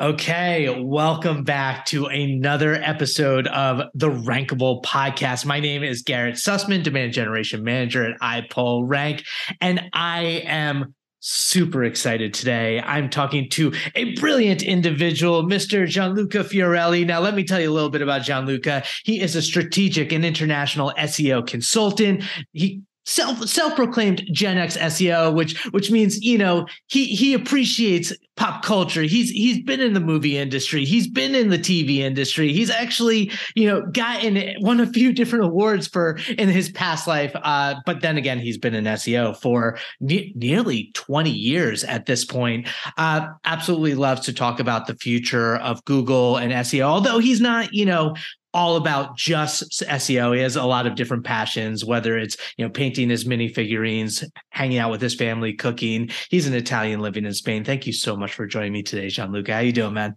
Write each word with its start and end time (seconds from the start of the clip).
Okay, 0.00 0.80
welcome 0.80 1.42
back 1.42 1.84
to 1.86 2.06
another 2.06 2.74
episode 2.74 3.48
of 3.48 3.82
the 3.94 4.08
Rankable 4.08 4.80
Podcast. 4.84 5.44
My 5.44 5.58
name 5.58 5.82
is 5.82 6.02
Garrett 6.02 6.36
Sussman, 6.36 6.84
Demand 6.84 7.12
Generation 7.12 7.64
Manager 7.64 8.12
at 8.12 8.20
iPullRank, 8.20 9.26
and 9.60 9.90
I 9.92 10.44
am 10.46 10.94
super 11.18 11.82
excited 11.82 12.32
today. 12.32 12.80
I'm 12.80 13.10
talking 13.10 13.50
to 13.50 13.72
a 13.96 14.14
brilliant 14.14 14.62
individual, 14.62 15.42
Mr. 15.42 15.84
Gianluca 15.84 16.44
Fiorelli. 16.44 17.04
Now, 17.04 17.18
let 17.18 17.34
me 17.34 17.42
tell 17.42 17.60
you 17.60 17.68
a 17.68 17.74
little 17.74 17.90
bit 17.90 18.00
about 18.00 18.22
Gianluca. 18.22 18.84
He 19.02 19.20
is 19.20 19.34
a 19.34 19.42
strategic 19.42 20.12
and 20.12 20.24
international 20.24 20.92
SEO 20.96 21.44
consultant. 21.44 22.22
He 22.52 22.82
self 23.08 23.48
self-proclaimed 23.48 24.22
Gen 24.32 24.58
X 24.58 24.76
SEO, 24.76 25.34
which 25.34 25.64
which 25.68 25.90
means 25.90 26.22
you 26.22 26.38
know 26.38 26.66
he 26.86 27.06
he 27.06 27.34
appreciates 27.34 28.12
pop 28.36 28.62
culture. 28.62 29.02
He's 29.02 29.30
he's 29.30 29.62
been 29.62 29.80
in 29.80 29.94
the 29.94 30.00
movie 30.00 30.36
industry. 30.36 30.84
He's 30.84 31.08
been 31.08 31.34
in 31.34 31.48
the 31.48 31.58
TV 31.58 31.98
industry. 31.98 32.52
He's 32.52 32.70
actually 32.70 33.32
you 33.56 33.66
know 33.66 33.82
gotten 33.86 34.54
won 34.60 34.80
a 34.80 34.86
few 34.86 35.12
different 35.12 35.46
awards 35.46 35.88
for 35.88 36.18
in 36.36 36.48
his 36.48 36.68
past 36.68 37.06
life. 37.06 37.32
Uh, 37.34 37.76
but 37.86 38.02
then 38.02 38.16
again, 38.16 38.38
he's 38.38 38.58
been 38.58 38.74
in 38.74 38.84
SEO 38.84 39.36
for 39.36 39.78
ne- 40.00 40.32
nearly 40.36 40.90
twenty 40.94 41.32
years 41.32 41.84
at 41.84 42.06
this 42.06 42.24
point. 42.24 42.68
Uh, 42.98 43.26
absolutely 43.44 43.94
loves 43.94 44.20
to 44.22 44.32
talk 44.32 44.60
about 44.60 44.86
the 44.86 44.94
future 44.96 45.56
of 45.56 45.84
Google 45.86 46.36
and 46.36 46.52
SEO. 46.52 46.82
Although 46.82 47.18
he's 47.18 47.40
not 47.40 47.72
you 47.72 47.86
know 47.86 48.14
all 48.54 48.76
about 48.76 49.16
just 49.16 49.82
SEO. 49.82 50.34
He 50.34 50.42
has 50.42 50.56
a 50.56 50.64
lot 50.64 50.86
of 50.86 50.94
different 50.94 51.24
passions, 51.24 51.84
whether 51.84 52.16
it's 52.16 52.36
you 52.56 52.64
know 52.64 52.70
painting 52.70 53.10
his 53.10 53.26
mini 53.26 53.48
figurines, 53.48 54.24
hanging 54.50 54.78
out 54.78 54.90
with 54.90 55.00
his 55.00 55.14
family, 55.14 55.52
cooking. 55.52 56.10
He's 56.30 56.46
an 56.46 56.54
Italian 56.54 57.00
living 57.00 57.24
in 57.24 57.34
Spain. 57.34 57.64
Thank 57.64 57.86
you 57.86 57.92
so 57.92 58.16
much 58.16 58.34
for 58.34 58.46
joining 58.46 58.72
me 58.72 58.82
today, 58.82 59.08
Gianluca. 59.08 59.54
How 59.54 59.60
you 59.60 59.72
doing, 59.72 59.94
man? 59.94 60.16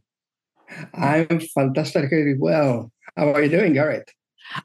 I'm 0.93 1.39
fantastically 1.39 2.35
well. 2.37 2.91
How 3.17 3.33
are 3.33 3.43
you 3.43 3.49
doing, 3.49 3.73
Garrett? 3.73 4.11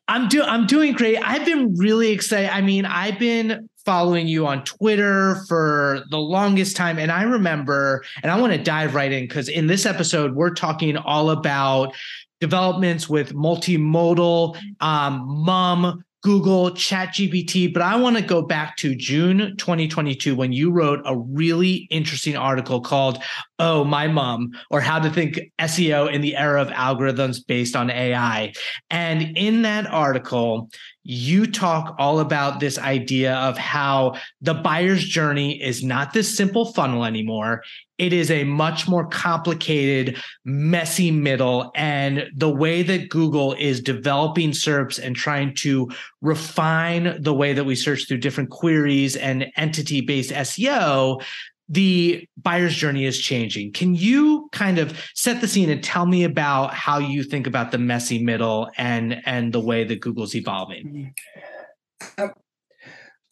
I'm 0.08 0.28
doing 0.28 0.48
I'm 0.48 0.66
doing 0.66 0.92
great. 0.94 1.18
I've 1.18 1.44
been 1.44 1.74
really 1.76 2.10
excited. 2.10 2.50
I 2.50 2.60
mean, 2.60 2.84
I've 2.84 3.18
been 3.18 3.68
following 3.84 4.26
you 4.26 4.46
on 4.46 4.64
Twitter 4.64 5.44
for 5.48 6.02
the 6.10 6.18
longest 6.18 6.76
time. 6.76 6.98
And 6.98 7.12
I 7.12 7.22
remember, 7.22 8.04
and 8.20 8.32
I 8.32 8.40
want 8.40 8.52
to 8.52 8.58
dive 8.60 8.96
right 8.96 9.12
in 9.12 9.24
because 9.24 9.48
in 9.48 9.68
this 9.68 9.86
episode, 9.86 10.34
we're 10.34 10.54
talking 10.54 10.96
all 10.96 11.30
about 11.30 11.94
developments 12.40 13.08
with 13.08 13.34
multimodal, 13.34 14.56
um, 14.80 15.24
MUM, 15.44 16.02
Google, 16.26 16.72
ChatGPT. 16.72 17.72
But 17.72 17.82
I 17.82 17.94
want 17.94 18.16
to 18.16 18.22
go 18.22 18.42
back 18.42 18.76
to 18.78 18.96
June 18.96 19.56
2022 19.58 20.34
when 20.34 20.52
you 20.52 20.72
wrote 20.72 21.00
a 21.04 21.16
really 21.16 21.86
interesting 21.88 22.36
article 22.36 22.80
called 22.80 23.22
Oh, 23.60 23.84
My 23.84 24.08
Mom, 24.08 24.50
or 24.70 24.80
How 24.80 24.98
to 24.98 25.08
Think 25.08 25.38
SEO 25.60 26.12
in 26.12 26.22
the 26.22 26.36
Era 26.36 26.60
of 26.60 26.68
Algorithms 26.68 27.46
Based 27.46 27.76
on 27.76 27.90
AI. 27.90 28.52
And 28.90 29.38
in 29.38 29.62
that 29.62 29.86
article, 29.86 30.68
you 31.08 31.46
talk 31.46 31.94
all 32.00 32.18
about 32.18 32.58
this 32.58 32.78
idea 32.78 33.34
of 33.36 33.56
how 33.56 34.16
the 34.40 34.54
buyer's 34.54 35.04
journey 35.04 35.62
is 35.62 35.84
not 35.84 36.12
this 36.12 36.36
simple 36.36 36.72
funnel 36.72 37.04
anymore. 37.04 37.62
It 37.96 38.12
is 38.12 38.28
a 38.28 38.42
much 38.42 38.88
more 38.88 39.06
complicated, 39.06 40.16
messy 40.44 41.12
middle. 41.12 41.70
And 41.76 42.28
the 42.34 42.50
way 42.50 42.82
that 42.82 43.08
Google 43.08 43.52
is 43.54 43.80
developing 43.80 44.50
SERPs 44.50 44.98
and 44.98 45.14
trying 45.14 45.54
to 45.56 45.88
refine 46.22 47.22
the 47.22 47.34
way 47.34 47.52
that 47.52 47.64
we 47.64 47.76
search 47.76 48.08
through 48.08 48.18
different 48.18 48.50
queries 48.50 49.14
and 49.14 49.46
entity 49.56 50.00
based 50.00 50.32
SEO, 50.32 51.22
the 51.68 52.28
buyer's 52.36 52.74
journey 52.74 53.04
is 53.04 53.18
changing. 53.18 53.72
Can 53.72 53.94
you 53.94 54.48
kind 54.52 54.78
of 54.78 54.98
set 55.14 55.40
the 55.40 55.48
scene 55.48 55.68
and 55.68 55.82
tell 55.82 56.06
me 56.06 56.24
about 56.24 56.74
how 56.74 56.98
you 56.98 57.22
think 57.24 57.46
about 57.46 57.72
the 57.72 57.78
messy 57.78 58.22
middle 58.22 58.70
and 58.76 59.20
and 59.26 59.52
the 59.52 59.60
way 59.60 59.84
that 59.84 60.00
Google's 60.00 60.34
evolving? 60.34 61.14
Um, 62.18 62.32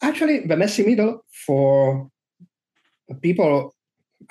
actually, 0.01 0.39
the 0.45 0.57
messy 0.57 0.85
middle 0.85 1.23
for 1.45 2.09
people 3.21 3.73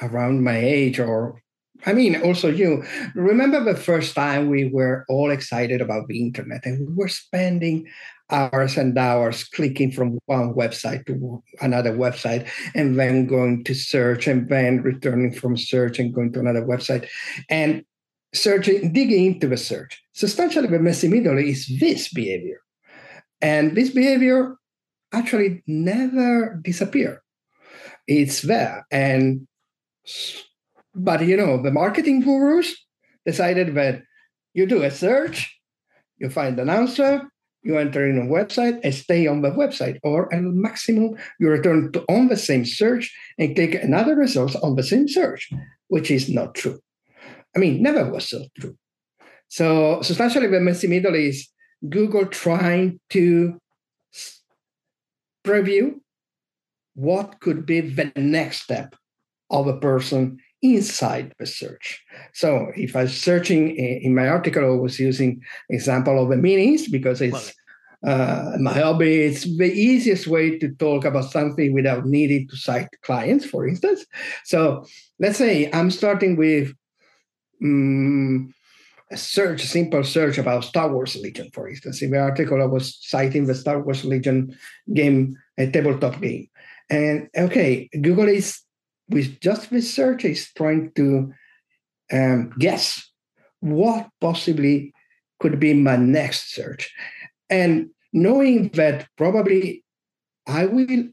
around 0.03 0.42
my 0.42 0.56
age 0.56 0.98
or 0.98 1.41
I 1.86 1.92
mean, 1.92 2.21
also 2.22 2.48
you 2.48 2.82
remember 3.15 3.62
the 3.62 3.76
first 3.76 4.15
time 4.15 4.48
we 4.48 4.71
were 4.71 5.04
all 5.09 5.31
excited 5.31 5.82
about 5.82 6.09
the 6.09 6.21
internet 6.22 6.65
and 6.65 6.88
we 6.88 6.94
were 6.94 7.09
spending 7.09 7.86
hours 8.30 8.76
and 8.76 8.96
hours 8.96 9.44
clicking 9.44 9.90
from 9.90 10.18
one 10.26 10.54
website 10.54 11.04
to 11.06 11.42
another 11.60 11.92
website 11.92 12.48
and 12.74 12.98
then 12.98 13.26
going 13.26 13.64
to 13.64 13.74
search 13.74 14.26
and 14.26 14.48
then 14.48 14.82
returning 14.82 15.32
from 15.32 15.56
search 15.56 15.98
and 15.98 16.14
going 16.14 16.32
to 16.32 16.40
another 16.40 16.64
website 16.64 17.06
and 17.50 17.84
searching, 18.32 18.92
digging 18.92 19.26
into 19.26 19.46
the 19.46 19.56
search. 19.56 20.02
Substantially, 20.12 20.68
the 20.68 20.78
messy 20.78 21.08
middle 21.08 21.38
is 21.38 21.70
this 21.78 22.12
behavior. 22.12 22.60
And 23.40 23.76
this 23.76 23.90
behavior 23.90 24.56
actually 25.12 25.62
never 25.66 26.58
disappear. 26.62 27.22
It's 28.06 28.42
there. 28.42 28.86
And 28.91 29.46
but 30.94 31.26
you 31.26 31.36
know, 31.36 31.62
the 31.62 31.70
marketing 31.70 32.20
gurus 32.20 32.74
decided 33.26 33.74
that 33.74 34.02
you 34.52 34.66
do 34.66 34.82
a 34.82 34.91
search, 34.91 35.58
you 36.18 36.30
find 36.30 36.58
an 36.60 36.70
answer, 36.70 37.28
you 37.64 37.78
enter 37.78 38.08
in 38.08 38.19
a 38.19 38.26
website 38.26 38.78
and 38.84 38.94
stay 38.94 39.26
on 39.26 39.42
the 39.42 39.50
website, 39.50 39.98
or 40.02 40.32
at 40.32 40.42
maximum, 40.42 41.16
you 41.41 41.48
return 41.48 41.91
to 41.92 42.04
on 42.08 42.28
the 42.28 42.36
same 42.36 42.64
search 42.64 43.12
and 43.38 43.56
click 43.56 43.75
another 43.75 44.14
result 44.14 44.54
on 44.62 44.76
the 44.76 44.82
same 44.82 45.08
search, 45.08 45.50
which 45.88 46.10
is 46.10 46.28
not 46.28 46.54
true. 46.54 46.78
I 47.56 47.58
mean, 47.58 47.82
never 47.82 48.10
was 48.10 48.28
so 48.28 48.44
true. 48.58 48.76
So 49.48 50.03
substantially, 50.03 50.48
the 50.48 50.60
messy 50.60 50.88
middle 50.88 51.14
is 51.14 51.48
Google 51.88 52.26
trying 52.26 53.00
to 53.10 53.58
preview 55.44 55.94
what 56.94 57.41
could 57.41 57.66
be 57.66 57.80
the 57.80 58.12
next 58.16 58.62
step 58.62 58.94
of 59.50 59.66
a 59.66 59.78
person 59.78 60.38
inside 60.64 61.34
the 61.38 61.44
search. 61.44 62.02
So 62.32 62.72
if 62.75 62.97
I'm 62.97 63.08
searching 63.08 63.76
in 63.76 64.14
my 64.14 64.28
article, 64.28 64.64
I 64.64 64.75
was 64.76 64.98
using 64.98 65.42
example 65.69 66.20
of 66.20 66.30
the 66.30 66.36
minis 66.36 66.91
because 66.91 67.20
it's 67.20 67.54
uh, 68.04 68.56
my 68.58 68.72
hobby. 68.72 69.22
It's 69.22 69.44
the 69.44 69.70
easiest 69.70 70.26
way 70.26 70.58
to 70.58 70.74
talk 70.76 71.04
about 71.04 71.30
something 71.30 71.74
without 71.74 72.06
needing 72.06 72.48
to 72.48 72.56
cite 72.56 72.88
clients, 73.03 73.44
for 73.44 73.69
instance. 73.69 74.06
So 74.44 74.86
let's 75.19 75.36
say 75.36 75.70
I'm 75.70 75.91
starting 75.91 76.36
with 76.36 76.72
um, 77.62 78.54
a 79.10 79.19
search, 79.19 79.64
a 79.64 79.66
simple 79.66 80.03
search 80.03 80.38
about 80.38 80.64
Star 80.64 80.91
Wars 80.91 81.14
Legion, 81.16 81.50
for 81.53 81.69
instance. 81.69 82.00
In 82.00 82.10
the 82.10 82.20
article, 82.20 82.62
I 82.62 82.66
was 82.66 82.98
citing 83.03 83.44
the 83.44 83.54
Star 83.54 83.82
Wars 83.82 84.03
Legion 84.03 84.56
game, 84.94 85.36
a 85.58 85.70
tabletop 85.70 86.22
game. 86.22 86.48
And 86.88 87.28
okay, 87.36 87.88
Google 88.00 88.28
is 88.28 88.63
with 89.09 89.41
just 89.41 89.70
research 89.70 90.25
is 90.25 90.50
trying 90.53 90.92
to 90.97 91.32
um, 92.12 92.53
guess 92.59 93.10
what 93.60 94.09
possibly 94.20 94.92
could 95.41 95.59
be 95.59 95.75
my 95.75 95.97
next 95.97 96.54
search. 96.54 96.92
And 97.50 97.91
knowing 98.12 98.69
that 98.70 99.09
probably 99.16 99.84
I 100.47 100.66
will 100.66 101.09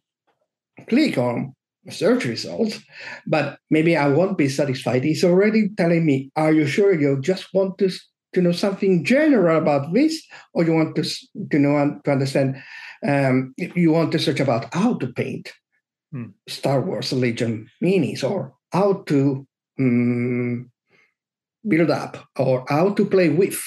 click 0.88 1.18
on 1.18 1.56
search 1.90 2.26
results, 2.26 2.80
but 3.26 3.58
maybe 3.70 3.98
I 3.98 4.08
won't 4.08 4.38
be 4.38 4.50
satisfied. 4.50 5.06
It's 5.06 5.24
already 5.24 5.70
telling 5.70 6.06
me, 6.06 6.32
are 6.36 6.54
you 6.54 6.68
sure 6.68 7.00
you 7.00 7.20
just 7.22 7.54
want 7.54 7.78
to, 7.80 7.90
to 8.34 8.42
know 8.42 8.52
something 8.52 9.04
general 9.04 9.58
about 9.58 9.94
this, 9.94 10.22
or 10.54 10.64
you 10.64 10.74
want 10.74 10.96
to, 10.96 11.04
to 11.50 11.60
know 11.60 12.00
to 12.04 12.12
understand, 12.12 12.62
um, 13.08 13.54
you 13.58 13.92
want 13.92 14.12
to 14.12 14.20
search 14.20 14.40
about 14.40 14.74
how 14.74 14.94
to 14.96 15.08
paint 15.08 15.52
hmm. 16.12 16.26
Star 16.48 16.82
Wars 16.82 17.14
Legion 17.14 17.68
minis 17.84 18.24
or 18.24 18.54
how 18.72 19.04
to 19.08 19.48
um, 19.80 20.72
build 21.68 21.92
up 21.92 22.18
or 22.38 22.66
how 22.68 22.94
to 22.94 23.06
play 23.06 23.30
with 23.30 23.62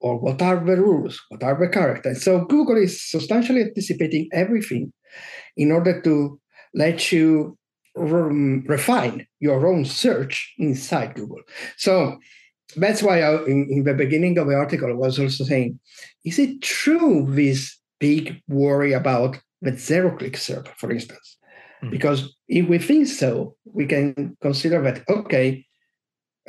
or 0.00 0.18
what 0.18 0.40
are 0.42 0.64
the 0.64 0.76
rules, 0.76 1.20
what 1.28 1.42
are 1.42 1.58
the 1.58 1.68
characters. 1.68 2.22
So 2.22 2.44
Google 2.44 2.76
is 2.76 3.02
substantially 3.02 3.62
anticipating 3.62 4.28
everything 4.32 4.92
in 5.56 5.72
order 5.72 6.00
to 6.02 6.40
let 6.74 7.10
you 7.10 7.56
re- 7.96 8.62
refine 8.66 9.26
your 9.40 9.66
own 9.66 9.84
search 9.84 10.54
inside 10.58 11.14
Google. 11.14 11.40
So 11.76 12.18
that's 12.76 13.02
why 13.02 13.22
I, 13.22 13.44
in, 13.44 13.66
in 13.70 13.84
the 13.84 13.94
beginning 13.94 14.38
of 14.38 14.46
the 14.46 14.54
article 14.54 14.90
I 14.90 14.94
was 14.94 15.18
also 15.18 15.44
saying, 15.44 15.80
is 16.24 16.38
it 16.38 16.62
true 16.62 17.26
this 17.28 17.76
big 17.98 18.40
worry 18.46 18.92
about 18.92 19.40
the 19.62 19.76
zero-click 19.76 20.34
SERP, 20.34 20.68
for 20.76 20.92
instance? 20.92 21.37
Mm. 21.82 21.90
Because 21.90 22.36
if 22.48 22.68
we 22.68 22.78
think 22.78 23.06
so, 23.06 23.56
we 23.64 23.86
can 23.86 24.36
consider 24.40 24.82
that, 24.82 25.02
okay, 25.08 25.64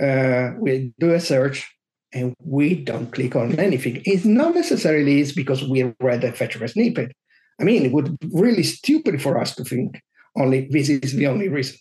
uh, 0.01 0.51
we 0.59 0.93
do 0.99 1.11
a 1.13 1.19
search 1.19 1.67
and 2.13 2.33
we 2.43 2.75
don't 2.75 3.11
click 3.11 3.35
on 3.35 3.59
anything. 3.59 4.01
It's 4.05 4.25
not 4.25 4.55
necessarily 4.55 5.19
is 5.19 5.33
because 5.33 5.63
we 5.63 5.93
read 5.99 6.23
a 6.23 6.31
feature 6.31 6.67
snippet. 6.67 7.11
I 7.59 7.63
mean, 7.63 7.85
it 7.85 7.91
would 7.91 8.17
be 8.19 8.29
really 8.31 8.63
stupid 8.63 9.21
for 9.21 9.37
us 9.37 9.53
to 9.55 9.63
think 9.63 10.01
only 10.37 10.67
this 10.69 10.89
is 10.89 11.13
the 11.13 11.27
only 11.27 11.49
reason. 11.49 11.77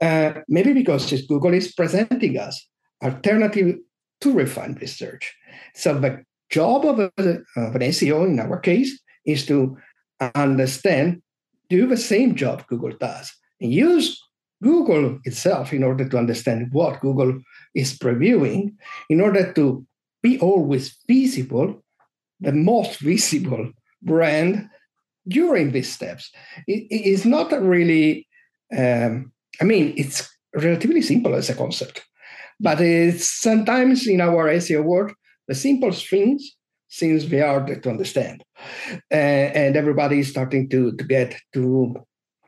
Uh, 0.00 0.32
maybe 0.48 0.72
because 0.72 1.10
Google 1.26 1.54
is 1.54 1.72
presenting 1.72 2.38
us 2.38 2.66
alternative 3.02 3.76
to 4.20 4.32
refine 4.32 4.76
research. 4.80 5.34
So 5.74 5.98
the 5.98 6.24
job 6.50 6.84
of, 6.84 6.98
a, 6.98 7.10
of 7.56 7.74
an 7.74 7.82
SEO 7.82 8.26
in 8.26 8.40
our 8.40 8.58
case 8.58 8.98
is 9.24 9.46
to 9.46 9.76
understand, 10.34 11.22
do 11.70 11.86
the 11.86 11.96
same 11.96 12.34
job 12.34 12.66
Google 12.66 12.92
does, 12.98 13.32
and 13.60 13.72
use 13.72 14.20
Google 14.62 15.18
itself 15.24 15.72
in 15.72 15.82
order 15.82 16.06
to 16.06 16.18
understand 16.18 16.68
what 16.72 17.00
Google 17.00 17.40
is 17.74 17.96
previewing, 17.96 18.74
in 19.08 19.20
order 19.20 19.52
to 19.54 19.86
be 20.22 20.38
always 20.40 20.98
visible, 21.08 21.82
the 22.40 22.52
most 22.52 22.98
visible 23.12 23.72
brand 24.02 24.68
during 25.28 25.72
these 25.72 25.92
steps. 25.92 26.30
it 26.66 26.86
is 26.90 27.24
not 27.24 27.52
really, 27.62 28.26
um, 28.76 29.32
I 29.60 29.64
mean, 29.64 29.94
it's 29.96 30.28
relatively 30.54 31.02
simple 31.02 31.34
as 31.34 31.48
a 31.48 31.54
concept, 31.54 32.02
but 32.58 32.80
it's 32.80 33.28
sometimes 33.28 34.06
in 34.06 34.20
our 34.20 34.48
SEO 34.54 34.82
world, 34.82 35.12
the 35.46 35.54
simple 35.54 35.92
things 35.92 36.56
seems 36.90 37.24
very 37.24 37.46
hard 37.46 37.82
to 37.82 37.90
understand. 37.90 38.44
Uh, 39.10 39.14
and 39.14 39.76
everybody 39.76 40.20
is 40.20 40.28
starting 40.28 40.68
to, 40.68 40.94
to 40.96 41.04
get 41.04 41.36
to 41.54 41.94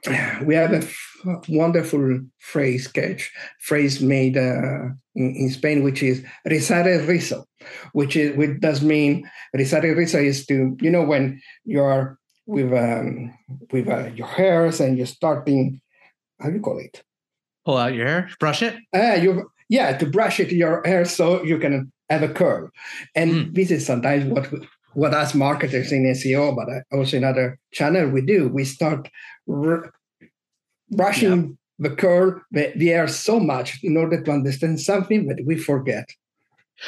we 0.45 0.55
have 0.55 0.73
a 0.73 0.79
f- 0.79 1.49
wonderful 1.49 2.21
phrase 2.41 2.89
catch 2.89 3.31
phrase 3.61 4.01
made 4.01 4.37
uh, 4.37 4.91
in, 5.15 5.35
in, 5.37 5.51
Spain, 5.51 5.85
which 5.85 6.03
is 6.03 6.25
rizar 6.45 6.87
el 6.87 7.07
rizo, 7.07 7.45
which 7.93 8.17
is 8.17 8.37
which 8.37 8.59
does 8.61 8.83
mean 8.83 9.31
rizar 9.57 9.85
el 9.85 9.95
rizo 9.95 10.21
is 10.21 10.45
to 10.47 10.77
you 10.81 10.91
know 10.91 11.05
when 11.05 11.41
you're 11.65 12.19
with 12.47 12.73
um, 12.73 13.33
with 13.71 13.89
uh, 13.89 14.07
your 14.17 14.27
hairs 14.27 14.81
and 14.81 14.99
you're 14.99 15.07
starting 15.07 15.81
how 16.41 16.49
do 16.49 16.57
you 16.57 16.61
call 16.61 16.79
it? 16.79 17.05
Pull 17.65 17.77
out 17.77 17.95
your 17.95 18.07
hair, 18.07 18.31
brush 18.41 18.63
it. 18.63 18.75
Uh, 18.93 19.15
you 19.15 19.49
yeah 19.69 19.97
to 19.97 20.07
brush 20.07 20.41
it 20.41 20.51
your 20.51 20.83
hair 20.85 21.05
so 21.05 21.45
you 21.45 21.61
can 21.61 21.93
have 22.13 22.23
a 22.23 22.33
curl, 22.33 22.71
and 23.15 23.31
mm. 23.33 23.55
this 23.55 23.71
is 23.71 23.87
sometimes 23.87 24.25
what 24.25 24.49
what 24.95 25.15
us 25.15 25.35
marketers 25.35 25.91
in 25.91 26.05
SEO, 26.05 26.55
but 26.55 26.69
also 26.97 27.17
in 27.17 27.25
other 27.25 27.59
channel 27.73 28.09
we 28.09 28.21
do. 28.21 28.49
We 28.49 28.65
start 28.65 29.09
r- 29.49 29.91
brushing 30.91 31.59
the 31.79 31.91
curl, 31.91 32.41
the, 32.51 32.73
the 32.77 32.91
air 32.91 33.09
so 33.09 33.41
much 33.41 33.83
in 33.83 33.97
order 33.97 34.23
to 34.23 34.31
understand 34.31 34.81
something 34.81 35.27
that 35.27 35.43
we 35.47 35.57
forget 35.57 36.09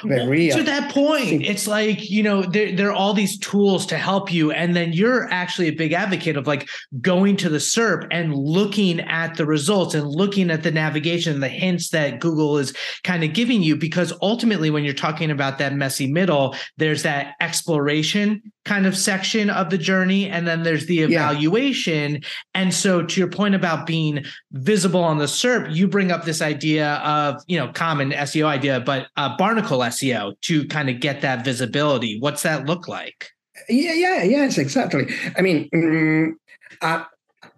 very 0.02 0.48
well, 0.48 0.58
to 0.58 0.62
that 0.64 0.90
point 0.90 1.42
it's 1.44 1.66
like 1.66 2.10
you 2.10 2.22
know 2.22 2.42
there, 2.42 2.72
there 2.72 2.88
are 2.88 2.94
all 2.94 3.14
these 3.14 3.38
tools 3.38 3.86
to 3.86 3.96
help 3.96 4.32
you 4.32 4.50
and 4.50 4.74
then 4.74 4.92
you're 4.92 5.30
actually 5.30 5.68
a 5.68 5.72
big 5.72 5.92
advocate 5.92 6.36
of 6.36 6.46
like 6.46 6.68
going 7.00 7.36
to 7.36 7.48
the 7.48 7.58
serp 7.58 8.06
and 8.10 8.34
looking 8.34 9.00
at 9.00 9.36
the 9.36 9.46
results 9.46 9.94
and 9.94 10.08
looking 10.08 10.50
at 10.50 10.62
the 10.62 10.70
navigation 10.70 11.40
the 11.40 11.48
hints 11.48 11.90
that 11.90 12.20
google 12.20 12.58
is 12.58 12.74
kind 13.04 13.22
of 13.22 13.32
giving 13.32 13.62
you 13.62 13.76
because 13.76 14.12
ultimately 14.20 14.70
when 14.70 14.84
you're 14.84 14.94
talking 14.94 15.30
about 15.30 15.58
that 15.58 15.74
messy 15.74 16.10
middle 16.10 16.54
there's 16.76 17.02
that 17.02 17.34
exploration 17.40 18.42
kind 18.64 18.86
of 18.86 18.96
section 18.96 19.50
of 19.50 19.70
the 19.70 19.78
journey 19.78 20.28
and 20.28 20.46
then 20.46 20.62
there's 20.62 20.86
the 20.86 21.00
evaluation. 21.00 22.14
Yeah. 22.14 22.20
and 22.54 22.74
so 22.74 23.02
to 23.02 23.20
your 23.20 23.28
point 23.28 23.54
about 23.54 23.86
being 23.86 24.24
visible 24.52 25.02
on 25.02 25.18
the 25.18 25.26
serp 25.26 25.74
you 25.74 25.86
bring 25.86 26.10
up 26.10 26.24
this 26.24 26.40
idea 26.40 26.94
of 26.94 27.42
you 27.46 27.58
know 27.58 27.70
common 27.72 28.10
seo 28.10 28.46
idea 28.46 28.80
but 28.80 29.08
uh, 29.16 29.36
barnacle 29.36 29.78
seo 29.80 30.38
to 30.42 30.66
kind 30.68 30.88
of 30.88 31.00
get 31.00 31.20
that 31.20 31.44
visibility. 31.44 32.18
What's 32.20 32.42
that 32.42 32.66
look 32.66 32.88
like? 32.88 33.30
Yeah 33.68 33.92
yeah 33.92 34.22
yes 34.22 34.58
exactly. 34.58 35.08
I 35.36 35.42
mean 35.42 35.68
um, 35.74 36.38
I, 36.80 37.04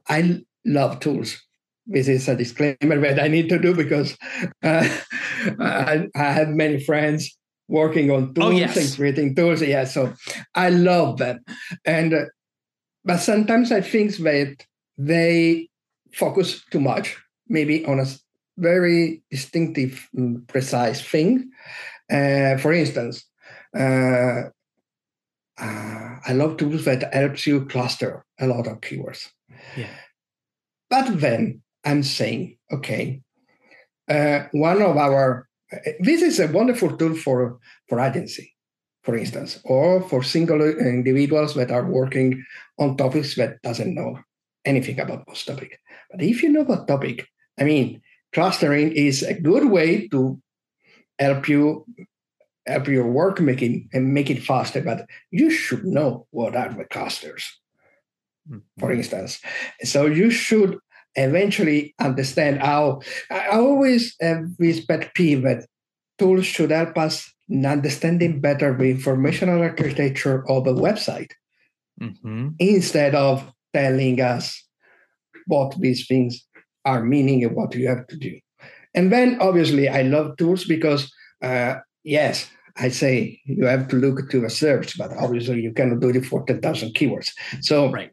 I 0.08 0.40
love 0.64 1.00
tools. 1.00 1.42
This 1.86 2.08
is 2.08 2.26
a 2.28 2.34
disclaimer 2.34 2.98
that 3.00 3.20
i 3.22 3.28
need 3.28 3.48
to 3.48 3.60
do 3.60 3.72
because 3.72 4.16
uh, 4.64 4.88
I, 5.60 6.08
I 6.16 6.32
have 6.32 6.48
many 6.48 6.82
friends 6.82 7.36
working 7.68 8.10
on 8.10 8.30
oh, 8.30 8.32
tools 8.32 8.46
oh, 8.46 8.50
yes. 8.50 8.76
and 8.76 8.96
creating 8.96 9.34
tools. 9.34 9.62
Yeah, 9.62 9.84
so 9.84 10.12
I 10.54 10.70
love 10.70 11.18
them. 11.18 11.40
And 11.84 12.14
uh, 12.14 12.24
but 13.04 13.18
sometimes 13.18 13.72
I 13.72 13.80
think 13.80 14.16
that 14.16 14.66
they 14.98 15.68
focus 16.12 16.64
too 16.70 16.80
much, 16.80 17.16
maybe 17.48 17.84
on 17.86 18.00
a 18.00 18.06
very 18.58 19.22
distinctive, 19.30 20.08
mm, 20.16 20.46
precise 20.48 21.00
thing. 21.02 21.50
Uh, 22.10 22.56
for 22.56 22.72
instance, 22.72 23.24
uh, 23.76 24.50
uh, 25.58 26.16
I 26.26 26.32
love 26.32 26.56
tools 26.56 26.84
that 26.84 27.12
helps 27.14 27.46
you 27.46 27.66
cluster 27.66 28.24
a 28.40 28.46
lot 28.46 28.66
of 28.66 28.80
keywords. 28.80 29.28
Yeah. 29.76 29.88
But 30.90 31.20
then 31.20 31.62
I'm 31.84 32.02
saying, 32.02 32.58
okay, 32.72 33.22
uh, 34.08 34.44
one 34.52 34.82
of 34.82 34.96
our 34.96 35.45
this 36.00 36.22
is 36.22 36.40
a 36.40 36.48
wonderful 36.48 36.96
tool 36.96 37.14
for, 37.14 37.58
for 37.88 38.00
agency, 38.00 38.54
for 39.02 39.16
instance, 39.16 39.60
or 39.64 40.02
for 40.08 40.22
single 40.22 40.62
individuals 40.62 41.54
that 41.54 41.70
are 41.70 41.90
working 41.90 42.44
on 42.78 42.96
topics 42.96 43.34
that 43.36 43.60
doesn't 43.62 43.94
know 43.94 44.18
anything 44.64 44.98
about 45.00 45.26
those 45.26 45.44
topic. 45.44 45.80
But 46.10 46.22
if 46.22 46.42
you 46.42 46.50
know 46.50 46.62
about 46.62 46.88
topic, 46.88 47.28
I 47.58 47.64
mean, 47.64 48.02
clustering 48.32 48.92
is 48.92 49.22
a 49.22 49.34
good 49.34 49.70
way 49.70 50.08
to 50.08 50.40
help 51.18 51.48
you 51.48 51.86
help 52.66 52.88
your 52.88 53.06
work 53.06 53.40
making 53.40 53.88
and 53.92 54.12
make 54.12 54.28
it 54.28 54.42
faster. 54.42 54.80
But 54.82 55.06
you 55.30 55.50
should 55.50 55.84
know 55.84 56.26
what 56.30 56.56
are 56.56 56.72
the 56.72 56.84
clusters, 56.84 57.60
mm-hmm. 58.50 58.58
for 58.78 58.92
instance. 58.92 59.40
So 59.82 60.06
you 60.06 60.30
should 60.30 60.78
eventually 61.16 61.94
understand 61.98 62.60
how 62.60 63.00
I 63.30 63.48
always 63.48 64.14
have 64.20 64.56
this 64.58 64.84
pet 64.84 65.14
peeve 65.14 65.42
that 65.42 65.66
tools 66.18 66.46
should 66.46 66.70
help 66.70 66.96
us 66.98 67.32
in 67.48 67.64
understanding 67.64 68.40
better 68.40 68.76
the 68.76 68.90
informational 68.90 69.62
architecture 69.62 70.48
of 70.50 70.66
a 70.66 70.72
website 70.72 71.30
mm-hmm. 72.00 72.48
instead 72.58 73.14
of 73.14 73.52
telling 73.72 74.20
us 74.20 74.62
what 75.46 75.74
these 75.80 76.06
things 76.06 76.44
are 76.84 77.04
meaning 77.04 77.44
and 77.44 77.54
what 77.54 77.74
you 77.74 77.88
have 77.88 78.06
to 78.08 78.16
do. 78.16 78.38
And 78.94 79.12
then 79.12 79.38
obviously 79.40 79.88
I 79.88 80.02
love 80.02 80.36
tools 80.36 80.64
because 80.64 81.12
uh, 81.42 81.76
yes, 82.02 82.50
I 82.76 82.88
say 82.88 83.40
you 83.44 83.66
have 83.66 83.88
to 83.88 83.96
look 83.96 84.30
to 84.30 84.40
the 84.40 84.50
search, 84.50 84.98
but 84.98 85.12
obviously 85.16 85.60
you 85.60 85.72
cannot 85.72 86.00
do 86.00 86.10
it 86.10 86.26
for 86.26 86.44
10,000 86.44 86.94
keywords. 86.94 87.30
So 87.60 87.90
right 87.90 88.10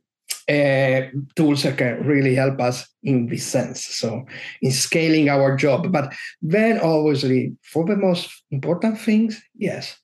uh, 0.50 1.02
tools 1.36 1.64
that 1.64 1.78
can 1.78 2.06
really 2.06 2.36
help 2.36 2.60
us 2.60 2.88
in 3.04 3.28
this 3.28 3.46
sense. 3.46 3.86
So 3.86 4.26
in 4.62 4.72
scaling 4.72 5.30
our 5.30 5.56
job. 5.56 5.92
But 5.92 6.14
then 6.42 6.80
obviously 6.80 7.56
for 7.62 7.86
the 7.86 7.96
most 7.96 8.30
important 8.52 9.00
things, 9.00 9.42
yes, 9.56 9.98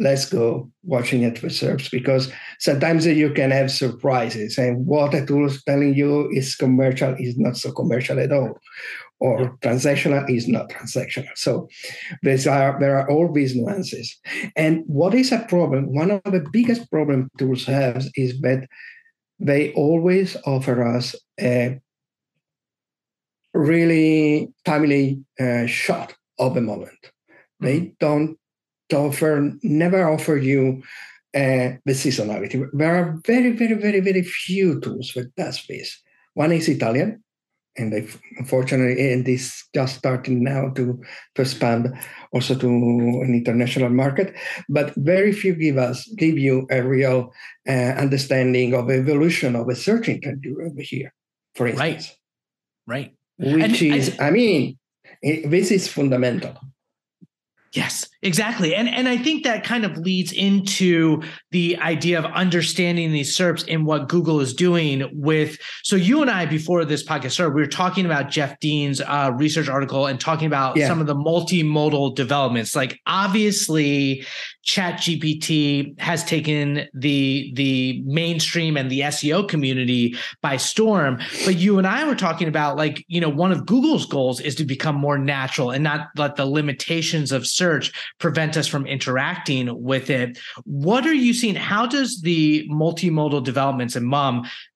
let's 0.00 0.24
go 0.24 0.70
watching 0.82 1.22
it 1.22 1.42
research 1.42 1.90
because 1.90 2.32
sometimes 2.58 3.06
you 3.06 3.30
can 3.32 3.50
have 3.50 3.70
surprises 3.70 4.56
and 4.56 4.86
what 4.86 5.14
a 5.14 5.24
tool 5.24 5.46
is 5.46 5.62
telling 5.64 5.94
you 5.94 6.28
is 6.30 6.56
commercial 6.56 7.14
is 7.18 7.38
not 7.38 7.56
so 7.56 7.70
commercial 7.70 8.18
at 8.18 8.32
all 8.32 8.58
or 9.20 9.58
transactional 9.58 10.28
is 10.34 10.48
not 10.48 10.70
transactional 10.70 11.28
so 11.36 11.68
there's 12.22 12.46
are 12.46 12.78
there 12.80 12.98
are 12.98 13.08
all 13.10 13.30
these 13.30 13.54
nuances 13.54 14.18
and 14.56 14.82
what 14.86 15.14
is 15.14 15.30
a 15.30 15.44
problem 15.50 15.94
one 15.94 16.10
of 16.10 16.22
the 16.24 16.44
biggest 16.50 16.90
problem 16.90 17.28
tools 17.38 17.66
have 17.66 18.06
is 18.16 18.40
that 18.40 18.66
they 19.40 19.72
always 19.72 20.36
offer 20.44 20.86
us 20.86 21.14
a 21.40 21.80
really 23.54 24.52
timely 24.64 25.24
uh, 25.40 25.66
shot 25.66 26.14
of 26.38 26.54
the 26.54 26.60
moment. 26.60 26.98
Mm-hmm. 27.02 27.66
They 27.66 27.92
don't 27.98 28.38
offer, 28.94 29.52
never 29.62 30.08
offer 30.08 30.36
you 30.36 30.82
uh, 31.34 31.78
the 31.84 31.92
seasonality. 31.92 32.68
There 32.72 32.94
are 32.94 33.20
very, 33.26 33.52
very, 33.52 33.74
very, 33.74 34.00
very 34.00 34.22
few 34.22 34.80
tools 34.80 35.12
that 35.14 35.34
does 35.36 35.64
this. 35.68 36.00
One 36.34 36.52
is 36.52 36.68
Italian, 36.68 37.22
and 37.80 37.92
they 37.92 38.06
unfortunately 38.38 39.12
and 39.12 39.24
this 39.24 39.64
just 39.74 39.96
starting 39.96 40.44
now 40.44 40.68
to 40.70 41.00
to 41.34 41.42
expand 41.42 41.92
also 42.32 42.54
to 42.54 42.68
an 42.68 43.34
international 43.34 43.90
market. 43.90 44.34
But 44.68 44.94
very 44.96 45.32
few 45.32 45.54
give 45.54 45.78
us 45.78 46.06
give 46.16 46.38
you 46.38 46.66
a 46.70 46.82
real 46.82 47.32
uh, 47.68 47.94
understanding 48.04 48.74
of 48.74 48.88
the 48.88 48.94
evolution 48.94 49.56
of 49.56 49.68
a 49.68 49.74
search 49.74 50.08
engine 50.08 50.56
over 50.62 50.82
here 50.82 51.12
for 51.54 51.66
instance. 51.66 52.16
Right. 52.86 52.96
Right 52.96 53.16
which 53.40 53.82
and 53.82 53.94
is 53.94 54.18
I, 54.18 54.28
I 54.28 54.30
mean 54.30 54.78
this 55.22 55.70
is 55.70 55.88
fundamental 55.88 56.58
Yes, 57.72 58.08
exactly. 58.20 58.74
And 58.74 58.88
and 58.88 59.08
I 59.08 59.16
think 59.16 59.44
that 59.44 59.62
kind 59.62 59.84
of 59.84 59.96
leads 59.96 60.32
into 60.32 61.22
the 61.52 61.76
idea 61.76 62.18
of 62.18 62.24
understanding 62.24 63.12
these 63.12 63.36
SERPs 63.38 63.64
and 63.72 63.86
what 63.86 64.08
Google 64.08 64.40
is 64.40 64.52
doing 64.54 65.08
with 65.12 65.56
so 65.84 65.94
you 65.94 66.20
and 66.20 66.28
I 66.28 66.46
before 66.46 66.84
this 66.84 67.04
podcast 67.04 67.32
started, 67.32 67.54
we 67.54 67.62
were 67.62 67.68
talking 67.68 68.06
about 68.06 68.28
Jeff 68.28 68.58
Dean's 68.58 69.00
uh, 69.00 69.30
research 69.36 69.68
article 69.68 70.06
and 70.06 70.18
talking 70.18 70.48
about 70.48 70.76
yeah. 70.76 70.88
some 70.88 71.00
of 71.00 71.06
the 71.06 71.14
multimodal 71.14 72.16
developments. 72.16 72.74
Like 72.74 72.98
obviously 73.06 74.26
chat 74.62 75.00
gpt 75.00 75.98
has 75.98 76.22
taken 76.22 76.86
the 76.92 77.50
the 77.54 78.02
mainstream 78.04 78.76
and 78.76 78.90
the 78.90 79.00
seo 79.00 79.48
community 79.48 80.14
by 80.42 80.58
storm 80.58 81.18
but 81.46 81.56
you 81.56 81.78
and 81.78 81.86
i 81.86 82.06
were 82.06 82.14
talking 82.14 82.46
about 82.46 82.76
like 82.76 83.02
you 83.08 83.20
know 83.20 83.28
one 83.28 83.52
of 83.52 83.64
google's 83.64 84.04
goals 84.04 84.38
is 84.38 84.54
to 84.54 84.64
become 84.64 84.94
more 84.94 85.16
natural 85.16 85.70
and 85.70 85.82
not 85.82 86.08
let 86.16 86.36
the 86.36 86.44
limitations 86.44 87.32
of 87.32 87.46
search 87.60 87.92
prevent 88.18 88.56
us 88.56 88.66
from 88.72 88.86
interacting 88.86 89.64
with 89.90 90.10
it. 90.10 90.38
What 90.64 91.06
are 91.06 91.20
you 91.26 91.32
seeing? 91.40 91.56
How 91.72 91.84
does 91.86 92.20
the 92.22 92.66
multimodal 92.68 93.44
developments 93.44 93.96
in 93.96 94.04
mum 94.04 94.34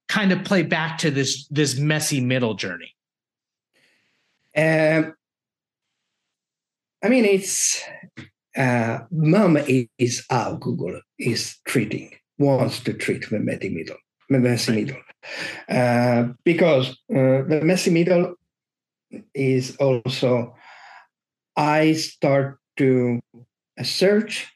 kind 0.08 0.30
of 0.32 0.44
play 0.44 0.62
back 0.62 0.98
to 0.98 1.10
this 1.10 1.32
this 1.58 1.72
messy 1.78 2.20
middle 2.20 2.54
journey? 2.54 2.90
Um 4.56 5.14
i 7.04 7.08
mean 7.12 7.24
it's 7.36 7.82
uh, 8.56 9.00
mum 9.10 9.58
is 9.98 10.24
how 10.30 10.54
Google 10.54 11.00
is 11.18 11.58
treating, 11.64 12.12
wants 12.38 12.80
to 12.80 12.92
treat 12.92 13.28
the 13.28 13.40
messy 13.40 13.68
middle, 13.68 13.96
the 14.30 14.38
messy 14.38 14.72
middle. 14.72 15.02
Uh, 15.68 16.28
because 16.44 16.90
uh, 17.10 17.42
the 17.48 17.60
messy 17.62 17.90
middle 17.90 18.34
is 19.34 19.76
also, 19.76 20.54
I 21.56 21.92
start 21.92 22.58
to 22.76 23.21
a 23.78 23.85
search, 23.85 24.52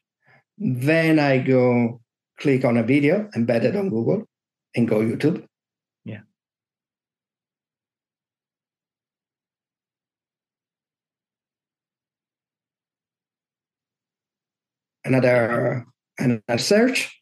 then 0.59 1.19
I 1.19 1.39
go 1.39 2.01
click 2.39 2.65
on 2.65 2.77
a 2.77 2.83
video 2.83 3.29
embedded 3.35 3.77
on 3.77 3.91
Google 3.91 4.25
and 4.75 4.89
go 4.89 5.01
YouTube. 5.01 5.45
Yeah. 6.05 6.21
Another 15.05 15.87
another 16.19 16.59
search, 16.59 17.21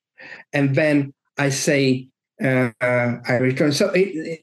and 0.52 0.74
then 0.74 1.12
I 1.38 1.50
say 1.50 2.08
uh, 2.42 2.70
I 2.80 3.38
return. 3.40 3.72
So 3.72 3.90
it, 3.90 4.08
it, 4.08 4.40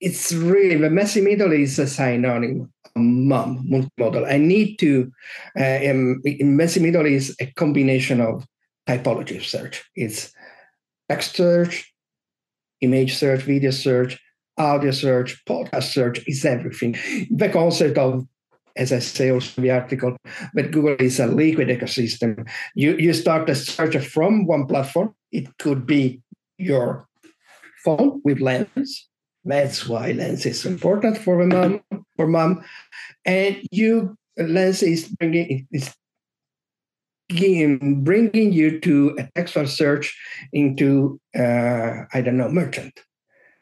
it's 0.00 0.32
really 0.32 0.76
the 0.76 0.90
messy 0.90 1.20
middle 1.20 1.52
is 1.52 1.78
a 1.78 1.86
synonym 1.86 2.72
mum 2.96 3.66
multimodal. 3.70 4.30
I 4.30 4.38
need 4.38 4.76
to 4.78 5.10
uh, 5.58 5.62
in, 5.62 6.20
in 6.24 6.56
messy 6.56 6.80
middle 6.80 7.06
is 7.06 7.36
a 7.40 7.46
combination 7.46 8.20
of 8.20 8.44
typology 8.88 9.36
of 9.36 9.46
search. 9.46 9.84
It's 9.94 10.32
text 11.08 11.36
search, 11.36 11.92
image 12.80 13.16
search, 13.16 13.42
video 13.42 13.70
search, 13.70 14.18
audio 14.56 14.90
search, 14.90 15.42
podcast 15.44 15.92
search 15.92 16.26
is 16.26 16.44
everything. 16.44 16.96
The 17.30 17.50
concept 17.50 17.98
of 17.98 18.26
as 18.76 18.92
I 18.92 19.00
say 19.00 19.30
also 19.30 19.60
in 19.60 19.64
the 19.64 19.72
article, 19.72 20.16
but 20.54 20.70
Google 20.70 20.94
is 21.00 21.18
a 21.18 21.26
liquid 21.26 21.68
ecosystem. 21.68 22.48
You 22.74 22.96
you 22.96 23.12
start 23.12 23.50
a 23.50 23.54
search 23.54 23.96
from 24.06 24.46
one 24.46 24.66
platform. 24.66 25.14
It 25.30 25.58
could 25.58 25.86
be 25.86 26.22
your 26.56 27.06
phone 27.84 28.20
with 28.24 28.40
Lens. 28.40 29.09
That's 29.44 29.88
why 29.88 30.12
Lens 30.12 30.44
is 30.46 30.66
important 30.66 31.18
for 31.18 31.40
a 31.40 31.46
MUM. 31.46 31.80
For 32.16 32.26
MUM, 32.26 32.62
and 33.24 33.56
you 33.70 34.16
Lens 34.36 34.82
is 34.82 35.08
bringing 35.08 35.66
is 35.72 35.94
bringing 37.30 38.52
you 38.52 38.80
to 38.80 39.16
a 39.18 39.28
textual 39.34 39.66
search 39.66 40.18
into 40.52 41.20
uh, 41.38 42.04
I 42.12 42.20
don't 42.20 42.36
know 42.36 42.48
merchant 42.50 43.00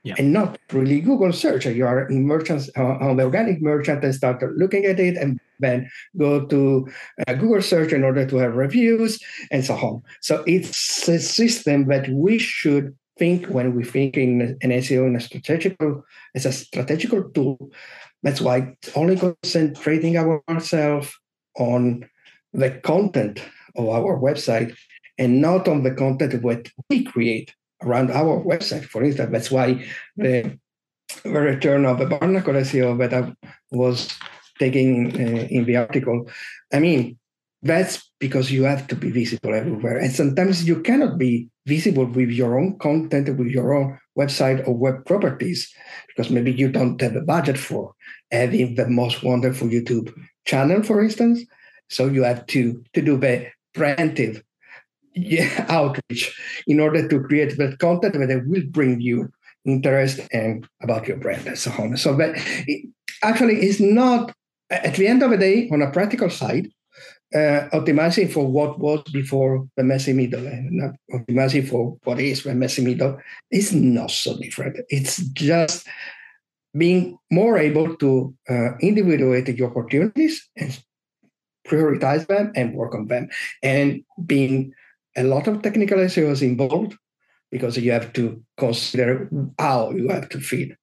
yeah. 0.09 0.15
and 0.19 0.33
not 0.33 0.59
really 0.73 1.01
Google 1.01 1.33
search. 1.33 1.67
You 1.67 1.87
are 1.87 2.09
in 2.09 2.27
merchants 2.27 2.71
uh, 2.77 2.83
on 2.83 3.17
the 3.17 3.25
organic 3.25 3.61
merchant 3.61 4.05
and 4.05 4.15
start 4.15 4.43
looking 4.57 4.85
at 4.85 4.99
it, 4.99 5.17
and 5.17 5.39
then 5.61 5.91
go 6.17 6.47
to 6.47 6.89
uh, 7.27 7.35
Google 7.35 7.63
search 7.63 7.93
in 7.93 8.05
order 8.05 8.27
to 8.27 8.37
have 8.37 8.55
reviews 8.55 9.19
and 9.51 9.65
so 9.65 9.75
on. 9.75 10.03
So 10.21 10.45
it's 10.47 11.09
a 11.09 11.19
system 11.19 11.89
that 11.89 12.09
we 12.09 12.39
should 12.39 12.97
think 13.19 13.47
when 13.47 13.75
we 13.75 13.85
think 13.85 14.17
in 14.17 14.59
an 14.63 14.71
SEO 14.71 15.07
in 15.07 15.17
a 15.17 15.21
strategical 15.21 16.05
as 16.35 16.47
a 16.47 16.53
strategical 16.53 17.31
tool. 17.31 17.71
That's 18.23 18.41
why 18.41 18.77
only 18.97 19.17
concentrating 19.17 20.17
ourselves 20.17 21.13
on 21.57 22.09
the 22.53 22.71
content 22.71 23.43
of 23.77 23.89
our 23.89 24.19
website 24.19 24.77
and 25.19 25.41
not 25.41 25.69
on 25.69 25.83
the 25.83 25.93
content 25.93 26.33
that 26.33 26.71
we 26.89 27.05
create 27.05 27.55
around 27.83 28.11
our 28.11 28.43
website, 28.43 28.85
for 28.85 29.05
instance. 29.05 29.31
That's 29.31 29.51
why 29.51 29.85
the, 30.17 30.59
the 31.23 31.31
return 31.31 31.85
of 31.85 31.99
the 31.99 32.07
Barnacle 32.07 32.55
SEO 32.55 32.99
that 32.99 33.15
I 33.15 33.33
was 33.71 34.09
taking 34.59 35.15
uh, 35.15 35.47
in 35.51 35.65
the 35.65 35.77
article. 35.77 36.29
I 36.73 36.81
mean, 36.81 37.19
that's 37.63 38.11
because 38.21 38.51
you 38.51 38.65
have 38.65 38.87
to 38.89 38.97
be 38.97 39.11
visible 39.11 39.55
everywhere. 39.55 39.99
And 39.99 40.13
sometimes 40.13 40.67
you 40.67 40.81
cannot 40.83 41.19
be 41.19 41.49
visible 41.69 42.07
with 42.07 42.31
your 42.31 42.59
own 42.59 42.79
content, 42.79 43.37
with 43.39 43.49
your 43.49 43.75
own 43.75 43.99
website 44.19 44.67
or 44.67 44.75
web 44.75 45.05
properties, 45.05 45.73
because 46.09 46.31
maybe 46.31 46.51
you 46.53 46.69
don't 46.69 47.01
have 47.01 47.15
a 47.15 47.21
budget 47.21 47.59
for 47.59 47.95
having 48.33 48.75
the 48.75 48.89
most 48.89 49.23
wonderful 49.23 49.69
YouTube 49.69 50.13
channel, 50.47 50.83
for 50.83 51.03
instance. 51.03 51.45
So 51.89 52.07
you 52.07 52.25
have 52.25 52.47
to, 52.47 52.83
to 52.95 53.03
do 53.03 53.17
the 53.17 53.47
preventive 53.75 54.43
yeah, 55.15 55.67
outreach 55.69 56.35
in 56.67 56.81
order 56.81 57.09
to 57.09 57.21
create 57.21 57.57
that 57.59 57.79
content 57.79 58.15
that 58.15 58.47
will 58.47 58.67
bring 58.71 59.01
you 59.01 59.29
interest 59.65 60.21
and 60.33 60.67
about 60.83 61.07
your 61.07 61.19
brand 61.19 61.47
and 61.47 61.59
so 61.59 61.71
on. 61.79 61.97
So 61.97 62.17
that 62.17 62.33
it 62.67 62.89
actually 63.23 63.63
is 63.67 63.81
not 63.81 64.33
at 64.71 64.95
the 64.97 65.07
end 65.07 65.23
of 65.23 65.31
the 65.31 65.37
day 65.37 65.69
on 65.73 65.83
a 65.83 65.91
practical 65.91 66.31
side. 66.31 66.69
Uh, 67.35 67.69
optimizing 67.75 68.33
for 68.33 68.47
what 68.47 68.79
was 68.79 69.03
before 69.13 69.69
the 69.77 69.85
messy 69.85 70.15
middle 70.15 70.47
and 70.47 70.71
not 70.73 70.95
optimizing 71.13 71.69
for 71.69 71.99
what 72.05 72.19
is 72.19 72.43
the 72.45 72.55
messy 72.55 72.83
middle 72.83 73.19
is 73.51 73.75
not 73.75 74.11
so 74.11 74.35
different. 74.39 74.79
It's 74.89 75.19
just 75.35 75.87
being 76.75 77.19
more 77.31 77.59
able 77.59 77.97
to 77.97 78.35
uh, 78.49 78.79
individuate 78.79 79.45
the 79.45 79.63
opportunities 79.63 80.49
and 80.57 80.83
prioritize 81.67 82.27
them 82.29 82.51
and 82.55 82.75
work 82.75 82.95
on 82.95 83.09
them 83.09 83.29
and 83.63 84.03
being 84.25 84.73
a 85.19 85.23
lot 85.23 85.49
of 85.49 85.61
technical 85.63 85.99
SEO 85.99 86.31
is 86.31 86.43
involved 86.43 86.97
because 87.51 87.77
you 87.77 87.93
have 87.93 88.13
to 88.13 88.43
consider 88.57 89.29
how 89.59 89.91
you 89.91 90.09
have 90.09 90.29
to 90.29 90.41
feed 90.41 90.77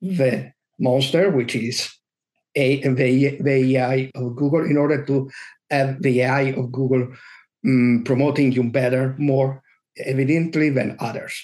the 0.00 0.52
monster, 0.78 1.30
which 1.30 1.54
is 1.54 1.92
a, 2.54 2.80
the, 2.82 3.38
the 3.40 3.76
AI 3.76 4.10
of 4.14 4.36
Google, 4.36 4.64
in 4.64 4.76
order 4.76 5.04
to 5.04 5.30
have 5.70 6.02
the 6.02 6.22
AI 6.22 6.52
of 6.52 6.72
Google 6.72 7.08
um, 7.66 8.02
promoting 8.04 8.52
you 8.52 8.64
better, 8.64 9.14
more 9.18 9.62
evidently 9.98 10.70
than 10.70 10.96
others. 11.00 11.34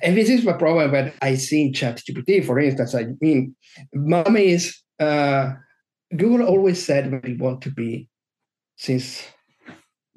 And 0.00 0.16
this 0.16 0.30
is 0.30 0.44
the 0.44 0.54
problem 0.54 0.90
that 0.92 1.14
I 1.20 1.34
see 1.34 1.66
in 1.66 1.72
ChatGPT, 1.72 2.44
for 2.46 2.58
instance. 2.58 2.94
I 2.94 3.06
mean, 3.20 3.54
mommy 3.94 4.48
is, 4.52 4.78
uh, 4.98 5.52
Google 6.16 6.46
always 6.46 6.82
said 6.82 7.10
that 7.10 7.24
we 7.24 7.36
want 7.36 7.62
to 7.62 7.70
be, 7.70 8.08
since 8.76 9.22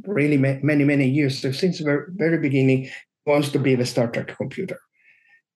really 0.03 0.37
many, 0.37 0.83
many 0.83 1.09
years. 1.09 1.39
So 1.39 1.51
since 1.51 1.79
the 1.79 2.05
very 2.09 2.37
beginning, 2.37 2.89
wants 3.25 3.49
to 3.49 3.59
be 3.59 3.75
the 3.75 3.85
Star 3.85 4.07
Trek 4.07 4.35
computer. 4.37 4.79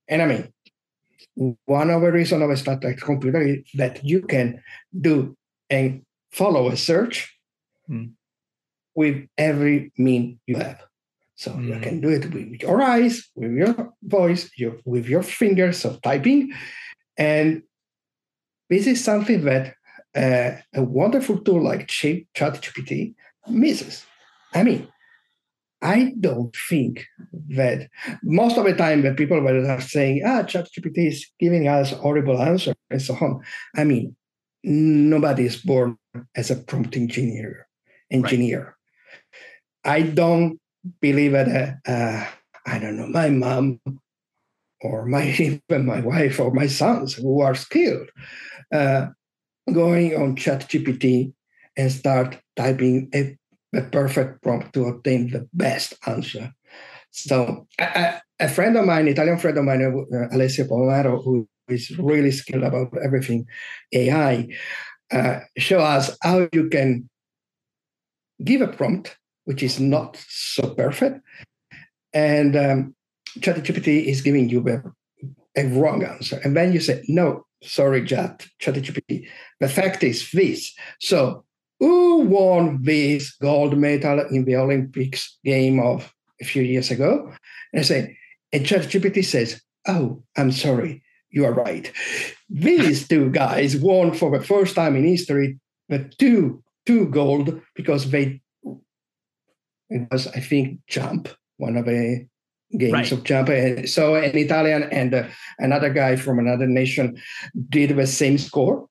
And 0.07 0.21
I 0.21 0.25
mean, 0.25 1.59
one 1.65 1.89
of 1.89 2.01
the 2.01 2.12
reasons 2.12 2.41
of 2.41 2.50
a 2.50 2.57
Star 2.57 2.79
Trek 2.79 2.98
computer 2.98 3.41
is 3.41 3.59
that 3.75 4.03
you 4.03 4.21
can 4.21 4.62
do 5.00 5.38
and 5.69 6.01
follow 6.31 6.69
a 6.69 6.77
search 6.77 7.33
mm. 7.89 8.12
with 8.96 9.27
every 9.38 9.91
mean 9.98 10.39
you 10.46 10.58
have. 10.58 10.81
So 11.36 11.51
mm. 11.51 11.67
you 11.67 11.79
can 11.79 12.01
do 12.01 12.10
it 12.10 12.34
with 12.34 12.62
your 12.62 12.81
eyes, 12.81 13.29
with 13.36 13.51
your 13.51 13.93
voice, 14.03 14.50
your, 14.58 14.77
with 14.86 15.08
your 15.08 15.24
fingers 15.24 15.86
of 15.86 16.01
typing. 16.01 16.51
And 17.17 17.63
this 18.69 18.88
is 18.88 19.03
something 19.03 19.46
that 19.46 19.74
uh, 20.15 20.51
a 20.74 20.84
wonderful 20.84 21.39
tool 21.39 21.63
like 21.63 21.88
ChatGPT 21.88 23.15
misses. 23.48 24.05
I 24.53 24.63
mean, 24.63 24.88
I 25.81 26.13
don't 26.19 26.53
think 26.67 27.05
that 27.50 27.89
most 28.22 28.58
of 28.58 28.65
the 28.65 28.74
time 28.74 29.01
the 29.01 29.13
people 29.13 29.41
that 29.41 29.55
are 29.55 29.81
saying, 29.81 30.24
ah, 30.25 30.43
ChatGPT 30.43 31.08
is 31.08 31.25
giving 31.39 31.67
us 31.67 31.91
horrible 31.91 32.41
answers 32.41 32.75
and 32.89 33.01
so 33.01 33.15
on. 33.15 33.41
I 33.75 33.86
mean, 33.86 34.15
nobody 34.63 35.46
is 35.46 35.58
born 35.58 35.98
as 36.36 36.51
a 36.51 36.58
prompt 36.58 36.98
engineer. 36.98 37.68
Engineer. 38.11 38.75
Right. 39.85 40.05
I 40.05 40.09
don't 40.09 40.59
believe 41.01 41.33
that. 41.33 41.79
Uh, 41.87 41.89
uh, 41.89 42.27
I 42.65 42.79
don't 42.79 42.97
know. 42.97 43.07
My 43.07 43.29
mom, 43.29 43.79
or 44.81 45.05
my 45.05 45.27
even 45.39 45.85
my 45.85 46.01
wife, 46.01 46.39
or 46.39 46.51
my 46.53 46.67
sons 46.67 47.13
who 47.13 47.41
are 47.41 47.55
skilled, 47.55 48.09
uh, 48.73 49.07
going 49.73 50.15
on 50.15 50.35
ChatGPT 50.35 51.33
and 51.77 51.91
start 51.91 52.39
typing 52.55 53.09
a, 53.13 53.37
a 53.75 53.81
perfect 53.83 54.41
prompt 54.43 54.73
to 54.73 54.85
obtain 54.85 55.31
the 55.31 55.47
best 55.53 55.93
answer. 56.07 56.51
So 57.11 57.67
a, 57.79 58.21
a 58.39 58.49
friend 58.49 58.77
of 58.77 58.85
mine, 58.85 59.07
Italian 59.07 59.37
friend 59.37 59.57
of 59.57 59.65
mine, 59.65 59.83
uh, 59.83 60.35
Alessio 60.35 60.65
Pomaro, 60.65 61.23
who 61.23 61.47
is 61.67 61.97
really 61.99 62.31
skilled 62.31 62.63
about 62.63 62.93
everything 63.03 63.45
AI, 63.93 64.47
uh, 65.11 65.39
show 65.57 65.79
us 65.79 66.17
how 66.23 66.47
you 66.53 66.69
can 66.69 67.09
give 68.43 68.62
a 68.62 68.67
prompt 68.67 69.17
which 69.46 69.63
is 69.63 69.79
not 69.79 70.17
so 70.27 70.74
perfect, 70.75 71.22
and 72.13 72.55
um, 72.55 72.96
ChatGPT 73.39 74.05
is 74.05 74.22
giving 74.22 74.50
you 74.50 74.67
a, 74.67 74.84
a 75.60 75.67
wrong 75.67 76.03
answer, 76.03 76.39
and 76.43 76.55
then 76.55 76.74
you 76.74 76.79
say, 76.79 77.03
"No, 77.08 77.46
sorry, 77.63 78.05
Chat 78.05 78.48
ChatGPT. 78.62 79.27
The 79.60 79.69
fact 79.69 80.03
is 80.03 80.29
this." 80.31 80.74
So, 81.00 81.46
who 81.79 82.19
won 82.19 82.79
this 82.84 83.36
gold 83.36 83.77
medal 83.77 84.19
in 84.31 84.46
the 84.46 84.55
Olympics 84.55 85.38
game 85.43 85.79
of 85.79 86.13
a 86.41 86.46
few 86.46 86.63
years 86.63 86.91
ago? 86.91 87.34
And 87.74 87.79
I 87.79 87.84
say, 87.84 88.17
and 88.53 88.65
ChatGPT 88.65 89.24
says, 89.24 89.62
"Oh, 89.88 90.24
I'm 90.38 90.51
sorry." 90.51 91.03
You 91.31 91.46
are 91.46 91.53
right. 91.53 91.91
These 92.50 93.08
two 93.08 93.29
guys 93.29 93.77
won 93.77 94.13
for 94.13 94.36
the 94.36 94.43
first 94.43 94.74
time 94.74 94.96
in 94.96 95.05
history 95.05 95.60
the 95.89 96.12
two 96.17 96.63
two 96.89 97.05
gold 97.10 97.62
because 97.75 98.10
they 98.10 98.41
it 99.91 100.08
was 100.12 100.25
I 100.27 100.39
think 100.39 100.79
jump 100.88 101.29
one 101.58 101.77
of 101.77 101.86
the 101.86 102.25
games 102.77 102.93
right. 102.93 103.12
of 103.12 103.24
jump. 103.24 103.50
So 103.88 104.15
an 104.15 104.36
Italian 104.36 104.84
and 104.91 105.13
uh, 105.13 105.24
another 105.60 105.91
guy 105.91 106.15
from 106.15 106.39
another 106.39 106.65
nation 106.65 107.22
did 107.69 107.96
the 107.96 108.08
same 108.08 108.39
score. 108.39 108.88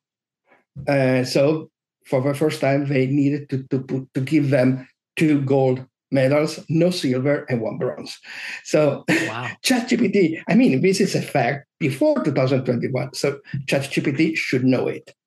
Uh, 0.86 1.24
so 1.24 1.70
for 2.06 2.20
the 2.22 2.34
first 2.34 2.60
time, 2.60 2.86
they 2.86 3.06
needed 3.06 3.50
to 3.50 3.56
to 3.70 4.08
to 4.14 4.20
give 4.20 4.50
them 4.50 4.86
two 5.16 5.42
gold 5.42 5.84
medals, 6.12 6.64
no 6.68 6.90
silver, 6.90 7.46
and 7.50 7.60
one 7.60 7.78
bronze. 7.78 8.16
So 8.62 9.04
wow. 9.08 9.50
ChatGPT, 9.66 10.40
I 10.48 10.54
mean, 10.54 10.82
this 10.82 11.00
is 11.00 11.16
a 11.16 11.22
fact 11.22 11.66
before 11.80 12.22
2021. 12.22 13.14
So 13.14 13.40
ChatGPT 13.66 14.36
should 14.36 14.64
know 14.64 14.86
it. 14.86 15.17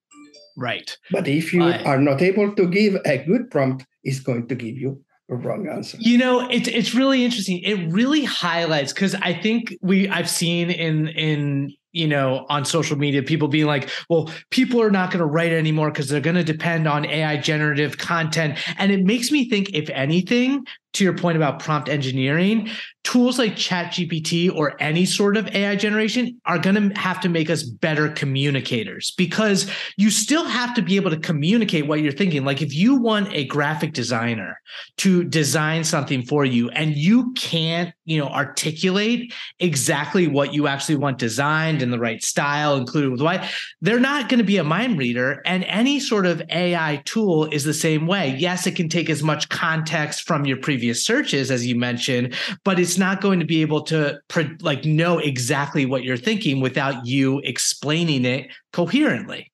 Right. 0.58 0.98
But 1.12 1.27
if 1.27 1.53
you 1.53 1.63
are 1.63 2.00
not 2.00 2.22
able 2.22 2.53
to 2.55 2.67
give 2.67 2.98
a 3.05 3.17
good 3.20 3.50
prompt, 3.51 3.86
it's 4.03 4.20
going 4.20 4.48
to 4.48 4.55
give 4.55 4.77
you 4.77 5.03
a 5.29 5.36
wrong 5.36 5.67
answer. 5.67 5.98
You 6.00 6.17
know, 6.17 6.48
it's 6.50 6.67
it's 6.67 6.93
really 6.93 7.24
interesting. 7.24 7.60
It 7.60 7.91
really 7.91 8.24
highlights 8.24 8.93
because 8.93 9.15
I 9.15 9.34
think 9.34 9.75
we 9.81 10.10
I've 10.10 10.29
seen 10.29 10.70
in 10.70 11.08
in 11.08 11.74
you 11.91 12.08
know 12.08 12.46
on 12.50 12.65
social 12.65 12.98
media 12.98 13.22
people 13.22 13.48
being 13.48 13.65
like 13.65 13.89
well 14.10 14.29
people 14.50 14.81
are 14.81 14.91
not 14.91 15.12
going 15.12 15.20
to 15.20 15.25
write 15.25 15.51
anymore 15.51 15.91
because 15.91 16.08
they're 16.08 16.22
going 16.22 16.38
to 16.38 16.43
depend 16.43 16.88
on 16.88 17.05
ai 17.05 17.36
generative 17.38 17.98
content 17.98 18.58
and 18.77 18.91
it 18.91 19.03
makes 19.03 19.31
me 19.31 19.50
think 19.50 19.70
if 19.74 19.89
anything 19.89 20.65
to 20.93 21.03
your 21.03 21.15
point 21.17 21.38
about 21.38 21.60
prompt 21.60 21.89
engineering, 21.89 22.69
tools 23.03 23.39
like 23.39 23.53
ChatGPT 23.53 24.53
or 24.53 24.79
any 24.81 25.05
sort 25.05 25.36
of 25.36 25.48
AI 25.55 25.75
generation 25.75 26.39
are 26.45 26.60
going 26.60 26.75
to 26.75 27.00
have 27.00 27.19
to 27.21 27.29
make 27.29 27.50
us 27.50 27.63
better 27.63 28.10
communicators 28.10 29.13
because 29.17 29.69
you 29.98 30.12
still 30.12 30.45
have 30.45 30.75
to 30.75 30.81
be 30.81 30.98
able 30.98 31.10
to 31.10 31.17
communicate 31.17 31.88
what 31.88 32.01
you're 32.01 32.12
thinking. 32.12 32.45
Like 32.45 32.62
if 32.62 32.74
you 32.74 32.95
want 32.95 33.33
a 33.33 33.45
graphic 33.45 33.93
designer 33.93 34.62
to 34.98 35.24
design 35.24 35.83
something 35.83 36.24
for 36.24 36.45
you 36.45 36.69
and 36.69 36.95
you 36.95 37.33
can't, 37.33 37.93
you 38.05 38.19
know, 38.19 38.27
articulate 38.27 39.33
exactly 39.60 40.27
what 40.27 40.53
you 40.53 40.67
actually 40.67 40.95
want 40.95 41.17
designed 41.17 41.81
in 41.81 41.89
the 41.89 42.00
right 42.00 42.21
style, 42.21 42.77
included 42.77 43.10
with 43.10 43.21
why, 43.21 43.50
they're 43.81 44.00
not 44.00 44.29
going 44.29 44.38
to 44.38 44.43
be 44.43 44.57
a 44.57 44.63
mind 44.63 45.00
reader. 45.00 45.41
And 45.45 45.63
any 45.63 46.00
sort 46.00 46.25
of 46.27 46.41
AI 46.50 47.01
tool 47.05 47.45
is 47.45 47.63
the 47.63 47.74
same 47.74 48.05
way. 48.05 48.36
Yes, 48.38 48.67
it 48.67 48.75
can 48.75 48.89
take 48.89 49.10
as 49.10 49.24
much 49.24 49.50
context 49.50 50.27
from 50.27 50.45
your 50.45 50.57
previous 50.57 50.80
previous 50.81 51.05
searches, 51.05 51.51
as 51.51 51.63
you 51.67 51.75
mentioned, 51.75 52.33
but 52.65 52.79
it's 52.79 52.97
not 52.97 53.21
going 53.21 53.39
to 53.39 53.45
be 53.45 53.61
able 53.61 53.83
to 53.83 54.19
like 54.61 54.83
know 54.83 55.19
exactly 55.19 55.85
what 55.85 56.03
you're 56.03 56.17
thinking 56.17 56.59
without 56.59 57.05
you 57.05 57.39
explaining 57.43 58.25
it 58.25 58.50
coherently. 58.73 59.51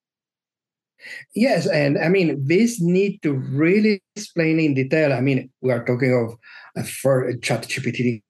Yes, 1.35 1.67
and 1.67 1.97
I 1.97 2.07
mean 2.07 2.41
this 2.47 2.79
need 2.79 3.21
to 3.23 3.33
really 3.33 4.01
explain 4.15 4.61
in 4.61 4.73
detail. 4.73 5.11
I 5.11 5.19
mean, 5.19 5.49
we 5.59 5.73
are 5.73 5.83
talking 5.83 6.13
of 6.13 6.37
a 6.81 6.87
for 6.87 7.35
chat 7.43 7.63
GPT 7.63 8.21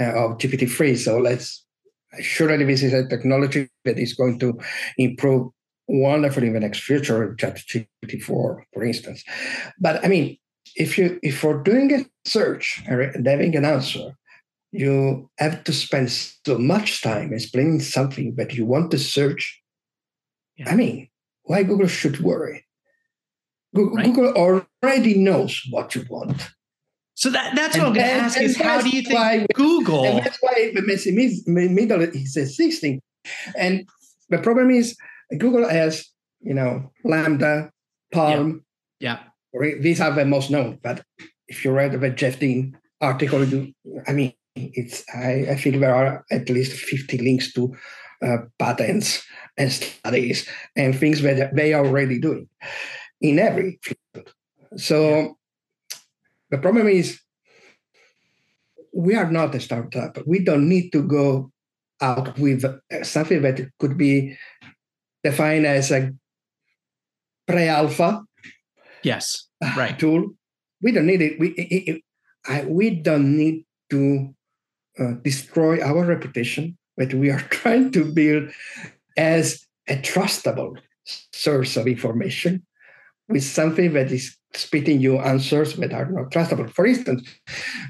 uh, 0.00 0.14
of 0.16 0.38
GPT 0.38 0.66
three, 0.70 0.96
so 0.96 1.18
let's 1.18 1.62
surely 2.20 2.64
this 2.64 2.82
is 2.82 2.94
a 2.94 3.06
technology 3.06 3.68
that 3.84 3.98
is 3.98 4.14
going 4.14 4.38
to 4.38 4.58
improve 4.96 5.52
wonderfully 5.88 6.46
in 6.46 6.54
the 6.54 6.60
next 6.60 6.80
future, 6.80 7.34
chat 7.34 7.56
GPT 7.56 8.22
four, 8.22 8.64
for 8.72 8.82
instance. 8.82 9.22
But 9.78 10.02
I 10.02 10.08
mean, 10.08 10.38
if 10.76 10.98
you 10.98 11.18
if 11.22 11.38
for 11.38 11.62
doing 11.62 11.92
a 11.92 12.06
search 12.28 12.82
and 12.86 13.26
having 13.26 13.56
an 13.56 13.64
answer, 13.64 14.12
you 14.72 15.28
have 15.38 15.64
to 15.64 15.72
spend 15.72 16.10
so 16.10 16.58
much 16.58 17.02
time 17.02 17.32
explaining 17.32 17.80
something 17.80 18.34
that 18.36 18.54
you 18.54 18.66
want 18.66 18.90
to 18.90 18.98
search. 18.98 19.60
Yeah. 20.56 20.70
I 20.70 20.76
mean, 20.76 21.08
why 21.44 21.62
Google 21.62 21.88
should 21.88 22.20
worry? 22.20 22.66
Google, 23.74 23.96
right. 23.96 24.06
Google 24.06 24.32
already 24.82 25.14
knows 25.18 25.62
what 25.70 25.94
you 25.94 26.04
want. 26.08 26.50
So 27.14 27.30
that, 27.30 27.56
that's 27.56 27.74
and, 27.74 27.84
what 27.84 27.88
I'm 27.88 27.94
going 27.94 28.06
to 28.06 28.12
ask 28.12 28.40
is 28.40 28.56
how 28.56 28.82
do 28.82 28.90
you 28.90 29.02
think 29.02 29.14
why, 29.14 29.46
Google? 29.54 30.04
And 30.04 30.18
that's 30.18 30.38
why 30.40 30.72
the 30.74 31.68
middle 31.70 32.02
is 32.02 32.36
existing. 32.36 33.00
And 33.56 33.88
the 34.28 34.38
problem 34.38 34.70
is 34.70 34.96
Google 35.38 35.66
has, 35.68 36.06
you 36.40 36.52
know, 36.52 36.92
LaMDA, 37.04 37.70
PaLM, 38.14 38.60
yeah. 39.00 39.18
yeah 39.20 39.28
these 39.80 40.00
are 40.00 40.12
the 40.12 40.24
most 40.24 40.50
known. 40.50 40.78
But 40.82 41.04
if 41.48 41.64
you 41.64 41.72
read 41.72 41.92
the 41.92 42.10
Jeff 42.10 42.38
Dean 42.38 42.76
article, 43.00 43.46
I 44.06 44.12
mean, 44.12 44.32
it's 44.54 45.04
I, 45.14 45.46
I 45.50 45.56
think 45.56 45.80
there 45.80 45.94
are 45.94 46.24
at 46.30 46.48
least 46.48 46.72
50 46.72 47.18
links 47.18 47.52
to 47.54 47.74
uh, 48.22 48.38
patents 48.58 49.24
and 49.56 49.72
studies 49.72 50.48
and 50.74 50.96
things 50.96 51.22
that 51.22 51.54
they 51.54 51.72
are 51.72 51.84
already 51.84 52.18
doing 52.18 52.48
in 53.20 53.38
every 53.38 53.78
field. 53.82 54.32
So 54.76 55.36
the 56.50 56.58
problem 56.58 56.88
is 56.88 57.20
we 58.94 59.14
are 59.14 59.30
not 59.30 59.54
a 59.54 59.60
startup. 59.60 60.18
We 60.26 60.44
don't 60.44 60.68
need 60.68 60.90
to 60.92 61.02
go 61.02 61.52
out 62.00 62.38
with 62.38 62.64
something 63.02 63.42
that 63.42 63.60
could 63.78 63.96
be 63.96 64.36
defined 65.22 65.66
as 65.66 65.90
a 65.90 66.12
pre-alpha. 67.46 68.22
Yes 69.06 69.46
right. 69.76 69.98
tool. 69.98 70.30
We 70.82 70.92
don't 70.92 71.06
need 71.06 71.22
it. 71.22 71.38
We 71.38 71.48
it, 71.50 71.88
it, 71.88 72.02
I, 72.46 72.64
we 72.64 72.90
don't 72.90 73.36
need 73.36 73.64
to 73.90 74.34
uh, 74.98 75.12
destroy 75.22 75.82
our 75.82 76.04
reputation, 76.04 76.76
but 76.96 77.14
we 77.14 77.30
are 77.30 77.40
trying 77.50 77.90
to 77.92 78.04
build 78.04 78.50
as 79.16 79.64
a 79.88 79.96
trustable 79.96 80.76
source 81.32 81.76
of 81.76 81.86
information 81.86 82.64
with 83.28 83.42
something 83.42 83.92
that 83.94 84.10
is 84.12 84.36
spitting 84.54 85.00
you 85.00 85.18
answers 85.18 85.74
that 85.74 85.92
are 85.92 86.10
not 86.10 86.30
trustable. 86.30 86.70
For 86.70 86.86
instance, 86.86 87.28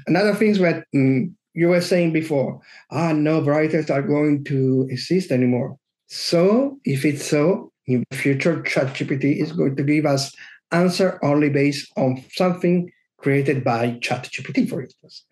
another 0.07 0.33
thing 0.33 0.53
that 0.53 0.85
um, 0.95 1.35
you 1.53 1.69
were 1.69 1.81
saying 1.81 2.13
before, 2.13 2.59
ah, 2.91 3.13
no 3.13 3.41
writers 3.41 3.89
are 3.89 4.01
going 4.01 4.43
to 4.45 4.87
exist 4.89 5.31
anymore. 5.31 5.77
So, 6.07 6.77
if 6.85 7.03
it's 7.03 7.25
so, 7.25 7.71
in 7.85 8.03
the 8.09 8.17
future, 8.17 8.61
ChatGPT 8.61 9.41
is 9.41 9.51
going 9.51 9.75
to 9.75 9.83
give 9.83 10.05
us 10.05 10.33
answer 10.71 11.19
only 11.23 11.49
based 11.49 11.91
on 11.97 12.23
something 12.31 12.91
created 13.17 13.63
by 13.63 13.91
ChatGPT, 14.01 14.69
for 14.69 14.81
instance. 14.81 15.25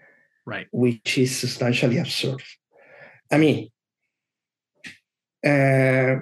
Right. 0.45 0.67
Which 0.71 1.17
is 1.17 1.35
substantially 1.35 1.97
absurd. 1.97 2.41
I 3.31 3.37
mean, 3.37 3.69
uh, 5.45 6.17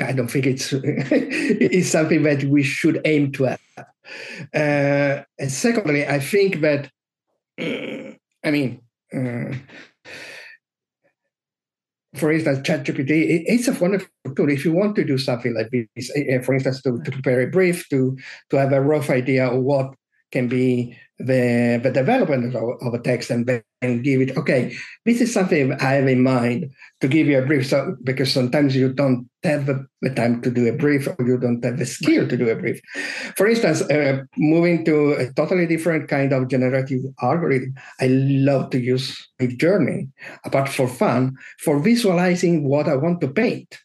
I 0.00 0.12
don't 0.12 0.28
think 0.28 0.46
it's 0.46 0.72
it's 0.72 1.88
something 1.88 2.22
that 2.24 2.44
we 2.44 2.62
should 2.62 3.00
aim 3.04 3.32
to 3.32 3.44
have. 3.44 3.60
Uh, 4.52 5.22
and 5.38 5.50
secondly, 5.50 6.06
I 6.06 6.18
think 6.18 6.60
that 6.60 6.90
I 7.58 8.50
mean 8.50 8.80
uh, 9.14 9.54
for 12.14 12.30
instance, 12.30 12.60
ChatGPT, 12.60 13.44
it's 13.46 13.68
a 13.68 13.72
wonderful 13.72 14.08
tool. 14.36 14.48
If 14.48 14.64
you 14.64 14.72
want 14.72 14.94
to 14.96 15.04
do 15.04 15.18
something 15.18 15.54
like 15.54 15.70
this, 15.70 16.10
eh, 16.16 16.24
eh, 16.28 16.40
for 16.40 16.54
instance, 16.54 16.80
to, 16.82 17.00
to 17.02 17.10
prepare 17.10 17.40
a 17.40 17.46
brief, 17.48 17.88
to 17.88 18.16
to 18.50 18.56
have 18.56 18.72
a 18.72 18.80
rough 18.80 19.10
idea 19.10 19.48
of 19.48 19.62
what 19.62 19.94
can 20.34 20.48
be 20.48 20.98
the, 21.18 21.80
the 21.80 21.92
development 21.92 22.54
of, 22.56 22.64
of 22.82 22.92
a 22.92 22.98
text 22.98 23.30
and 23.30 23.46
then 23.46 24.02
give 24.02 24.20
it, 24.20 24.36
okay, 24.36 24.74
this 25.06 25.20
is 25.20 25.32
something 25.32 25.72
I 25.74 25.92
have 25.92 26.08
in 26.08 26.22
mind 26.24 26.72
to 27.00 27.06
give 27.06 27.28
you 27.28 27.38
a 27.38 27.46
brief. 27.46 27.68
So, 27.68 27.96
because 28.02 28.32
sometimes 28.32 28.74
you 28.74 28.92
don't 28.92 29.30
have 29.44 29.66
the, 29.66 29.86
time 30.16 30.42
to 30.42 30.50
do 30.50 30.68
a 30.68 30.76
brief 30.76 31.06
or 31.06 31.16
you 31.24 31.38
don't 31.38 31.64
have 31.64 31.78
the 31.78 31.86
skill 31.86 32.28
to 32.28 32.36
do 32.36 32.48
a 32.50 32.56
brief. 32.56 32.80
For 33.36 33.46
instance, 33.46 33.80
uh, 33.82 34.24
moving 34.36 34.84
to 34.86 35.12
a 35.12 35.32
totally 35.32 35.66
different 35.66 36.08
kind 36.08 36.32
of 36.32 36.48
generative 36.48 37.00
algorithm, 37.22 37.74
I 38.00 38.08
love 38.08 38.70
to 38.70 38.80
use 38.80 39.16
Midjourney, 39.40 40.10
apart 40.44 40.68
for 40.68 40.88
fun, 40.88 41.36
for 41.60 41.78
visualizing 41.78 42.68
what 42.68 42.88
I 42.88 42.96
want 42.96 43.20
to 43.20 43.28
paint 43.28 43.78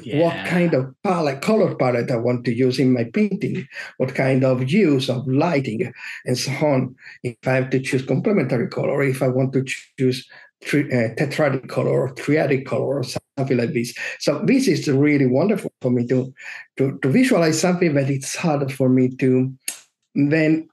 yeah. 0.00 0.22
what 0.22 0.46
kind 0.46 0.74
of 0.74 0.94
palette, 1.02 1.42
color 1.42 1.74
palette 1.74 2.10
I 2.10 2.16
want 2.16 2.44
to 2.44 2.54
use 2.54 2.78
in 2.78 2.92
my 2.92 3.04
painting, 3.04 3.66
what 3.98 4.14
kind 4.14 4.44
of 4.44 4.70
use 4.70 5.08
of 5.08 5.26
lighting, 5.26 5.92
and 6.24 6.38
so 6.38 6.52
on. 6.52 6.94
If 7.22 7.36
I 7.46 7.52
have 7.52 7.70
to 7.70 7.80
choose 7.80 8.04
complementary 8.04 8.68
color, 8.68 9.02
if 9.02 9.22
I 9.22 9.28
want 9.28 9.52
to 9.54 9.64
choose 9.98 10.26
tri- 10.62 10.80
uh, 10.80 11.14
tetradic 11.14 11.68
color 11.68 11.90
or 11.90 12.14
triadic 12.14 12.66
color 12.66 12.98
or 12.98 13.04
something 13.04 13.56
like 13.56 13.72
this. 13.72 13.94
So 14.18 14.42
this 14.44 14.68
is 14.68 14.88
really 14.88 15.26
wonderful 15.26 15.72
for 15.80 15.90
me 15.90 16.06
to, 16.06 16.32
to, 16.78 16.98
to 17.02 17.08
visualize 17.08 17.60
something 17.60 17.94
that 17.94 18.10
it's 18.10 18.34
hard 18.34 18.72
for 18.72 18.88
me 18.88 19.14
to 19.16 19.52
then 20.14 20.68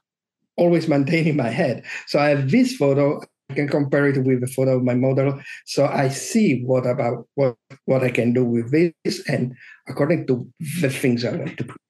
always 0.56 0.88
maintain 0.88 1.26
in 1.26 1.36
my 1.36 1.50
head. 1.50 1.84
So 2.06 2.18
I 2.18 2.28
have 2.30 2.50
this 2.50 2.76
photo, 2.76 3.20
can 3.54 3.68
compare 3.68 4.08
it 4.08 4.22
with 4.24 4.40
the 4.40 4.46
photo 4.46 4.76
of 4.76 4.84
my 4.84 4.94
model. 4.94 5.40
So 5.64 5.86
I 5.86 6.08
see 6.08 6.62
what 6.64 6.86
about 6.86 7.26
what 7.34 7.56
what 7.86 8.04
I 8.04 8.10
can 8.10 8.32
do 8.32 8.44
with 8.44 8.70
this, 8.70 9.22
and 9.28 9.54
according 9.88 10.26
to 10.26 10.46
the 10.80 10.90
things 10.90 11.24
I 11.24 11.36
want 11.36 11.56
to 11.58 11.64
create. 11.64 11.80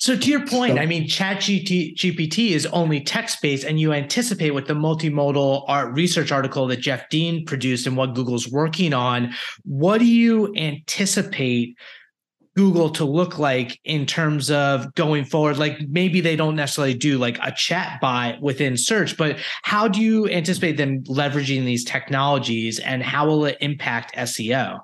So 0.00 0.16
to 0.16 0.30
your 0.30 0.46
point, 0.46 0.76
so, 0.76 0.80
I 0.80 0.86
mean, 0.86 1.08
Chat 1.08 1.38
GPT 1.38 2.50
is 2.50 2.66
only 2.66 3.00
text 3.00 3.42
based, 3.42 3.64
and 3.64 3.80
you 3.80 3.92
anticipate 3.92 4.52
with 4.52 4.68
the 4.68 4.74
multimodal 4.74 5.64
art 5.66 5.92
research 5.92 6.30
article 6.30 6.68
that 6.68 6.76
Jeff 6.76 7.08
Dean 7.08 7.44
produced 7.44 7.84
and 7.86 7.96
what 7.96 8.14
Google's 8.14 8.48
working 8.48 8.94
on. 8.94 9.34
What 9.64 9.98
do 9.98 10.06
you 10.06 10.54
anticipate 10.56 11.76
Google 12.58 12.90
to 12.90 13.04
look 13.04 13.38
like 13.38 13.78
in 13.84 14.04
terms 14.04 14.50
of 14.50 14.92
going 14.94 15.24
forward? 15.24 15.58
Like 15.58 15.78
maybe 15.88 16.20
they 16.20 16.34
don't 16.34 16.56
necessarily 16.56 16.92
do 16.92 17.16
like 17.16 17.38
a 17.40 17.52
chat 17.52 18.00
bot 18.00 18.42
within 18.42 18.76
search, 18.76 19.16
but 19.16 19.38
how 19.62 19.86
do 19.86 20.02
you 20.02 20.28
anticipate 20.28 20.76
them 20.76 21.04
leveraging 21.04 21.64
these 21.64 21.84
technologies 21.84 22.80
and 22.80 23.00
how 23.00 23.28
will 23.28 23.44
it 23.44 23.58
impact 23.60 24.16
SEO? 24.16 24.80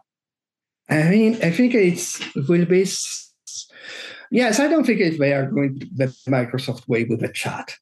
I 0.88 1.02
mean, 1.08 1.34
I 1.42 1.50
think 1.50 1.74
it's 1.74 2.22
will 2.48 2.64
be 2.64 2.86
yes, 4.30 4.60
I 4.60 4.68
don't 4.68 4.84
think 4.84 5.00
it's 5.00 5.18
they 5.18 5.32
are 5.32 5.50
going 5.50 5.82
the 5.96 6.14
Microsoft 6.28 6.86
way 6.86 7.02
with 7.02 7.22
the 7.22 7.32
chat. 7.32 7.74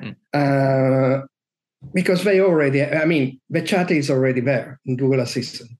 Mm. 0.00 0.14
Uh, 0.32 1.26
because 1.92 2.22
they 2.22 2.40
already, 2.40 2.84
I 2.84 3.06
mean, 3.06 3.40
the 3.50 3.62
chat 3.62 3.90
is 3.90 4.08
already 4.08 4.40
there 4.40 4.78
in 4.86 4.96
Google 4.96 5.18
Assistant. 5.18 5.72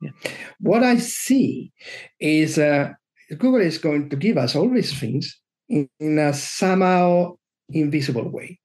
Yeah. 0.00 0.12
What 0.60 0.82
I 0.82 0.96
see 0.96 1.72
is 2.18 2.58
uh, 2.58 2.92
Google 3.38 3.60
is 3.60 3.78
going 3.78 4.10
to 4.10 4.16
give 4.16 4.36
us 4.36 4.54
all 4.56 4.68
these 4.68 4.98
things 4.98 5.40
in, 5.68 5.88
in 5.98 6.18
a 6.18 6.32
somehow 6.32 7.36
invisible 7.70 8.28
way. 8.28 8.58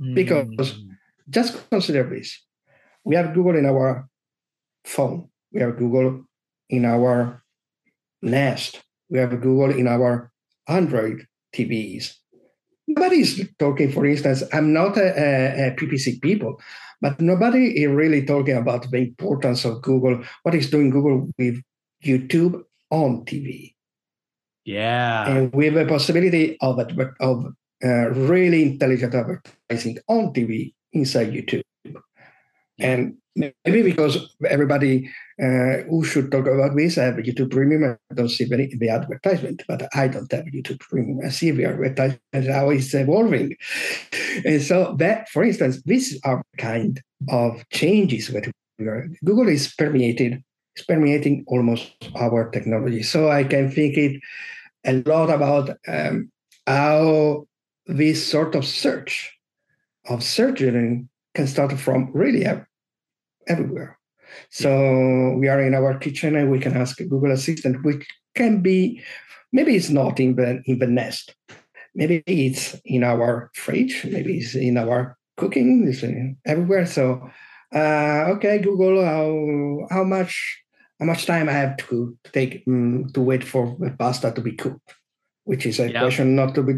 Mm. 0.00 0.14
Because 0.14 0.78
just 1.28 1.70
consider 1.70 2.08
this 2.08 2.42
we 3.04 3.16
have 3.16 3.34
Google 3.34 3.56
in 3.56 3.66
our 3.66 4.08
phone, 4.84 5.28
we 5.52 5.60
have 5.60 5.78
Google 5.78 6.24
in 6.68 6.84
our 6.84 7.42
Nest, 8.22 8.82
we 9.08 9.18
have 9.18 9.30
Google 9.40 9.70
in 9.70 9.88
our 9.88 10.30
Android 10.68 11.26
TVs. 11.54 12.14
Nobody's 12.86 13.48
talking, 13.58 13.90
for 13.92 14.04
instance, 14.04 14.42
I'm 14.52 14.72
not 14.72 14.96
a, 14.96 15.08
a, 15.16 15.68
a 15.68 15.76
PPC 15.76 16.20
people, 16.20 16.60
but 17.00 17.20
nobody 17.20 17.82
is 17.82 17.90
really 17.90 18.24
talking 18.26 18.56
about 18.56 18.90
the 18.90 18.98
importance 18.98 19.64
of 19.64 19.80
Google, 19.80 20.22
what 20.42 20.54
is 20.54 20.70
doing 20.70 20.90
Google 20.90 21.30
with 21.38 21.62
YouTube 22.04 22.62
on 22.90 23.24
TV. 23.24 23.74
Yeah. 24.64 25.28
And 25.28 25.52
we 25.52 25.66
have 25.66 25.76
a 25.76 25.86
possibility 25.86 26.58
of, 26.60 26.78
of 27.20 27.46
uh, 27.82 28.10
really 28.10 28.62
intelligent 28.62 29.14
advertising 29.14 29.98
on 30.08 30.32
TV 30.32 30.74
inside 30.92 31.32
YouTube. 31.32 31.62
And 32.78 33.16
maybe 33.36 33.82
because 33.82 34.34
everybody 34.48 35.08
uh, 35.40 35.84
who 35.88 36.04
should 36.04 36.30
talk 36.30 36.46
about 36.46 36.76
this 36.76 36.98
I 36.98 37.04
have 37.04 37.14
YouTube 37.14 37.50
Premium, 37.50 37.96
I 38.10 38.14
don't 38.14 38.28
see 38.28 38.44
the, 38.44 38.70
the 38.76 38.88
advertisement, 38.88 39.62
but 39.68 39.88
I 39.94 40.08
don't 40.08 40.30
have 40.32 40.44
YouTube 40.46 40.80
Premium. 40.80 41.20
I 41.24 41.30
see 41.30 41.50
the 41.50 41.66
advertisement, 41.66 42.20
how 42.50 42.70
it's 42.70 42.92
evolving. 42.94 43.56
And 44.44 44.62
so 44.62 44.94
that, 44.98 45.28
for 45.28 45.42
instance, 45.44 45.82
these 45.84 46.18
are 46.24 46.42
kind 46.58 47.00
of 47.28 47.62
changes 47.70 48.28
that 48.28 48.50
Google 49.24 49.48
is 49.48 49.74
permeated 49.74 50.42
permeating 50.82 51.44
almost 51.46 51.92
our 52.16 52.50
technology. 52.50 53.02
So 53.02 53.30
I 53.30 53.44
can 53.44 53.70
think 53.70 53.96
it 53.96 54.20
a 54.84 55.02
lot 55.06 55.30
about 55.30 55.70
um, 55.86 56.30
how 56.66 57.46
this 57.86 58.26
sort 58.26 58.54
of 58.54 58.64
search 58.64 59.36
of 60.08 60.24
engine 60.38 61.08
can 61.34 61.46
start 61.46 61.72
from 61.78 62.10
really 62.12 62.46
everywhere. 63.46 63.98
So 64.50 65.36
we 65.38 65.48
are 65.48 65.60
in 65.60 65.74
our 65.74 65.98
kitchen 65.98 66.36
and 66.36 66.50
we 66.50 66.60
can 66.60 66.76
ask 66.76 66.96
Google 66.98 67.32
Assistant, 67.32 67.84
which 67.84 68.06
can 68.34 68.62
be 68.62 69.02
maybe 69.52 69.74
it's 69.74 69.90
not 69.90 70.20
in 70.20 70.36
the 70.36 70.62
in 70.66 70.78
the 70.78 70.86
nest, 70.86 71.34
maybe 71.94 72.22
it's 72.26 72.76
in 72.84 73.02
our 73.02 73.50
fridge, 73.54 74.04
maybe 74.04 74.38
it's 74.38 74.54
in 74.54 74.76
our 74.76 75.18
cooking, 75.36 75.86
it's 75.88 76.04
everywhere. 76.46 76.86
So 76.86 77.28
uh, 77.74 78.34
okay, 78.34 78.58
Google, 78.58 79.04
how 79.04 79.86
how 79.90 80.04
much 80.04 80.62
how 81.00 81.06
much 81.06 81.26
time 81.26 81.48
I 81.48 81.52
have 81.52 81.78
to 81.88 82.16
take 82.32 82.62
um, 82.68 83.10
to 83.14 83.20
wait 83.20 83.42
for 83.42 83.74
the 83.80 83.90
pasta 83.90 84.30
to 84.32 84.40
be 84.40 84.52
cooked, 84.52 84.94
which 85.44 85.64
is 85.64 85.80
a 85.80 85.90
yeah. 85.90 86.00
question 86.00 86.36
not 86.36 86.54
to 86.54 86.62
be 86.62 86.74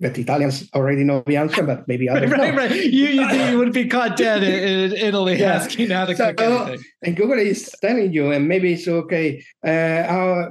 that 0.00 0.18
Italians 0.18 0.68
already 0.74 1.04
know 1.04 1.22
the 1.26 1.36
answer, 1.36 1.62
but 1.62 1.86
maybe 1.86 2.08
others 2.08 2.30
right, 2.32 2.48
don't. 2.48 2.56
right. 2.56 2.72
You 2.72 3.06
you 3.06 3.28
think 3.28 3.50
you 3.50 3.58
would 3.58 3.72
be 3.72 3.86
caught 3.86 4.16
dead 4.16 4.42
in, 4.42 4.92
in 4.92 4.92
Italy 4.96 5.36
yeah. 5.40 5.54
asking 5.54 5.90
how 5.90 6.06
to 6.06 6.16
so, 6.16 6.34
cook 6.34 6.40
anything. 6.40 6.84
And 7.02 7.16
Google 7.16 7.38
is 7.38 7.72
telling 7.80 8.12
you, 8.12 8.32
and 8.32 8.48
maybe 8.48 8.72
it's 8.72 8.88
okay. 8.88 9.44
Uh, 9.64 9.70
uh, 9.70 10.48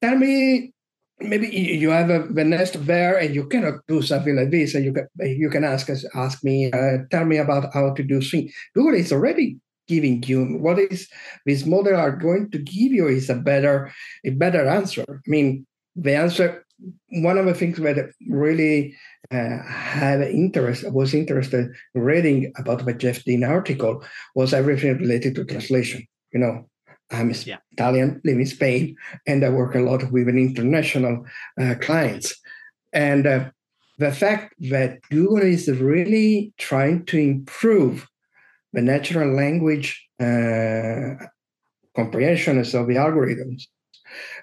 tell 0.00 0.16
me, 0.16 0.72
maybe 1.18 1.48
you 1.48 1.90
have 1.90 2.10
a, 2.10 2.28
the 2.30 2.44
nest 2.44 2.86
there, 2.86 3.18
and 3.18 3.34
you 3.34 3.46
cannot 3.46 3.80
do 3.88 4.02
something 4.02 4.36
like 4.36 4.50
this, 4.50 4.76
and 4.76 4.84
you 4.84 4.92
can 4.92 5.08
you 5.18 5.50
can 5.50 5.64
ask 5.64 5.90
us, 5.90 6.04
ask 6.14 6.44
me, 6.44 6.70
uh, 6.70 6.98
tell 7.10 7.24
me 7.24 7.38
about 7.38 7.74
how 7.74 7.92
to 7.92 8.02
do 8.04 8.20
things. 8.20 8.52
Google 8.74 8.94
is 8.94 9.10
already 9.10 9.58
giving 9.92 10.22
you 10.30 10.40
what 10.64 10.78
is 10.78 11.08
this 11.46 11.62
model 11.66 11.96
are 12.04 12.16
going 12.26 12.50
to 12.50 12.58
give 12.58 12.92
you 12.98 13.06
is 13.08 13.28
a 13.30 13.34
better 13.50 13.92
a 14.24 14.30
better 14.30 14.64
answer. 14.78 15.04
I 15.08 15.28
mean 15.34 15.66
the 16.06 16.14
answer 16.24 16.64
one 17.10 17.38
of 17.38 17.46
the 17.46 17.54
things 17.54 17.78
that 17.78 18.10
really 18.28 18.96
uh, 19.30 19.58
had 19.62 20.20
interest 20.22 20.90
was 20.90 21.14
interested 21.14 21.64
in 21.94 22.00
reading 22.10 22.52
about 22.56 22.84
the 22.84 22.94
jeff 22.94 23.18
dean 23.24 23.44
article 23.44 23.94
was 24.34 24.52
everything 24.52 24.98
related 24.98 25.34
to 25.34 25.44
translation. 25.44 26.00
You 26.32 26.40
know 26.40 26.54
i'm 27.10 27.30
yeah. 27.44 27.58
italian 27.72 28.20
live 28.24 28.38
in 28.38 28.46
spain 28.46 28.96
and 29.26 29.44
i 29.44 29.50
work 29.50 29.74
a 29.74 29.80
lot 29.88 30.10
with 30.12 30.28
an 30.28 30.38
international 30.38 31.14
uh, 31.60 31.74
clients. 31.86 32.28
And 32.94 33.26
uh, 33.26 33.50
the 33.98 34.12
fact 34.12 34.54
that 34.74 34.90
google 35.10 35.46
is 35.56 35.68
really 35.68 36.52
trying 36.58 37.04
to 37.10 37.16
improve 37.18 38.08
the 38.72 38.82
natural 38.82 39.34
language 39.34 40.08
uh, 40.20 41.14
comprehension 41.94 42.58
of 42.58 42.66
the 42.86 42.96
algorithms 42.96 43.64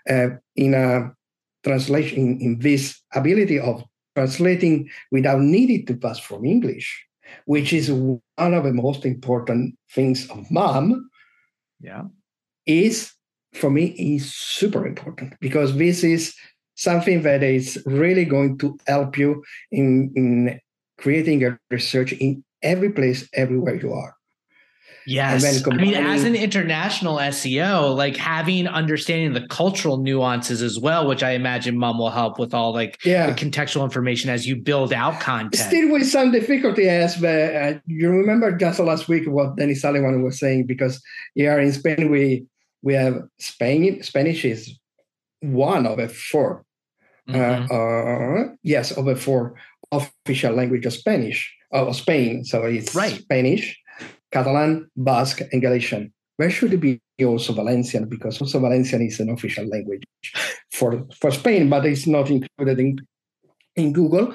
uh, 0.10 0.30
in 0.56 0.74
a 0.74 1.12
translation 1.64 2.40
in, 2.40 2.60
this 2.60 3.02
ability 3.14 3.60
of 3.60 3.84
translating 4.16 4.90
without 5.12 5.40
needing 5.40 5.86
to 5.86 5.96
pass 5.96 6.20
from 6.20 6.46
English, 6.46 7.06
which 7.46 7.74
is 7.74 7.92
one 7.92 8.54
of 8.54 8.64
the 8.64 8.74
most 8.74 9.06
important 9.06 9.76
things 9.92 10.30
of 10.30 10.50
MUM. 10.52 11.10
Yeah, 11.80 12.04
is 12.66 13.12
for 13.54 13.70
me 13.70 13.88
is 13.98 14.34
super 14.34 14.86
important 14.86 15.34
because 15.40 15.76
this 15.76 16.04
is 16.04 16.36
something 16.76 17.24
that 17.24 17.44
is 17.44 17.82
really 17.86 18.26
going 18.26 18.58
to 18.60 18.78
help 18.88 19.18
you 19.18 19.44
in, 19.72 20.12
in 20.16 20.60
creating 20.98 21.44
a 21.44 21.58
research 21.70 22.14
in 22.14 22.44
every 22.62 22.92
place, 22.92 23.28
everywhere 23.34 23.76
you 23.76 23.94
are. 23.94 24.16
Yes. 25.06 25.66
I 25.68 25.76
mean, 25.76 25.96
as 25.96 26.24
an 26.24 26.36
international 26.36 27.18
SEO, 27.18 27.96
like 27.96 28.16
having 28.16 28.68
understanding 28.68 29.34
the 29.34 29.48
cultural 29.48 29.98
nuances 29.98 30.62
as 30.62 30.80
well, 30.80 31.08
which 31.08 31.24
I 31.24 31.32
imagine 31.32 31.78
MUM 31.78 31.98
will 31.98 32.10
help 32.10 32.40
with 32.40 32.54
all 32.54 32.74
like 32.74 33.04
yeah. 33.06 33.28
the 33.28 33.34
contextual 33.34 33.84
information 33.84 34.30
as 34.30 34.48
you 34.48 34.56
build 34.56 34.94
out 34.94 35.20
content. 35.20 35.56
Still 35.56 35.92
with 35.92 36.08
some 36.08 36.32
difficulty, 36.32 36.88
as 36.88 37.18
but 37.18 37.56
uh, 37.56 37.74
you 37.88 38.10
remember 38.10 38.52
just 38.52 38.80
last 38.80 39.08
week 39.08 39.28
what 39.28 39.56
Danny 39.56 39.76
Sullivan 39.76 40.24
was 40.24 40.40
saying, 40.40 40.66
because 40.66 41.02
here 41.36 41.60
in 41.60 41.72
Spain, 41.72 42.12
we 42.12 42.46
we 42.82 42.94
have 42.94 43.24
Spain, 43.40 44.02
Spanish 44.04 44.46
is 44.46 44.78
one 45.42 45.86
of 45.86 45.98
the 45.98 46.08
4 46.08 46.66
uh, 47.30 47.34
mm-hmm. 47.34 47.72
uh, 47.72 48.42
uh, 48.42 48.54
yes, 48.64 48.92
of 48.92 49.06
the 49.06 49.16
four 49.16 49.56
official 49.92 50.54
language 50.54 50.86
of 50.86 50.94
Spanish, 50.94 51.54
of 51.72 51.96
Spain. 51.96 52.44
So 52.44 52.64
it's 52.64 52.96
right. 52.96 53.14
Spanish, 53.14 53.80
Catalan, 54.32 54.90
Basque, 54.96 55.42
and 55.52 55.62
Galician. 55.62 56.14
Where 56.38 56.50
should 56.50 56.74
it 56.74 56.78
be 56.78 57.02
also 57.26 57.54
Valencian? 57.54 58.08
Because 58.08 58.40
also 58.42 58.60
Valencian 58.60 59.02
is 59.02 59.20
an 59.20 59.30
official 59.30 59.66
language 59.66 60.04
for, 60.72 61.06
for 61.20 61.32
Spain, 61.32 61.70
but 61.70 61.86
it's 61.86 62.08
not 62.08 62.30
included 62.30 62.80
in, 62.80 62.98
in 63.76 63.92
Google. 63.92 64.34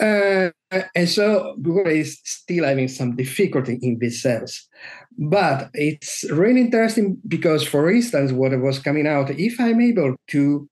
Uh, 0.00 0.50
and 0.94 1.08
so 1.08 1.56
Google 1.62 1.86
is 1.86 2.20
still 2.24 2.64
having 2.64 2.88
some 2.88 3.16
difficulty 3.16 3.78
in 3.82 3.98
this 4.00 4.22
sense. 4.22 4.68
But 5.16 5.70
it's 5.74 6.24
really 6.30 6.60
interesting 6.60 7.18
because, 7.28 7.66
for 7.66 7.90
instance, 7.90 8.32
what 8.32 8.58
was 8.58 8.78
coming 8.78 9.06
out, 9.06 9.30
if 9.30 9.60
I'm 9.60 9.80
able 9.80 10.16
to 10.28 10.68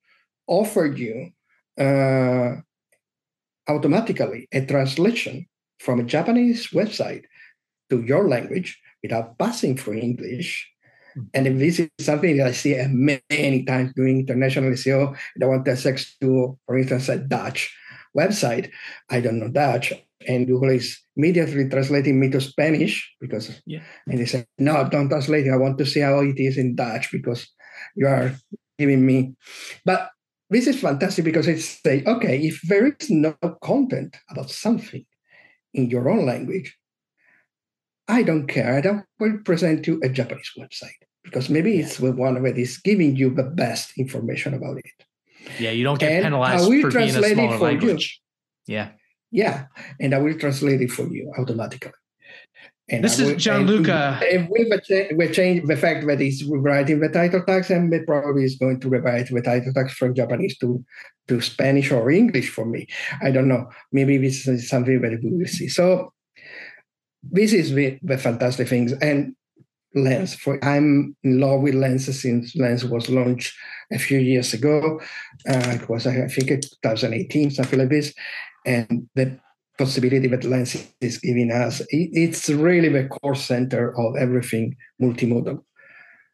offer 0.47 0.87
you 0.87 1.31
uh, 1.79 2.57
automatically 3.69 4.49
a 4.53 4.65
translation 4.65 5.47
from 5.79 6.01
a 6.01 6.05
Japanese 6.05 6.69
website 6.69 7.23
to 7.91 8.03
your 8.03 8.29
language 8.29 8.81
without 9.03 9.39
passing 9.39 9.77
through 9.77 9.99
English, 9.99 10.69
hmm. 11.15 11.23
and 11.35 11.61
this 11.61 11.79
is 11.79 11.91
something 12.01 12.37
that 12.37 12.49
I 12.49 12.53
see 12.53 12.77
many 12.89 13.65
times 13.65 13.93
doing 13.95 14.21
international 14.21 14.73
SEO. 14.73 15.17
I 15.41 15.47
want 15.47 15.65
to 15.65 15.73
access 15.73 16.17
to, 16.21 16.59
for 16.67 16.79
instance, 16.79 17.09
a 17.09 17.19
Dutch 17.19 17.75
website. 18.17 18.71
I 19.11 19.21
don't 19.21 19.39
know 19.39 19.49
Dutch. 19.49 19.93
And 20.27 20.47
Google 20.47 20.71
is 20.71 20.99
immediately 21.17 21.69
translating 21.69 22.19
me 22.19 22.29
to 22.31 22.41
Spanish 22.41 23.09
because, 23.21 23.63
yeah. 23.67 23.83
and 24.07 24.19
they 24.19 24.27
say, 24.27 24.47
no, 24.59 24.89
don't 24.89 25.09
translate 25.09 25.47
it. 25.47 25.53
I 25.53 25.57
want 25.57 25.79
to 25.79 25.87
see 25.87 26.01
how 26.01 26.21
it 26.21 26.39
is 26.39 26.59
in 26.59 26.75
Dutch 26.75 27.13
because 27.13 27.47
you 27.95 28.07
are 28.09 28.35
giving 28.79 29.07
me. 29.07 29.35
But 29.85 30.11
this 30.51 30.67
is 30.67 30.81
fantastic 30.81 31.25
because 31.25 31.47
it's 31.47 31.81
say, 31.83 32.03
okay, 32.05 32.41
if 32.41 32.61
there 32.63 32.87
is 32.87 33.11
no 33.11 33.35
content 33.63 34.17
about 34.31 34.51
something 34.51 35.05
in 35.75 35.91
your 35.91 36.09
own 36.09 36.27
language, 36.27 36.77
I 38.09 38.23
don't 38.23 38.47
care. 38.47 38.77
I 38.77 38.81
don't 38.81 39.05
will 39.21 39.39
present 39.45 39.87
you 39.87 40.01
a 40.03 40.09
Japanese 40.09 40.51
website 40.59 41.01
because 41.23 41.51
maybe 41.51 41.79
it's 41.79 41.99
the 41.99 42.13
one 42.13 42.43
that 42.43 42.59
is 42.59 42.79
giving 42.79 43.17
you 43.17 43.35
the 43.35 43.45
best 43.45 43.93
information 43.99 44.55
about 44.55 44.79
it. 44.79 45.07
Yeah, 45.59 45.71
you 45.71 45.85
don't 45.85 45.99
get 45.99 46.13
and 46.13 46.25
penalized 46.25 46.65
I 46.65 46.69
will 46.69 46.83
for 46.83 46.91
translate 46.91 47.37
being 47.37 47.49
a 47.51 47.53
smaller 47.53 47.55
it 47.55 47.59
for 47.59 47.65
language. 47.65 48.21
You. 48.67 48.75
Yeah. 48.75 48.91
Yeah, 49.31 49.67
and 50.01 50.15
I 50.15 50.19
will 50.19 50.39
translate 50.39 50.81
it 50.81 50.91
for 50.91 51.07
you 51.07 51.31
automatically. 51.39 51.93
And 52.91 53.05
this 53.05 53.21
will, 53.21 53.29
is 53.29 53.45
Gianluca. 53.45 54.21
And 54.33 54.49
we 54.49 54.71
we 55.15 55.29
change 55.29 55.67
the 55.67 55.77
fact 55.77 56.07
that 56.07 56.21
he's 56.21 56.43
rewriting 56.45 57.01
the 57.01 57.11
title 57.11 57.43
tags, 57.45 57.71
and 57.71 57.93
it 57.93 58.07
probably 58.07 58.45
is 58.45 58.57
going 58.57 58.81
to 58.81 58.89
rewrite 58.89 59.29
the 59.29 59.43
title 59.43 59.73
tags 59.75 59.93
from 59.93 60.15
Japanese 60.15 60.57
to, 60.59 60.83
to 61.29 61.43
Spanish 61.43 61.93
or 61.93 62.11
English 62.11 62.49
for 62.49 62.65
me. 62.65 62.87
I 63.23 63.31
don't 63.31 63.49
know. 63.49 63.69
Maybe 63.93 64.17
this 64.17 64.49
is 64.49 64.69
something 64.71 65.03
that 65.03 65.21
we 65.23 65.31
will 65.31 65.47
see. 65.47 65.69
So 65.69 66.15
this 67.31 67.53
is 67.53 67.73
the, 67.73 67.99
the 68.03 68.19
fantastic 68.19 68.69
things. 68.69 68.93
And 68.93 69.35
Lens. 69.95 70.35
For 70.35 70.63
I'm 70.65 71.17
in 71.23 71.41
love 71.41 71.63
with 71.63 71.75
Lens 71.75 72.05
since 72.21 72.55
Lens 72.57 72.85
was 72.85 73.09
launched 73.09 73.55
a 73.93 73.99
few 73.99 74.19
years 74.19 74.53
ago. 74.55 75.01
Uh, 75.49 75.79
it 75.81 75.89
was 75.89 76.07
I 76.07 76.27
think 76.29 76.49
2018, 76.49 77.51
something 77.51 77.79
like 77.79 77.89
this, 77.89 78.13
and 78.67 79.09
the 79.15 79.39
possibility 79.79 80.27
that 80.29 80.45
Lens 80.45 80.77
is 81.01 81.19
giving 81.19 81.53
us, 81.53 81.81
it's 81.91 82.49
really 82.51 82.89
the 82.89 83.07
core 83.07 83.37
center 83.37 83.97
of 83.99 84.17
everything 84.17 84.77
multimodal. 85.01 85.63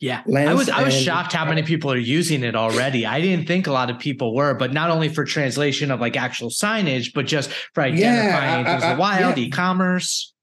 Yeah, 0.00 0.22
Lens 0.26 0.50
I 0.50 0.54
was 0.54 0.68
I 0.68 0.82
was 0.82 1.00
shocked 1.00 1.32
how 1.32 1.44
many 1.44 1.62
people 1.62 1.92
are 1.92 1.96
using 1.96 2.42
it 2.42 2.56
already. 2.56 3.06
I 3.06 3.20
didn't 3.20 3.46
think 3.46 3.66
a 3.68 3.72
lot 3.72 3.90
of 3.90 3.98
people 3.98 4.34
were, 4.34 4.54
but 4.54 4.72
not 4.72 4.90
only 4.90 5.08
for 5.08 5.24
translation 5.24 5.90
of 5.90 6.00
like 6.00 6.16
actual 6.16 6.50
signage, 6.50 7.12
but 7.14 7.26
just 7.26 7.50
for 7.72 7.82
identifying 7.82 8.66
yeah, 8.66 8.78
things 8.78 8.92
the 8.92 9.00
wild, 9.00 9.38
yeah. 9.38 9.44
e-commerce 9.44 10.33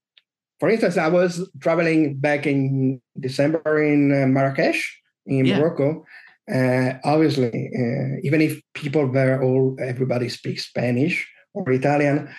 for 0.62 0.70
instance, 0.70 0.96
I 0.96 1.08
was 1.08 1.50
traveling 1.58 2.18
back 2.18 2.46
in 2.46 3.02
December 3.18 3.82
in 3.82 4.12
uh, 4.12 4.28
Marrakesh 4.28 4.96
in 5.26 5.44
yeah. 5.44 5.58
Morocco. 5.58 6.06
Uh, 6.48 7.00
obviously, 7.02 7.48
uh, 7.50 8.20
even 8.22 8.40
if 8.40 8.62
people 8.72 9.10
there 9.10 9.42
all 9.42 9.76
everybody 9.80 10.28
speaks 10.28 10.66
Spanish 10.66 11.28
or 11.52 11.68
Italian, 11.72 12.32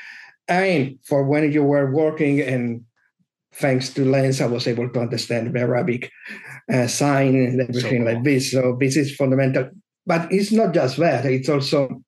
I 0.47 0.61
mean, 0.61 0.99
for 1.03 1.25
when 1.25 1.51
you 1.51 1.63
were 1.65 1.91
working 1.91 2.39
and 2.39 2.85
thanks 3.55 3.89
to 3.95 4.05
Lens, 4.05 4.39
I 4.39 4.45
was 4.45 4.67
able 4.67 4.87
to 4.87 5.01
understand 5.01 5.53
the 5.53 5.59
Arabic 5.59 6.09
uh, 6.71 6.87
sign 6.87 7.35
and 7.35 7.59
everything 7.59 7.81
so 7.81 7.89
cool. 7.89 8.05
like 8.05 8.23
this. 8.23 8.51
So 8.53 8.77
this 8.79 8.95
is 8.95 9.13
fundamental. 9.17 9.69
But 10.05 10.31
it's 10.31 10.53
not 10.53 10.73
just 10.73 10.95
that; 10.95 11.25
it's 11.25 11.49
also 11.49 12.01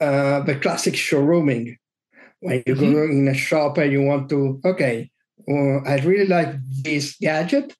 uh, 0.00 0.38
the 0.42 0.54
classic 0.54 0.94
showrooming 0.94 1.78
when 2.40 2.62
you 2.66 2.74
mm-hmm. 2.74 2.92
go 2.92 3.02
in 3.04 3.28
a 3.28 3.34
shop 3.34 3.78
and 3.78 3.92
you 3.92 4.02
want 4.02 4.28
to 4.28 4.60
okay 4.64 5.10
uh, 5.50 5.78
i 5.86 5.98
really 6.04 6.26
like 6.26 6.54
this 6.82 7.16
gadget 7.20 7.74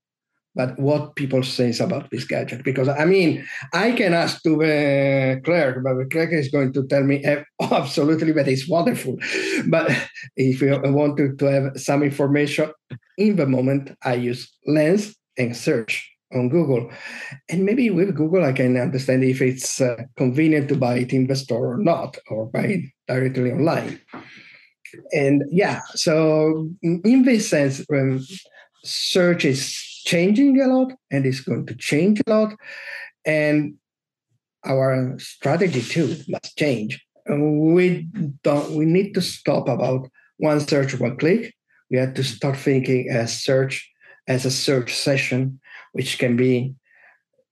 but 0.55 0.79
what 0.79 1.15
people 1.15 1.43
say 1.43 1.73
about 1.79 2.11
this 2.11 2.25
gadget 2.25 2.65
because 2.65 2.89
i 2.89 3.05
mean 3.05 3.45
i 3.73 3.93
can 3.93 4.13
ask 4.15 4.43
to 4.43 4.57
the 4.57 5.41
clerk 5.45 5.83
but 5.85 5.95
the 5.95 6.07
clerk 6.07 6.33
is 6.33 6.49
going 6.49 6.73
to 6.73 6.87
tell 6.87 7.05
me 7.05 7.25
absolutely 7.71 8.33
that 8.33 8.49
it's 8.49 8.69
wonderful 8.69 9.17
but 9.67 9.91
if 10.37 10.61
you 10.61 10.81
want 10.85 11.17
to, 11.17 11.35
to 11.37 11.45
have 11.47 11.81
some 11.81 12.03
information 12.03 12.71
in 13.17 13.37
the 13.37 13.47
moment 13.47 13.97
i 14.05 14.15
use 14.15 14.53
lens 14.67 15.15
and 15.37 15.57
search 15.57 16.11
on 16.35 16.51
Google. 16.51 16.91
And 17.49 17.65
maybe 17.65 17.89
with 17.89 18.15
Google, 18.15 18.45
I 18.45 18.53
can 18.53 18.77
understand 18.77 19.25
if 19.25 19.41
it's 19.41 19.81
uh, 19.81 19.97
convenient 20.15 20.69
to 20.69 20.77
buy 20.77 20.99
it 20.99 21.15
in 21.15 21.27
the 21.27 21.35
store 21.35 21.73
or 21.73 21.79
not, 21.79 22.19
or 22.29 22.51
buy 22.51 22.65
it 22.65 22.81
directly 23.07 23.51
online 23.51 23.99
and 25.13 25.45
yeah, 25.51 25.81
so 25.95 26.71
in 26.83 27.23
this 27.25 27.49
sense, 27.49 27.85
search 28.85 29.45
is 29.45 29.75
changing 30.05 30.61
a 30.61 30.67
lot 30.67 30.93
and 31.11 31.27
it's 31.27 31.41
going 31.41 31.67
to 31.67 31.75
change 31.75 32.21
a 32.27 32.31
lot. 32.31 32.55
And 33.25 33.75
our 34.65 35.19
strategy 35.19 35.83
too 35.83 36.17
must 36.29 36.57
change. 36.57 37.05
We 37.29 38.09
don't. 38.43 38.75
We 38.75 38.87
need 38.87 39.13
to 39.15 39.21
stop 39.21 39.69
about 39.69 40.09
one 40.39 40.61
search, 40.61 40.99
one 40.99 41.17
click. 41.17 41.55
We 41.91 41.99
have 41.99 42.15
to 42.15 42.25
start 42.25 42.57
thinking 42.57 43.09
as 43.11 43.43
search 43.43 43.91
as 44.27 44.45
a 44.45 44.51
search 44.51 44.95
session, 44.95 45.61
which 45.93 46.19
can 46.19 46.37
be 46.37 46.75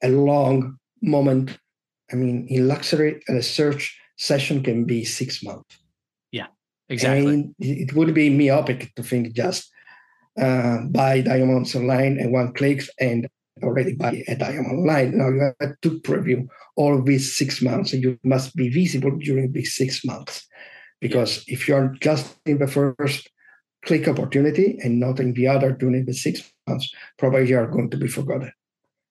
a 0.03 0.09
long 0.09 0.79
moment. 1.03 1.59
I 2.11 2.17
mean, 2.17 2.47
in 2.49 2.69
luxury, 2.69 3.21
a 3.29 3.43
search 3.43 3.99
session 4.17 4.63
can 4.63 4.85
be 4.85 5.05
six 5.05 5.43
months. 5.43 5.79
Exactly. 6.89 7.35
And 7.35 7.55
it 7.59 7.95
would 7.95 8.15
be 8.15 8.31
myopic 8.31 8.95
to 8.95 9.03
think 9.03 9.35
just 9.35 9.71
uh, 10.41 10.79
buy 10.91 11.21
diamonds 11.23 11.75
online 11.75 12.19
and 12.19 12.33
one 12.33 12.53
clicks 12.53 12.89
and 13.01 13.29
already 13.63 13.95
buy 13.95 14.23
a 14.29 14.37
diamond 14.37 14.67
online. 14.67 15.17
Now 15.17 15.29
you 15.29 15.53
have 15.61 15.81
to 15.81 16.01
preview 16.01 16.47
all 16.77 16.97
of 16.99 17.07
these 17.07 17.37
six 17.37 17.63
months 17.63 17.93
and 17.93 18.03
you 18.03 18.19
must 18.23 18.55
be 18.55 18.69
visible 18.69 19.17
during 19.19 19.53
these 19.53 19.75
six 19.75 20.05
months. 20.05 20.47
Because 21.01 21.45
yeah. 21.47 21.55
if 21.55 21.69
you're 21.69 21.95
just 22.01 22.37
in 22.47 22.59
the 22.59 22.69
first 22.69 23.31
click 23.85 24.09
opportunity 24.09 24.79
and 24.83 25.01
not 25.01 25.21
in 25.21 25.33
the 25.33 25.47
other 25.47 25.73
during 25.73 26.05
the 26.05 26.13
six 26.13 26.43
months, 26.67 26.93
probably 27.19 27.49
you 27.49 27.59
are 27.59 27.67
going 27.67 27.91
to 27.91 27.97
be 27.97 28.09
forgotten. 28.09 28.53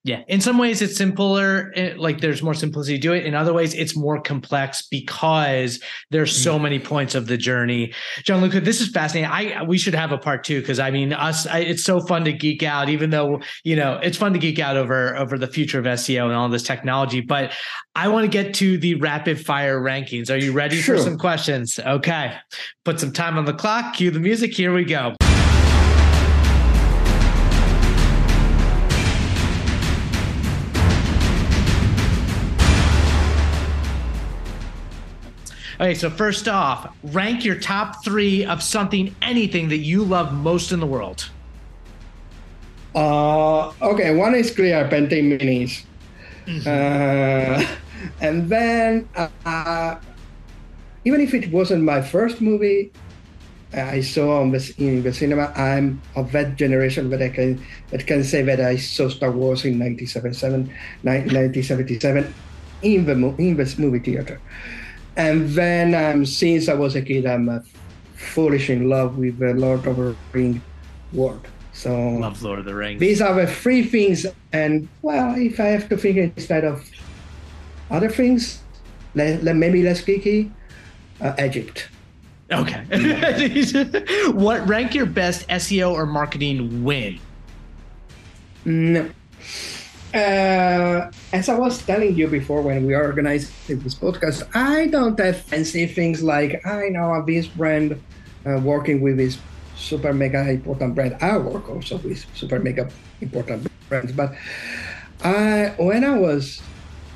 Yeah. 0.06 0.22
In 0.28 0.40
some 0.40 0.60
ways, 0.60 0.84
it's 0.84 0.96
simpler. 0.96 1.72
Eh, 1.76 1.96
like 1.98 2.22
there's 2.22 2.44
more 2.44 2.54
simplicity 2.54 2.98
to 2.98 3.02
do 3.02 3.14
it. 3.14 3.26
In 3.26 3.34
other 3.34 3.54
ways, 3.54 3.74
it's 3.74 3.96
more 3.96 4.22
complex 4.22 4.84
because 4.84 5.82
there's 6.12 6.32
so 6.32 6.54
mm-hmm. 6.54 6.64
many 6.64 6.80
points 6.80 7.16
of 7.16 7.26
the 7.26 7.38
journey. 7.38 7.92
Gianluca, 8.24 8.62
this 8.62 8.82
is 8.82 8.90
fascinating. 8.90 9.32
I 9.32 9.64
we 9.64 9.80
should 9.80 9.96
have 9.96 10.12
a 10.12 10.20
part 10.20 10.44
two 10.44 10.62
because 10.62 10.78
I 10.78 10.92
mean, 10.92 11.12
us. 11.12 11.48
I, 11.48 11.62
it's 11.62 11.84
so 11.84 12.00
fun 12.02 12.24
to 12.26 12.32
geek 12.32 12.62
out. 12.62 12.88
Even 12.88 13.10
though 13.10 13.42
you 13.64 13.76
know 13.76 14.00
it's 14.04 14.16
fun 14.16 14.32
to 14.34 14.40
geek 14.40 14.60
out 14.60 14.78
over 14.78 15.18
over 15.18 15.40
the 15.40 15.48
future 15.48 15.80
of 15.80 15.86
SEO 15.86 16.26
and 16.26 16.34
all 16.34 16.50
this 16.50 16.62
technology. 16.62 17.22
But 17.22 17.54
I 17.96 18.08
want 18.08 18.26
to 18.26 18.30
get 18.30 18.54
to 18.56 18.78
the 18.78 18.94
rapid 18.96 19.44
fire 19.44 19.82
rankings. 19.82 20.30
Are 20.30 20.38
you 20.38 20.52
ready 20.52 20.76
sure. 20.76 20.98
for 20.98 21.02
some 21.02 21.18
questions? 21.18 21.80
Okay. 21.80 22.38
Put 22.84 23.00
some 23.00 23.12
time 23.12 23.40
on 23.40 23.46
the 23.46 23.54
clock. 23.54 23.96
Cue 23.96 24.12
the 24.12 24.20
music. 24.20 24.54
Here 24.54 24.72
we 24.72 24.86
go. 24.86 25.16
Okay, 35.76 35.94
so 35.94 36.10
first 36.10 36.48
off, 36.48 36.96
rank 37.04 37.44
your 37.44 37.60
top 37.60 38.04
three 38.04 38.46
of 38.46 38.64
something, 38.64 39.14
anything 39.22 39.68
that 39.70 39.80
you 39.80 40.04
love 40.04 40.34
most 40.34 40.72
in 40.72 40.80
the 40.80 40.86
world. 40.86 41.30
Uh, 42.96 43.74
okay, 43.82 44.16
one 44.16 44.36
is 44.36 44.56
clear 44.56 44.88
Pentair 44.88 45.20
Minis. 45.20 45.84
Mm-hmm. 46.46 46.64
Uh, 46.64 47.68
and 48.22 48.48
then, 48.48 49.10
uh, 49.46 50.00
even 51.04 51.20
if 51.20 51.34
it 51.34 51.52
wasn't 51.52 51.84
my 51.84 52.02
first 52.02 52.40
movie, 52.40 52.94
I 53.74 54.00
saw 54.00 54.40
on 54.40 54.52
the, 54.52 54.74
in 54.78 55.04
the 55.04 55.12
cinema. 55.12 55.52
I'm 55.58 56.02
of 56.16 56.32
that 56.32 56.56
generation 56.56 57.10
that 57.10 57.22
I 57.22 57.28
can 57.28 57.62
that 57.90 58.08
can 58.08 58.24
say 58.24 58.42
that 58.44 58.62
I 58.62 58.78
saw 58.78 59.10
Star 59.10 59.32
Wars 59.32 59.66
in 59.66 59.78
1977, 59.78 60.72
1977 61.04 62.34
in 62.84 63.06
the 63.06 63.12
in 63.38 63.58
the 63.58 63.76
movie 63.78 64.00
theater. 64.00 64.40
And 65.18 65.50
then 65.50 65.96
um, 65.96 66.26
since 66.26 66.68
I 66.68 66.74
was 66.74 66.96
a 66.96 67.02
kid, 67.02 67.26
I'm 67.26 67.50
uh, 67.50 67.60
foolish 68.16 68.70
in 68.70 68.90
love 68.90 69.18
with 69.18 69.40
the 69.40 69.54
Lord 69.54 69.86
of 69.88 69.98
the 69.98 70.16
Rings 70.34 70.62
world. 71.14 71.48
So 71.74 71.94
love 71.94 72.42
Lord 72.42 72.60
of 72.60 72.66
the 72.66 72.76
Rings. 72.76 73.00
These 73.00 73.22
are 73.22 73.34
the 73.34 73.48
three 73.48 73.84
things. 73.84 74.26
And 74.54 74.88
well, 75.02 75.36
if 75.38 75.60
I 75.60 75.66
have 75.66 75.90
to 75.90 75.98
think 75.98 76.18
instead 76.18 76.64
of 76.64 76.84
other 77.92 78.10
things, 78.10 78.62
maybe 79.14 79.84
less 79.84 80.02
geeky, 80.02 80.52
uh, 81.22 81.36
Egypt. 81.40 81.90
Okay. 82.52 82.84
what 84.32 84.68
rank 84.68 84.94
your 84.94 85.06
best 85.06 85.48
SEO 85.50 85.92
or 85.92 86.06
marketing 86.06 86.84
win? 86.84 87.20
No. 88.64 89.10
Uh, 90.16 91.12
as 91.34 91.50
I 91.50 91.60
was 91.60 91.84
telling 91.84 92.16
you 92.16 92.30
before 92.30 92.62
when 92.62 92.86
we 92.86 92.96
organized 92.96 93.52
this 93.68 93.96
podcast, 93.96 94.48
I 94.56 94.88
don't 94.88 95.20
have 95.20 95.42
fancy 95.42 95.88
things 95.88 96.24
like 96.24 96.66
I 96.66 96.88
know 96.88 97.22
this 97.28 97.48
brand 97.48 98.02
uh, 98.48 98.62
working 98.64 99.02
with 99.02 99.18
this 99.18 99.38
super 99.76 100.14
mega 100.14 100.50
important 100.50 100.96
brand. 100.96 101.18
I 101.20 101.38
work 101.38 101.68
also 101.68 101.98
with 101.98 102.26
super 102.34 102.60
mega 102.60 102.90
important 103.20 103.68
brands, 103.90 104.14
but 104.14 104.32
I 105.22 105.76
when 105.76 106.06
I 106.06 106.18
was 106.18 106.62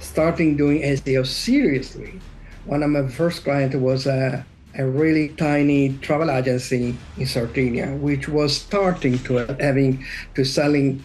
starting 0.01 0.57
doing 0.57 0.81
SEO 0.81 1.25
seriously, 1.25 2.19
one 2.65 2.83
of 2.83 2.89
my 2.89 3.07
first 3.07 3.45
clients 3.45 3.77
was 3.77 4.07
a, 4.07 4.45
a 4.75 4.85
really 4.85 5.29
tiny 5.39 5.95
travel 5.99 6.29
agency 6.29 6.97
in 7.15 7.25
Sardinia, 7.25 7.95
which 7.95 8.27
was 8.27 8.57
starting 8.57 9.19
to 9.19 9.47
having 9.61 10.03
to 10.35 10.43
selling 10.43 11.01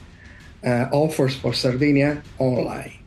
Uh, 0.64 0.88
offers 0.92 1.36
for 1.36 1.52
Sardinia 1.52 2.22
online. 2.38 2.98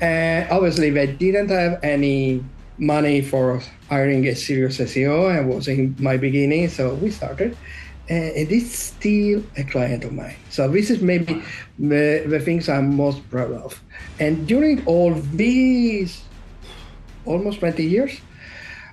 And 0.00 0.50
obviously, 0.50 0.90
they 0.90 1.06
didn't 1.06 1.48
have 1.50 1.78
any 1.82 2.42
money 2.78 3.22
for 3.22 3.62
hiring 3.88 4.26
a 4.26 4.34
serious 4.34 4.78
SEO. 4.78 5.30
I 5.30 5.40
was 5.40 5.68
in 5.68 5.94
my 5.98 6.16
beginning, 6.16 6.68
so 6.68 6.94
we 6.94 7.10
started. 7.10 7.56
And 8.08 8.24
it 8.36 8.52
is 8.52 8.70
still 8.70 9.42
a 9.56 9.64
client 9.64 10.04
of 10.04 10.12
mine. 10.12 10.36
So 10.50 10.68
this 10.68 10.90
is 10.90 11.00
maybe 11.00 11.42
the, 11.78 12.24
the 12.26 12.40
things 12.40 12.68
I'm 12.68 12.94
most 12.94 13.28
proud 13.30 13.52
of. 13.52 13.82
And 14.20 14.46
during 14.46 14.84
all 14.86 15.14
these 15.14 16.22
almost 17.24 17.60
20 17.60 17.84
years, 17.84 18.20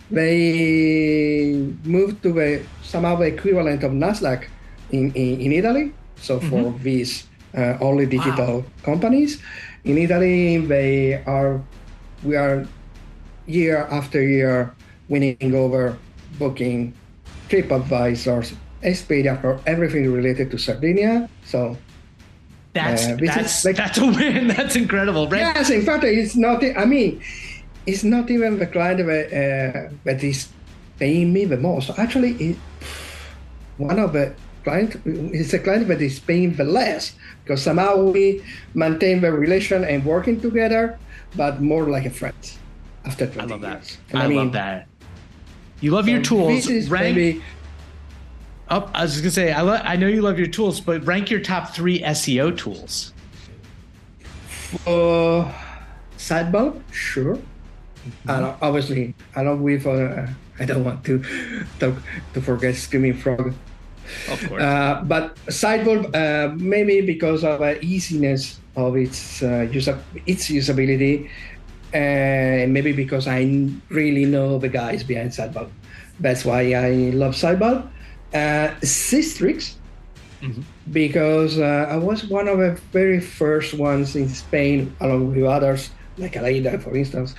they 0.10 1.54
moved 1.84 2.24
to 2.24 2.34
the 2.34 2.66
somehow 2.82 3.16
the 3.16 3.26
equivalent 3.26 3.84
of 3.84 3.92
Nasdaq 3.92 4.46
in, 4.92 5.12
in, 5.14 5.42
in 5.42 5.52
Italy. 5.54 5.94
So 6.18 6.40
for 6.40 6.72
mm-hmm. 6.72 6.84
these 6.84 7.28
uh, 7.56 7.78
only 7.82 8.06
digital 8.06 8.60
wow. 8.60 8.66
companies. 8.84 9.42
In 9.84 9.98
Italy, 9.98 10.58
they 10.58 11.24
are 11.26 11.62
we 12.24 12.36
are 12.36 12.66
year 13.46 13.88
after 13.92 14.22
year 14.22 14.74
winning 15.10 15.54
over 15.54 15.98
booking 16.40 16.94
TripAdvisor, 17.50 18.56
Expedia 18.84 19.40
for 19.42 19.60
everything 19.66 20.12
related 20.12 20.52
to 20.52 20.58
Sardinia. 20.58 21.30
So 21.46 21.78
that's 22.74 23.06
uh, 23.06 23.18
that's 23.20 23.66
like, 23.66 23.76
that's 23.76 23.98
a 23.98 24.06
win. 24.06 24.48
That's 24.58 24.76
incredible, 24.76 25.30
right? 25.30 25.54
Yes, 25.56 25.70
in 25.70 25.86
fact, 25.86 26.04
it's 26.04 26.36
not. 26.36 26.64
I 26.64 26.86
mean, 26.86 27.22
it's 27.86 28.04
not 28.04 28.32
even 28.32 28.58
the 28.58 28.66
client 28.66 29.06
that, 29.06 29.28
uh, 29.30 29.94
that 30.06 30.24
is 30.24 30.50
paying 30.98 31.32
me 31.32 31.46
the 31.46 31.58
most. 31.58 31.92
Actually, 32.00 32.34
it, 32.34 32.58
one 33.78 34.00
of 34.00 34.14
the 34.14 34.34
client 34.64 34.96
is 35.06 35.54
a 35.54 35.60
client 35.60 35.88
but 35.88 36.02
is 36.02 36.20
paying 36.20 36.54
the 36.54 36.64
less 36.64 37.16
because 37.44 37.62
somehow 37.62 37.98
we 38.02 38.44
maintain 38.74 39.22
the 39.22 39.32
relation 39.32 39.84
and 39.84 40.04
working 40.06 40.40
together, 40.40 40.98
but 41.36 41.62
more 41.62 41.84
like 41.84 42.06
a 42.06 42.10
friend 42.10 42.36
after 43.06 43.28
20 43.28 43.42
I 43.42 43.46
love 43.46 43.62
that. 43.62 43.98
I, 44.14 44.24
I 44.24 44.28
mean, 44.28 44.38
love 44.38 44.52
that. 44.54 44.88
You 45.82 45.92
love 45.92 46.08
your 46.08 46.22
tools. 46.22 46.68
Rank. 46.90 47.16
Maybe, 47.16 47.44
oh, 48.70 48.90
I 48.94 49.04
was 49.04 49.12
just 49.12 49.24
gonna 49.24 49.32
say 49.32 49.52
I 49.52 49.62
lo- 49.62 49.82
I 49.84 49.98
know 49.98 50.08
you 50.08 50.22
love 50.22 50.38
your 50.38 50.48
tools, 50.48 50.80
but 50.80 51.06
rank 51.06 51.30
your 51.30 51.42
top 51.42 51.76
three 51.76 52.00
SEO 52.02 52.58
tools. 52.58 53.14
Uh, 54.88 55.52
Sitebulb, 56.18 56.82
sure. 56.92 57.36
Mm-hmm. 57.36 58.30
Uh, 58.30 58.56
obviously, 58.62 59.14
I 59.36 59.44
don't 59.44 59.62
with. 59.62 59.86
Uh, 59.86 60.28
I 60.60 60.66
don't 60.66 60.84
want 60.84 61.04
to 61.06 61.24
talk 61.80 61.96
to 62.34 62.42
forget 62.42 62.76
Screaming 62.76 63.18
Frog 63.18 63.54
of 64.30 64.48
course. 64.48 64.62
Uh, 64.62 65.02
but 65.06 65.36
Sitebulb, 65.48 66.16
uh, 66.16 66.54
maybe 66.56 67.02
because 67.02 67.44
of 67.44 67.60
the 67.60 67.84
easiness 67.84 68.60
of 68.76 68.96
its 68.96 69.44
uh, 69.44 69.68
user, 69.72 70.00
its 70.26 70.50
usability, 70.50 71.30
and 71.94 72.74
maybe 72.74 72.92
because 72.92 73.28
I 73.28 73.70
really 73.90 74.26
know 74.26 74.58
the 74.58 74.70
guys 74.70 75.04
behind 75.04 75.32
Sitebulb. 75.32 75.70
That's 76.20 76.46
why 76.46 76.74
I 76.74 77.12
love 77.14 77.34
Sitebulb. 77.36 77.88
Uh, 78.34 78.74
Sistrix, 78.82 79.76
mm-hmm. 80.42 80.62
because 80.92 81.60
uh, 81.60 81.88
I 81.90 81.98
was 81.98 82.26
one 82.26 82.48
of 82.48 82.58
the 82.58 82.80
very 82.92 83.20
first 83.20 83.76
ones 83.76 84.16
in 84.16 84.28
Spain, 84.28 84.96
along 85.02 85.36
with 85.36 85.44
others, 85.44 85.92
like 86.18 86.36
Aleyda, 86.36 86.80
for 86.80 86.96
instance, 86.96 87.36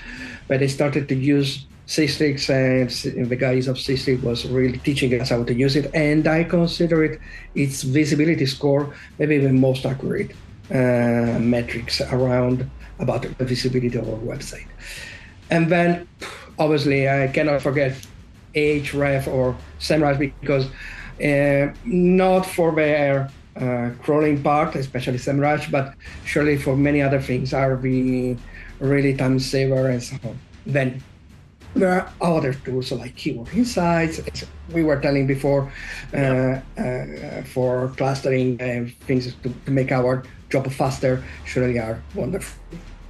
but 0.46 0.60
they 0.60 0.68
started 0.68 1.08
to 1.08 1.16
use 1.16 1.66
Sistrix 1.86 2.48
and 2.48 3.28
the 3.28 3.36
guys 3.36 3.68
of 3.68 3.76
Sistrix 3.76 4.22
was 4.22 4.46
really 4.46 4.78
teaching 4.78 5.20
us 5.20 5.30
how 5.30 5.44
to 5.44 5.54
use 5.54 5.76
it, 5.76 5.90
and 5.94 6.26
I 6.26 6.44
consider 6.44 7.04
it 7.04 7.20
its 7.54 7.82
visibility 7.82 8.46
score 8.46 8.94
maybe 9.18 9.38
the 9.38 9.52
most 9.52 9.84
accurate 9.84 10.32
uh, 10.70 11.38
metrics 11.38 12.00
around 12.00 12.70
about 12.98 13.22
the 13.22 13.44
visibility 13.44 13.98
of 13.98 14.08
our 14.08 14.16
website. 14.16 14.66
And 15.50 15.70
then, 15.70 16.08
obviously, 16.58 17.08
I 17.08 17.28
cannot 17.28 17.60
forget 17.60 17.94
Ahref 18.54 19.26
or 19.26 19.56
SEMrush 19.78 20.32
because 20.40 20.66
uh, 21.22 21.74
not 21.84 22.46
for 22.46 22.74
their 22.74 23.30
uh, 23.56 23.90
crawling 24.02 24.42
part, 24.42 24.74
especially 24.74 25.18
SEMrush, 25.18 25.70
but 25.70 25.94
surely 26.24 26.56
for 26.56 26.76
many 26.76 27.02
other 27.02 27.20
things 27.20 27.52
are 27.52 27.76
the 27.76 28.36
really 28.80 29.14
time 29.14 29.38
saver 29.38 29.88
and 29.90 30.02
so 30.02 30.16
on. 30.24 30.38
Then 30.66 31.02
there 31.74 31.90
are 31.90 32.12
other 32.20 32.54
tools 32.54 32.92
like 32.92 33.16
Keyword 33.16 33.48
Insights. 33.54 34.20
We 34.72 34.82
were 34.82 35.00
telling 35.00 35.26
before 35.26 35.72
uh, 36.12 36.60
uh, 36.78 37.42
for 37.44 37.88
clustering 37.96 38.60
uh, 38.60 38.86
things 39.06 39.34
to, 39.42 39.48
to, 39.48 39.70
make 39.70 39.92
our 39.92 40.22
job 40.50 40.70
faster. 40.70 41.22
Surely 41.44 41.78
are 41.78 42.00
wonderful. 42.14 42.60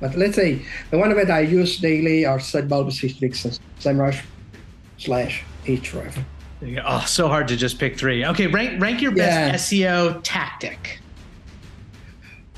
But 0.01 0.17
let's 0.17 0.35
say 0.35 0.63
the 0.91 0.99
one 0.99 1.15
that 1.15 1.31
I 1.31 1.41
use 1.41 1.79
daily 1.79 2.25
are 2.27 2.39
Sitebulb, 2.39 2.89
Sistrix, 2.89 3.45
and 3.45 3.59
SEMrush 3.79 4.23
slash 4.99 5.45
Ahref. 5.67 6.25
Oh, 6.85 7.05
so 7.07 7.29
hard 7.29 7.49
to 7.49 7.57
just 7.57 7.79
pick 7.79 7.99
three. 7.99 8.25
Okay, 8.25 8.47
rank 8.47 8.81
rank 8.81 9.03
your 9.03 9.13
best 9.13 9.73
yeah. 9.73 9.91
SEO 10.15 10.21
tactic. 10.23 11.01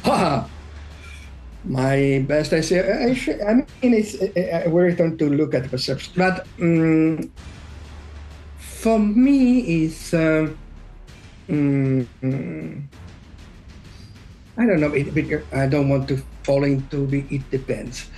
my 1.66 2.24
best 2.26 2.52
I 2.52 2.60
say 2.60 2.80
I, 2.80 3.14
should, 3.14 3.40
I 3.42 3.54
mean 3.54 3.66
it's 3.82 4.14
uh, 4.14 4.70
we 4.70 4.82
return 4.82 5.18
to 5.18 5.28
look 5.28 5.54
at 5.54 5.64
the 5.64 5.68
perception 5.68 6.12
but 6.16 6.46
um, 6.60 7.30
for 8.58 8.98
me 8.98 9.84
it's 9.84 10.14
uh, 10.14 10.48
um, 11.50 12.88
I 14.56 14.64
don't 14.64 14.80
know 14.80 14.92
it, 14.92 15.44
I 15.52 15.66
don't 15.66 15.88
want 15.88 16.08
to 16.08 16.22
fall 16.42 16.64
into 16.64 17.06
the 17.06 17.24
it 17.30 17.50
depends. 17.50 18.08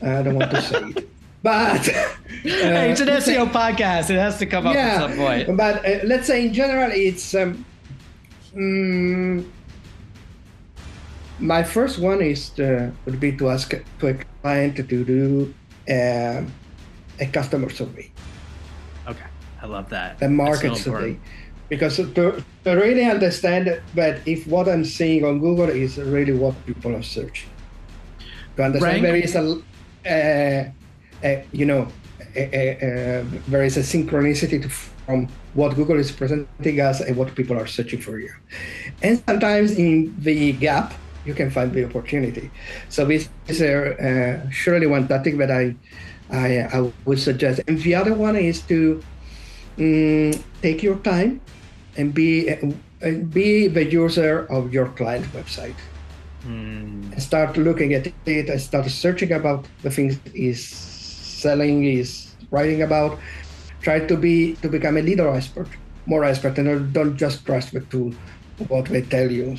I 0.00 0.22
don't 0.22 0.36
want 0.36 0.50
to 0.52 0.62
say 0.62 0.82
it. 0.94 1.08
But 1.42 1.88
uh, 1.88 2.08
hey, 2.42 2.90
it's 2.90 3.00
an 3.00 3.06
SEO 3.06 3.22
say, 3.22 3.36
podcast. 3.36 4.10
It 4.10 4.18
has 4.18 4.36
to 4.38 4.46
come 4.46 4.66
up 4.66 4.74
yeah, 4.74 4.80
at 4.80 4.98
some 4.98 5.16
point. 5.16 5.56
but 5.56 5.86
uh, 5.86 6.00
let's 6.02 6.26
say 6.26 6.46
in 6.46 6.52
general 6.52 6.90
it's 6.90 7.34
um, 7.36 7.64
mm, 8.52 9.46
my 11.38 11.62
first 11.62 11.98
one 11.98 12.22
is 12.22 12.50
to, 12.50 12.92
would 13.04 13.20
be 13.20 13.32
to 13.36 13.50
ask 13.50 13.74
to 13.98 14.06
a 14.06 14.14
client 14.42 14.76
to 14.76 14.82
do 14.82 15.54
uh, 15.88 16.42
a 17.20 17.26
customer 17.32 17.70
survey. 17.70 18.10
Okay, 19.06 19.26
I 19.62 19.66
love 19.66 19.88
that. 19.90 20.22
A 20.22 20.28
market 20.28 20.76
survey, 20.76 21.18
because 21.68 21.96
to, 21.96 22.12
to 22.14 22.42
really 22.70 23.04
understand 23.04 23.80
that 23.94 24.26
if 24.26 24.46
what 24.46 24.68
I'm 24.68 24.84
seeing 24.84 25.24
on 25.24 25.40
Google 25.40 25.68
is 25.68 25.98
really 25.98 26.32
what 26.32 26.54
people 26.66 26.94
are 26.94 27.02
searching, 27.02 27.50
to 28.56 28.64
understand 28.64 29.02
Rank. 29.02 29.02
there 29.02 29.16
is 29.16 29.34
a, 29.34 29.62
uh, 30.06 30.70
a 31.22 31.46
you 31.52 31.66
know, 31.66 31.88
a, 32.34 33.24
there 33.48 33.62
is 33.62 33.76
a 33.76 33.80
synchronicity 33.80 34.62
to, 34.62 34.68
from 34.68 35.28
what 35.54 35.74
Google 35.74 35.98
is 35.98 36.10
presenting 36.10 36.80
us 36.80 37.00
and 37.00 37.16
what 37.16 37.34
people 37.34 37.58
are 37.58 37.66
searching 37.66 38.00
for 38.00 38.18
you. 38.18 38.32
and 39.02 39.22
sometimes 39.26 39.72
in 39.72 40.14
the 40.18 40.52
gap 40.52 40.94
you 41.26 41.34
can 41.34 41.50
find 41.50 41.72
the 41.72 41.84
opportunity. 41.84 42.50
So 42.88 43.04
this 43.04 43.28
is 43.48 43.60
uh, 43.60 44.48
surely 44.50 44.86
one 44.86 45.08
tactic 45.08 45.36
that 45.38 45.50
I, 45.50 45.74
I, 46.30 46.62
I 46.72 46.92
would 47.04 47.18
suggest. 47.18 47.60
And 47.66 47.78
the 47.78 47.94
other 47.94 48.14
one 48.14 48.36
is 48.36 48.62
to 48.62 49.02
um, 49.78 50.32
take 50.62 50.82
your 50.82 50.96
time 50.96 51.40
and 51.96 52.14
be 52.14 52.50
uh, 52.50 53.10
be 53.28 53.68
the 53.68 53.84
user 53.84 54.46
of 54.46 54.72
your 54.72 54.88
client 54.88 55.26
website. 55.32 55.76
Mm. 56.46 57.20
Start 57.20 57.56
looking 57.56 57.92
at 57.92 58.06
it 58.06 58.48
and 58.48 58.60
start 58.60 58.86
searching 58.86 59.32
about 59.32 59.66
the 59.82 59.90
things 59.90 60.18
is 60.32 60.64
selling, 60.64 61.84
is 61.84 62.34
writing 62.50 62.82
about. 62.82 63.18
Try 63.82 64.00
to 64.00 64.16
be 64.16 64.54
to 64.62 64.68
become 64.68 64.96
a 64.96 65.02
leader 65.02 65.28
expert, 65.28 65.68
more 66.06 66.24
expert, 66.24 66.58
and 66.58 66.92
don't 66.92 67.16
just 67.16 67.44
trust 67.44 67.72
the 67.72 67.80
tool, 67.80 68.12
what 68.68 68.86
they 68.86 69.02
tell 69.02 69.30
you 69.30 69.56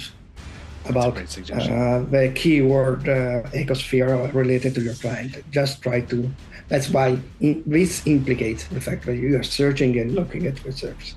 about 0.89 1.17
uh, 1.17 1.99
the 2.09 2.31
keyword 2.35 3.07
uh, 3.07 3.43
ecosphere 3.53 4.33
related 4.33 4.75
to 4.75 4.81
your 4.81 4.95
client. 4.95 5.43
Just 5.51 5.81
try 5.81 6.01
to 6.01 6.29
That's 6.67 6.89
why 6.89 7.19
in, 7.39 7.63
this 7.65 8.05
implicates 8.05 8.67
the 8.67 8.81
fact 8.81 9.05
that 9.05 9.15
you 9.15 9.39
are 9.39 9.43
searching 9.43 9.97
and 9.99 10.13
looking 10.15 10.45
at 10.47 10.63
research. 10.65 11.15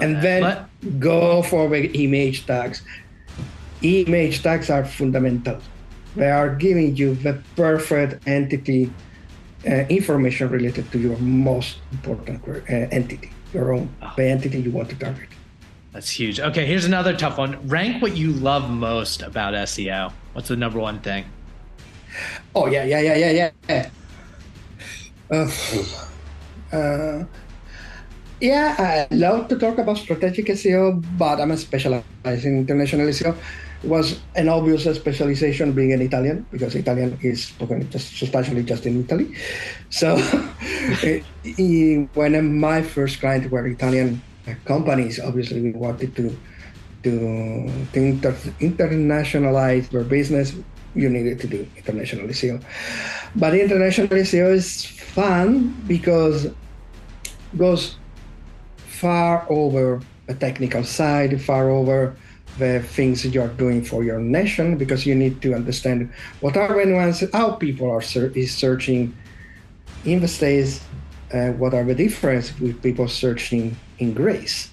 And 0.00 0.16
that. 0.16 0.22
then 0.22 0.98
go 1.00 1.42
for 1.42 1.68
the 1.68 1.86
image 2.04 2.46
tags. 2.46 2.82
Image 3.82 4.42
tags 4.42 4.70
are 4.70 4.84
fundamental. 4.84 5.58
They 6.14 6.30
are 6.30 6.54
giving 6.54 6.96
you 6.96 7.14
the 7.14 7.42
perfect 7.56 8.26
entity 8.26 8.92
uh, 9.66 9.86
information 9.88 10.48
related 10.50 10.90
to 10.92 10.98
your 10.98 11.16
most 11.18 11.78
important 11.90 12.42
uh, 12.46 12.72
entity, 12.94 13.30
your 13.52 13.72
own, 13.74 13.88
Oh. 14.02 14.12
the 14.16 14.24
entity 14.24 14.60
you 14.60 14.70
want 14.70 14.88
to 14.90 14.96
target. 14.96 15.28
That's 15.92 16.10
huge. 16.10 16.38
Okay, 16.38 16.66
here's 16.66 16.84
another 16.84 17.16
tough 17.16 17.38
one. 17.38 17.66
Rank 17.66 18.02
what 18.02 18.16
you 18.16 18.32
love 18.32 18.70
most 18.70 19.22
about 19.22 19.54
SEO. 19.54 20.12
What's 20.32 20.48
the 20.48 20.56
number 20.56 20.78
one 20.78 21.00
thing? 21.00 21.24
Oh 22.54 22.66
yeah, 22.66 22.84
yeah, 22.84 23.00
yeah, 23.00 23.16
yeah, 23.16 23.50
yeah. 23.68 23.90
Uh, 25.30 25.50
uh, 26.72 27.24
yeah, 28.40 29.06
I 29.10 29.14
love 29.14 29.48
to 29.48 29.58
talk 29.58 29.78
about 29.78 29.98
strategic 29.98 30.46
SEO, 30.46 31.04
but 31.18 31.40
I'm 31.40 31.50
a 31.50 31.56
specialized 31.56 32.06
in 32.44 32.58
international 32.58 33.06
SEO. 33.08 33.36
It 33.82 33.88
was 33.88 34.20
an 34.34 34.48
obvious 34.48 34.84
specialization 34.84 35.72
being 35.72 35.92
an 35.92 36.02
Italian 36.02 36.46
because 36.50 36.74
Italian 36.74 37.18
is 37.22 37.44
spoken 37.44 37.88
just 37.90 38.18
substantially 38.18 38.64
just 38.64 38.86
in 38.86 39.04
Italy. 39.04 39.34
So 39.90 40.16
when 42.14 42.58
my 42.60 42.82
first 42.82 43.20
client 43.20 43.50
were 43.50 43.66
Italian 43.66 44.20
companies, 44.64 45.20
obviously 45.20 45.60
we 45.60 45.72
wanted 45.72 46.14
to 46.16 46.36
to, 47.02 47.70
to 47.92 48.02
inter, 48.02 48.32
internationalize 48.60 49.88
their 49.90 50.04
business, 50.04 50.54
you 50.94 51.08
needed 51.08 51.38
to 51.40 51.46
do 51.46 51.66
international 51.76 52.26
SEO. 52.28 52.62
But 53.36 53.54
international 53.54 54.08
SEO 54.08 54.52
is 54.52 54.84
fun 54.84 55.74
because 55.86 56.48
goes 57.56 57.96
far 58.76 59.46
over 59.48 60.00
the 60.26 60.34
technical 60.34 60.84
side, 60.84 61.40
far 61.40 61.70
over 61.70 62.16
the 62.58 62.82
things 62.82 63.24
you're 63.24 63.48
doing 63.48 63.84
for 63.84 64.02
your 64.02 64.18
nation, 64.18 64.76
because 64.76 65.06
you 65.06 65.14
need 65.14 65.40
to 65.42 65.54
understand 65.54 66.12
what 66.40 66.56
are 66.56 66.68
the 66.68 66.84
nuances, 66.84 67.30
how 67.32 67.52
people 67.52 67.88
are 67.88 68.02
ser- 68.02 68.32
is 68.34 68.52
searching 68.52 69.16
in 70.04 70.20
the 70.20 70.28
States, 70.28 70.80
uh, 71.32 71.50
what 71.52 71.74
are 71.74 71.84
the 71.84 71.94
differences 71.94 72.58
with 72.60 72.82
people 72.82 73.08
searching 73.08 73.76
in 73.98 74.14
Greece, 74.14 74.70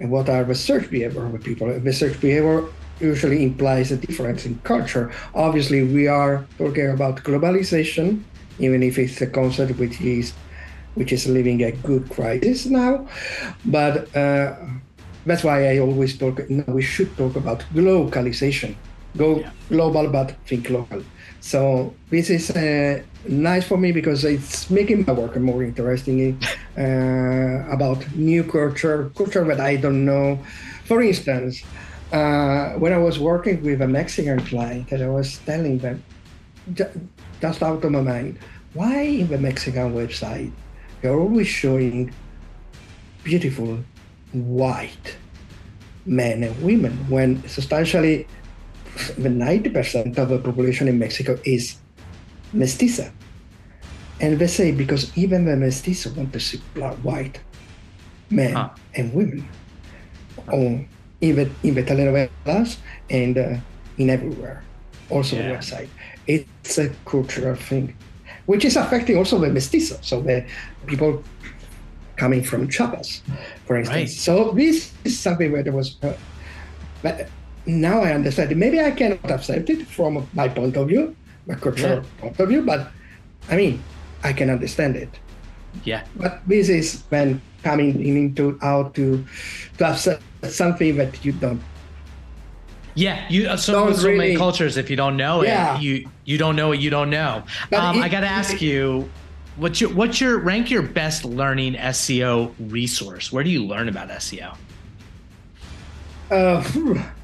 and 0.00 0.10
what 0.10 0.28
are 0.28 0.44
the 0.44 0.54
search 0.54 0.90
behavior 0.90 1.24
of 1.26 1.32
the 1.32 1.38
people. 1.38 1.66
The 1.78 1.92
search 1.92 2.20
behavior 2.20 2.64
usually 3.00 3.42
implies 3.42 3.90
a 3.92 3.96
difference 3.96 4.46
in 4.46 4.58
culture. 4.64 5.10
Obviously, 5.34 5.82
we 5.84 6.06
are 6.08 6.46
talking 6.58 6.90
about 6.90 7.22
globalization, 7.24 8.22
even 8.58 8.82
if 8.82 8.98
it's 8.98 9.20
a 9.20 9.26
concept 9.26 9.78
which 9.78 10.00
is 10.00 10.32
which 10.94 11.12
is 11.12 11.26
living 11.26 11.62
a 11.64 11.72
good 11.72 12.08
crisis 12.08 12.66
now. 12.66 13.06
But 13.64 14.14
uh, 14.16 14.54
that's 15.26 15.42
why 15.42 15.70
I 15.72 15.78
always 15.80 16.16
talk. 16.16 16.48
No, 16.48 16.64
we 16.68 16.82
should 16.82 17.16
talk 17.16 17.34
about 17.36 17.64
globalization. 17.74 18.76
Go 19.16 19.40
Yeah. 19.40 19.50
global, 19.68 20.08
but 20.08 20.36
think 20.46 20.70
local. 20.70 21.02
So 21.44 21.92
this 22.08 22.30
is 22.30 22.50
uh, 22.50 23.02
nice 23.28 23.68
for 23.68 23.76
me 23.76 23.92
because 23.92 24.24
it's 24.24 24.70
making 24.70 25.04
my 25.04 25.12
work 25.12 25.36
more 25.36 25.62
interesting 25.62 26.40
uh, 26.78 27.68
about 27.68 28.00
new 28.16 28.44
culture, 28.44 29.12
culture 29.14 29.44
that 29.44 29.60
I 29.60 29.76
don't 29.76 30.06
know. 30.06 30.38
For 30.86 31.02
instance, 31.02 31.62
uh, 32.12 32.70
when 32.80 32.94
I 32.94 32.96
was 32.96 33.18
working 33.18 33.62
with 33.62 33.82
a 33.82 33.86
Mexican 33.86 34.40
client, 34.40 34.90
and 34.90 35.02
I 35.02 35.08
was 35.08 35.36
telling 35.44 35.76
them, 35.80 36.02
just 36.72 37.62
out 37.62 37.84
of 37.84 37.92
my 37.92 38.00
mind, 38.00 38.38
why 38.72 39.02
in 39.02 39.28
the 39.28 39.36
Mexican 39.36 39.92
website 39.92 40.50
you're 41.02 41.20
always 41.20 41.46
showing 41.46 42.10
beautiful 43.22 43.84
white 44.32 45.16
men 46.06 46.42
and 46.42 46.56
women 46.62 46.92
when 47.10 47.46
substantially 47.46 48.26
90% 48.94 50.18
of 50.18 50.28
the 50.28 50.38
population 50.38 50.88
in 50.88 50.98
Mexico 50.98 51.38
is 51.44 51.76
mestiza. 52.54 53.12
And 54.20 54.38
they 54.38 54.46
say 54.46 54.70
because 54.72 55.16
even 55.16 55.44
the 55.44 55.56
mestizo 55.56 56.10
want 56.14 56.32
to 56.32 56.40
see 56.40 56.60
black, 56.74 56.94
white 56.98 57.40
men 58.30 58.54
Huh. 58.54 58.70
and 58.94 59.12
women 59.12 59.48
on 60.52 60.88
in 61.20 61.36
the, 61.36 61.50
in 61.62 61.74
the 61.74 61.82
telenovelas 61.82 62.76
and 63.10 63.38
uh, 63.38 63.56
in 63.98 64.10
everywhere, 64.10 64.62
also 65.10 65.36
Yeah. 65.36 65.48
the 65.48 65.54
website. 65.54 65.88
It's 66.26 66.78
a 66.78 66.90
cultural 67.04 67.54
thing, 67.56 67.94
which 68.46 68.64
is 68.64 68.76
affecting 68.76 69.16
also 69.16 69.38
the 69.38 69.48
mestizo, 69.50 69.98
so 70.02 70.20
the 70.20 70.44
people 70.86 71.22
coming 72.16 72.42
from 72.44 72.68
Chiapas, 72.68 73.22
for 73.66 73.76
instance. 73.76 73.96
Right. 73.96 74.08
So 74.08 74.52
this 74.52 74.92
is 75.04 75.18
something 75.18 75.50
where 75.50 75.62
there 75.62 75.72
was, 75.72 75.96
uh, 76.02 76.12
but 77.02 77.28
now 77.66 78.00
I 78.02 78.12
understand. 78.12 78.52
it. 78.52 78.56
Maybe 78.58 78.80
I 78.80 78.90
cannot 78.90 79.30
accept 79.30 79.70
it 79.70 79.86
from 79.86 80.26
my 80.34 80.48
point 80.48 80.76
of 80.76 80.88
view, 80.88 81.16
my 81.46 81.54
cultural 81.54 81.96
Yeah. 82.04 82.20
point 82.20 82.38
of 82.40 82.48
view, 82.48 82.62
but 82.62 82.90
I 83.50 83.56
mean, 83.56 83.82
I 84.22 84.32
can 84.32 84.50
understand 84.50 84.96
it. 84.96 85.08
Yeah. 85.84 86.02
But 86.16 86.40
this 86.46 86.68
is 86.68 87.02
when 87.08 87.40
coming 87.62 88.04
into 88.06 88.58
how 88.60 88.84
to 88.94 89.24
to 89.78 89.84
have 89.84 90.20
something 90.48 90.96
that 90.96 91.24
you 91.24 91.32
don't. 91.32 91.60
Yeah, 92.94 93.26
you 93.28 93.48
uh, 93.48 93.56
so, 93.56 93.86
with 93.86 93.98
so 93.98 94.14
many 94.14 94.36
cultures. 94.36 94.76
If 94.76 94.88
you 94.88 94.96
don't 94.96 95.16
know 95.16 95.42
Yeah. 95.42 95.76
it, 95.76 95.82
you 95.82 96.08
you 96.24 96.38
don't 96.38 96.54
know 96.54 96.68
what 96.68 96.78
you 96.78 96.90
don't 96.90 97.10
know. 97.10 97.42
Um, 97.72 98.00
I 98.02 98.08
got 98.08 98.20
to 98.20 98.28
ask 98.30 98.62
you, 98.62 99.10
what's 99.56 99.80
your 99.80 99.90
what's 99.92 100.20
your 100.20 100.38
rank 100.38 100.70
your 100.70 100.82
best 100.82 101.24
learning 101.24 101.74
SEO 101.74 102.54
resource? 102.70 103.32
Where 103.32 103.42
do 103.42 103.50
you 103.50 103.64
learn 103.66 103.88
about 103.88 104.10
SEO? 104.10 104.54
Uh, 106.30 106.62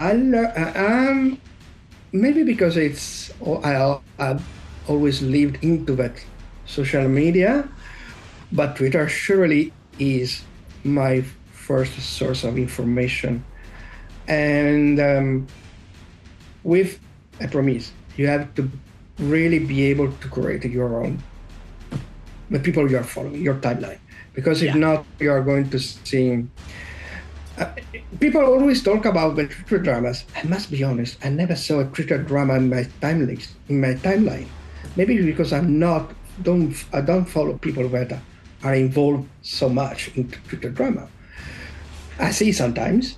I 0.00 0.14
lear- 0.14 0.52
uh, 0.56 0.72
um, 0.80 1.38
maybe 2.12 2.42
because 2.42 2.76
it's 2.76 3.30
oh, 3.44 3.60
I 3.60 4.00
I've 4.18 4.42
always 4.88 5.20
lived 5.22 5.62
into 5.62 5.94
that 5.96 6.16
social 6.64 7.06
media, 7.06 7.68
but 8.50 8.76
Twitter 8.76 9.08
surely 9.08 9.72
is 9.98 10.42
my 10.84 11.20
first 11.52 12.00
source 12.00 12.44
of 12.44 12.56
information, 12.56 13.44
and 14.26 14.98
um, 14.98 15.46
with 16.64 16.98
a 17.40 17.48
promise 17.48 17.92
you 18.16 18.26
have 18.26 18.54
to 18.54 18.68
really 19.18 19.58
be 19.58 19.84
able 19.84 20.10
to 20.12 20.28
create 20.28 20.64
your 20.64 21.04
own 21.04 21.22
the 22.50 22.58
people 22.58 22.90
you 22.90 22.96
are 22.98 23.04
following 23.04 23.40
your 23.40 23.54
timeline 23.56 23.98
because 24.34 24.60
if 24.62 24.74
Yeah. 24.74 24.80
not 24.80 25.04
you 25.20 25.30
are 25.30 25.42
going 25.42 25.68
to 25.70 25.78
see 25.78 26.44
people 28.20 28.42
always 28.44 28.82
talk 28.82 29.04
about 29.04 29.36
the 29.36 29.46
Twitter 29.46 29.78
dramas. 29.78 30.24
I 30.36 30.42
must 30.44 30.70
be 30.70 30.82
honest, 30.84 31.18
I 31.24 31.28
never 31.30 31.56
saw 31.56 31.80
a 31.80 31.84
Twitter 31.84 32.18
drama 32.18 32.54
in 32.54 32.68
my 32.68 32.84
timeline. 33.00 33.46
In 33.68 33.80
my 33.80 33.94
timeline, 33.94 34.46
maybe 34.96 35.20
because 35.22 35.52
I'm 35.52 35.78
not 35.78 36.12
don't 36.42 36.74
I 36.92 37.00
don't 37.00 37.24
follow 37.26 37.54
people 37.58 37.88
that 37.90 38.12
are 38.62 38.74
involved 38.74 39.28
so 39.42 39.68
much 39.68 40.10
in 40.16 40.28
Twitter 40.48 40.70
drama. 40.70 41.08
I 42.18 42.30
see 42.30 42.52
sometimes. 42.52 43.16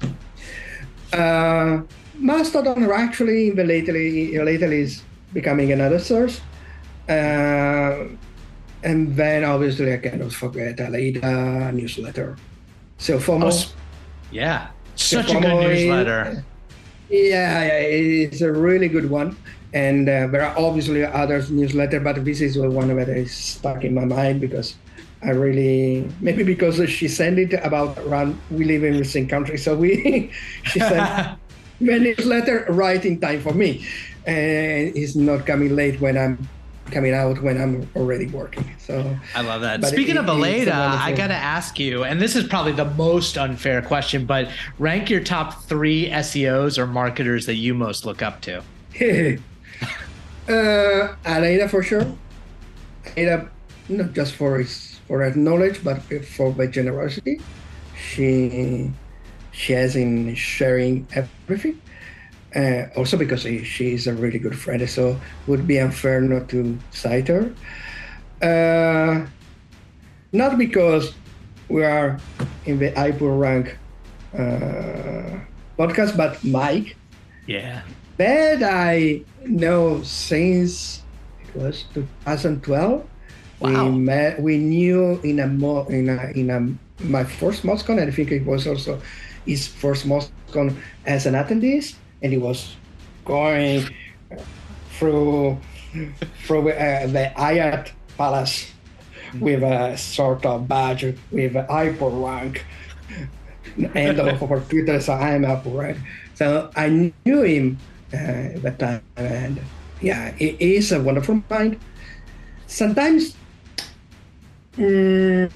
Uh, 1.13 1.83
Mastodon 2.19 2.83
are 2.85 2.95
actually 2.95 3.51
in 3.51 3.57
the 3.57 3.65
lately 3.65 4.39
lately 4.39 4.81
is 4.81 5.03
becoming 5.33 5.73
another 5.73 5.99
source. 5.99 6.41
Uh, 7.09 8.07
and 8.85 9.15
then 9.17 9.45
obviously 9.45 9.93
I 9.93 9.99
cannot 9.99 10.33
forget 10.33 10.81
Aleyda 10.81 11.73
newsletter. 11.73 12.37
So 12.99 13.19
FOMO. 13.19 13.45
Oh, 13.45 13.49
s- 13.49 13.75
yeah, 14.33 14.69
such 14.97 15.31
a 15.31 15.35
good 15.35 15.43
newsletter. 15.43 16.45
Yeah, 17.09 17.63
it's 17.65 18.41
a 18.41 18.51
really 18.51 18.89
good 18.89 19.11
one. 19.11 19.37
And 19.75 20.09
uh, 20.09 20.27
there 20.29 20.43
are 20.43 20.59
obviously 20.59 21.05
other 21.05 21.45
newsletter, 21.49 22.01
but 22.01 22.25
this 22.25 22.41
is 22.41 22.59
one 22.59 22.95
that 22.97 23.09
is 23.09 23.33
stuck 23.33 23.85
in 23.85 23.95
my 23.95 24.05
mind 24.05 24.41
because 24.41 24.77
I 25.23 25.31
really 25.31 26.11
maybe 26.21 26.43
because 26.43 26.77
she 26.91 27.09
sent 27.09 27.39
it 27.39 27.53
about 27.65 27.97
around 27.99 28.39
we 28.51 28.65
live 28.65 28.85
in 28.85 28.97
the 28.97 29.05
same 29.05 29.29
country, 29.29 29.57
so 29.57 29.77
we 29.77 30.33
she 30.65 30.81
sent 30.81 31.39
the 31.81 31.99
newsletter 31.99 32.67
right 32.71 33.03
in 33.05 33.21
time 33.21 33.41
for 33.41 33.55
me, 33.55 33.87
and 34.27 34.97
it's 34.97 35.15
not 35.15 35.47
coming 35.47 35.77
late 35.77 36.01
when 36.01 36.19
I'm 36.19 36.49
coming 36.93 37.15
out 37.15 37.43
when 37.43 37.61
I'm 37.61 37.89
already 37.97 38.27
working. 38.27 38.65
So 38.79 39.17
I 39.35 39.41
love 39.41 39.63
that. 39.63 39.85
Speaking 39.85 40.17
it- 40.17 40.21
of 40.21 40.29
Aleyda, 40.29 40.75
I 40.75 41.13
got 41.13 41.29
to 41.29 41.35
ask 41.35 41.79
you, 41.79 42.05
and 42.05 42.21
this 42.21 42.37
is 42.37 42.47
probably 42.47 42.73
the 42.73 42.85
most 42.85 43.37
unfair 43.39 43.83
question, 43.83 44.27
but 44.27 44.51
rank 44.79 45.11
your 45.11 45.21
top 45.21 45.65
three 45.65 46.09
SEOs 46.11 46.79
or 46.79 46.87
marketers 46.87 47.47
that 47.47 47.57
you 47.57 47.75
most 47.75 48.05
look 48.05 48.23
up 48.23 48.41
to. 48.43 48.59
uh, 50.49 51.15
Aleyda 51.25 51.69
for 51.69 51.83
sure. 51.83 52.07
Aleyda, 53.17 53.51
not 53.89 54.13
just 54.13 54.35
for 54.35 54.59
his 54.59 55.01
for 55.09 55.23
her 55.25 55.35
knowledge, 55.35 55.83
but 55.83 56.01
for 56.25 56.53
the 56.53 56.69
generosity 56.69 57.41
she 57.97 58.91
she 59.53 59.73
has 59.73 59.97
in 59.97 60.35
sharing 60.35 61.07
everything. 61.15 61.81
Uh, 62.55 62.87
also 62.97 63.17
because 63.17 63.43
she 63.43 63.65
she's 63.65 64.07
a 64.07 64.13
really 64.13 64.39
good 64.39 64.59
friend, 64.59 64.89
so 64.89 65.19
would 65.47 65.67
be 65.67 65.79
unfair 65.79 66.21
not 66.21 66.49
to 66.49 66.79
cite 66.91 67.29
her. 67.29 67.53
Uh, 68.43 69.27
not 70.33 70.59
because 70.59 71.15
we 71.69 71.85
are 71.85 72.19
in 72.67 72.79
the 72.79 72.91
iPullRank 72.93 73.77
uh, 74.35 75.39
podcast, 75.79 76.17
but 76.17 76.43
Mike. 76.45 76.97
Yeah. 77.47 77.83
That 78.19 78.63
I 78.63 79.23
know 79.45 80.03
since 80.03 81.03
it 81.41 81.57
was 81.57 81.85
2012. 81.95 83.09
Wow. 83.61 83.87
We 83.87 83.91
met. 83.99 84.43
We 84.43 84.59
knew 84.59 85.21
in 85.23 85.41
a 85.41 85.47
mo- 85.47 85.87
in 85.87 86.09
a 86.09 86.33
in 86.35 86.51
a 86.51 86.61
my 87.05 87.25
first 87.25 87.63
MozCon, 87.63 88.01
and 88.01 88.11
I 88.11 88.11
think 88.11 88.31
it 88.31 88.45
was 88.45 88.67
also 88.67 89.01
his 89.47 89.67
first 89.67 90.07
MozCon 90.07 90.75
as 91.07 91.27
an 91.27 91.35
attendee, 91.35 91.95
and 92.23 92.33
he 92.33 92.39
was 92.39 92.77
going 93.25 93.85
through 94.99 95.59
through 96.45 96.71
uh, 96.71 97.07
the 97.07 97.33
Ayat 97.37 97.91
Palace 98.17 98.73
with 99.41 99.63
a 99.63 99.97
sort 99.97 100.45
of 100.47 100.69
badge 100.69 101.05
with 101.31 101.57
a 101.57 101.65
iPullRank 101.69 102.61
and 103.95 104.21
over 104.21 104.61
Twitter, 104.61 105.01
so 105.01 105.15
I'm 105.15 105.45
up 105.45 105.65
right. 105.67 105.97
So 106.35 106.71
I 106.77 107.13
knew 107.25 107.43
him 107.43 107.79
uh, 108.13 108.61
that 108.61 108.77
time, 108.79 109.03
and 109.17 109.61
yeah, 110.01 110.33
he 110.33 110.57
is 110.59 110.93
a 110.93 111.01
wonderful 111.01 111.43
mind. 111.49 111.79
Sometimes, 112.67 113.37
mm, 114.77 115.51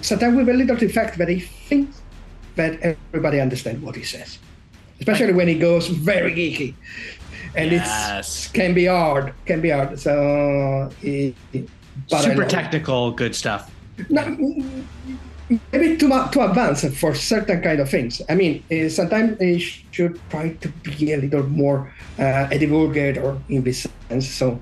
sometimes 0.00 0.36
with 0.36 0.48
a 0.48 0.54
little 0.54 0.76
defect 0.76 1.18
that 1.18 1.28
he 1.28 1.40
thinks 1.40 2.00
that 2.56 2.78
everybody 2.82 3.40
understands 3.40 3.82
what 3.82 3.96
he 3.96 4.02
says, 4.02 4.38
especially 5.00 5.32
when 5.32 5.48
he 5.48 5.58
goes 5.58 5.88
very 5.88 6.32
geeky, 6.32 6.74
and 7.54 7.70
Yes. 7.72 8.46
it 8.46 8.52
can 8.54 8.74
be 8.74 8.86
hard. 8.86 9.32
Can 9.46 9.60
be 9.60 9.70
hard. 9.70 9.98
So 9.98 10.90
he, 11.00 11.34
but 12.10 12.22
Super 12.22 12.44
technical, 12.46 13.10
good 13.12 13.34
stuff. 13.34 13.70
no, 14.08 14.22
maybe 15.72 15.96
too 15.96 16.08
much 16.08 16.32
too 16.32 16.40
advanced 16.42 16.88
for 16.96 17.14
certain 17.14 17.60
kind 17.62 17.78
of 17.80 17.88
things. 17.88 18.20
I 18.28 18.34
mean, 18.34 18.64
uh, 18.72 18.88
sometimes 18.88 19.38
they 19.38 19.58
should 19.58 20.18
try 20.30 20.50
to 20.54 20.68
be 20.98 21.12
a 21.12 21.18
little 21.18 21.44
more 21.46 21.92
uh, 22.18 22.48
a 22.50 22.58
divulgator 22.58 23.38
in 23.48 23.62
this 23.62 23.86
sense. 24.08 24.26
So 24.28 24.58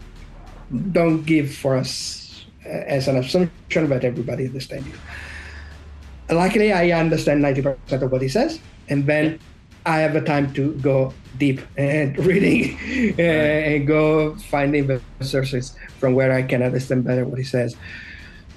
don't 0.92 1.22
give 1.24 1.54
for 1.54 1.76
us 1.76 2.44
uh, 2.66 2.68
as 2.68 3.08
an 3.08 3.16
assumption 3.16 3.88
that 3.88 4.04
everybody 4.04 4.46
understands 4.46 4.86
you. 4.86 4.94
Luckily, 6.30 6.72
I 6.72 6.90
understand 6.92 7.42
ninety 7.42 7.62
percent 7.62 8.02
of 8.02 8.10
what 8.12 8.22
he 8.22 8.28
says, 8.28 8.58
and 8.88 9.06
then 9.06 9.38
I 9.84 9.98
have 9.98 10.14
a 10.14 10.20
time 10.20 10.52
to 10.54 10.74
go 10.74 11.12
deep 11.38 11.60
and 11.76 12.16
reading 12.26 12.78
uh, 13.18 13.22
and 13.22 13.86
go 13.86 14.36
finding 14.36 14.86
the 14.86 15.00
sources 15.20 15.74
from 15.98 16.14
where 16.14 16.32
I 16.32 16.42
can 16.42 16.62
understand 16.62 17.04
better 17.04 17.24
what 17.24 17.38
he 17.38 17.44
says. 17.44 17.76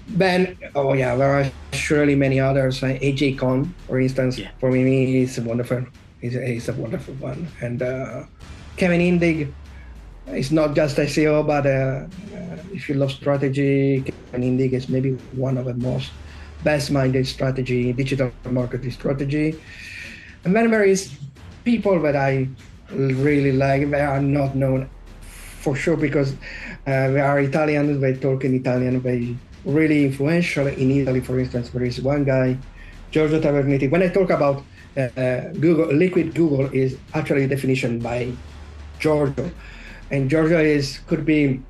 Then, 0.08 0.56
oh 0.76 0.94
yeah, 0.94 1.16
there 1.16 1.32
are 1.34 1.50
surely 1.74 2.16
many 2.16 2.40
others. 2.40 2.84
Uh, 2.84 2.98
AJ 3.02 3.40
Kohn, 3.40 3.74
for 3.88 4.00
instance, 4.00 4.38
Yeah. 4.38 4.52
for 4.60 4.70
me, 4.72 5.22
is 5.24 5.40
wonderful. 5.40 5.86
He's 6.22 6.36
a, 6.36 6.46
he's 6.46 6.70
a 6.70 6.74
wonderful 6.74 7.16
one. 7.16 7.48
And 7.62 7.82
uh, 7.82 8.24
Kevin 8.78 9.02
Indig 9.02 9.52
is 10.28 10.52
not 10.52 10.76
just 10.76 10.98
SEO, 10.98 11.46
but 11.48 11.66
uh, 11.66 12.06
uh, 12.38 12.58
if 12.72 12.88
you 12.88 12.96
love 12.96 13.12
strategy, 13.12 14.02
Kevin 14.32 14.58
Indig 14.58 14.74
is 14.74 14.90
maybe 14.90 15.14
one 15.34 15.58
of 15.58 15.66
the 15.66 15.74
most 15.74 16.12
best-minded 16.64 17.26
strategy, 17.26 17.92
digital 17.94 18.32
marketing 18.52 18.92
strategy. 18.92 19.56
Is 20.46 21.10
people 21.64 22.00
that 22.02 22.16
I 22.16 22.48
really 22.92 23.52
like. 23.52 23.90
They 23.90 24.02
are 24.02 24.22
not 24.22 24.56
known 24.56 24.90
for 25.60 25.76
sure 25.76 25.98
because 25.98 26.34
uh, 26.86 27.10
they 27.10 27.20
are 27.20 27.40
Italian. 27.40 28.00
They 28.00 28.14
talk 28.14 28.46
in 28.46 28.54
Italian. 28.54 29.02
They 29.02 29.36
really 29.66 30.06
influential 30.06 30.68
in 30.68 30.92
Italy. 30.92 31.20
For 31.22 31.40
instance, 31.40 31.70
there 31.72 31.84
is 31.84 32.00
one 32.00 32.24
guy, 32.24 32.58
Giorgio 33.10 33.42
Taverniti. 33.42 33.90
When 33.90 34.04
I 34.04 34.10
talk 34.10 34.30
about 34.30 34.64
uh, 34.96 35.50
Google, 35.60 35.92
liquid 35.92 36.36
Google 36.36 36.70
is 36.72 36.96
actually 37.16 37.46
a 37.46 37.48
definition 37.48 38.00
by 38.00 38.32
Giorgio, 39.00 39.50
and 40.12 40.30
Giorgio 40.30 40.60
is 40.60 41.00
could 41.08 41.26
be 41.26 41.62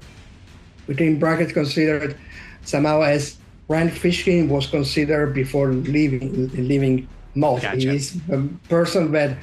between 0.85 1.17
brackets 1.17 1.53
considered 1.53 2.17
somehow 2.65 3.01
as 3.01 3.37
Rand 3.67 3.91
Fishkin 3.91 4.49
was 4.49 4.67
considered 4.67 5.33
before 5.33 5.71
leaving 5.71 6.51
leaving 6.53 7.07
Moz. 7.35 7.61
Gotcha. 7.61 7.77
He 7.77 7.87
is 7.95 8.17
a 8.31 8.41
person 8.69 9.11
that 9.11 9.37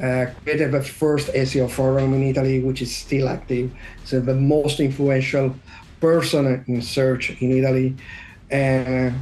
uh, 0.00 0.26
created 0.42 0.72
the 0.72 0.82
first 0.82 1.28
SEO 1.28 1.70
forum 1.70 2.14
in 2.14 2.22
Italy, 2.24 2.60
which 2.60 2.82
is 2.82 2.94
still 2.94 3.28
active. 3.28 3.70
So 4.04 4.20
the 4.20 4.34
most 4.34 4.80
influential 4.80 5.54
person 6.00 6.64
in 6.66 6.82
search 6.82 7.30
in 7.40 7.50
Italy, 7.52 7.94
and 8.50 9.14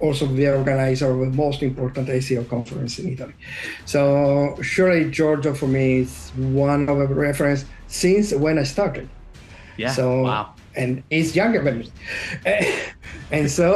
also 0.00 0.26
the 0.26 0.48
organizer 0.56 1.10
of 1.10 1.18
the 1.18 1.36
most 1.36 1.62
important 1.62 2.08
SEO 2.08 2.48
conference 2.48 2.98
in 3.00 3.12
Italy. 3.12 3.34
So 3.84 4.56
surely 4.62 5.10
Giorgio 5.10 5.54
for 5.54 5.66
me 5.66 6.00
is 6.00 6.30
one 6.36 6.88
of 6.88 6.98
the 6.98 7.14
reference 7.14 7.64
since 7.88 8.32
when 8.32 8.58
I 8.58 8.62
started 8.62 9.08
Yeah. 9.76 9.90
So- 9.92 10.22
wow. 10.22 10.54
and 10.76 11.02
he's 11.10 11.34
younger 11.34 11.62
than 11.64 11.80
me. 11.80 11.90
and 13.32 13.50
so, 13.50 13.68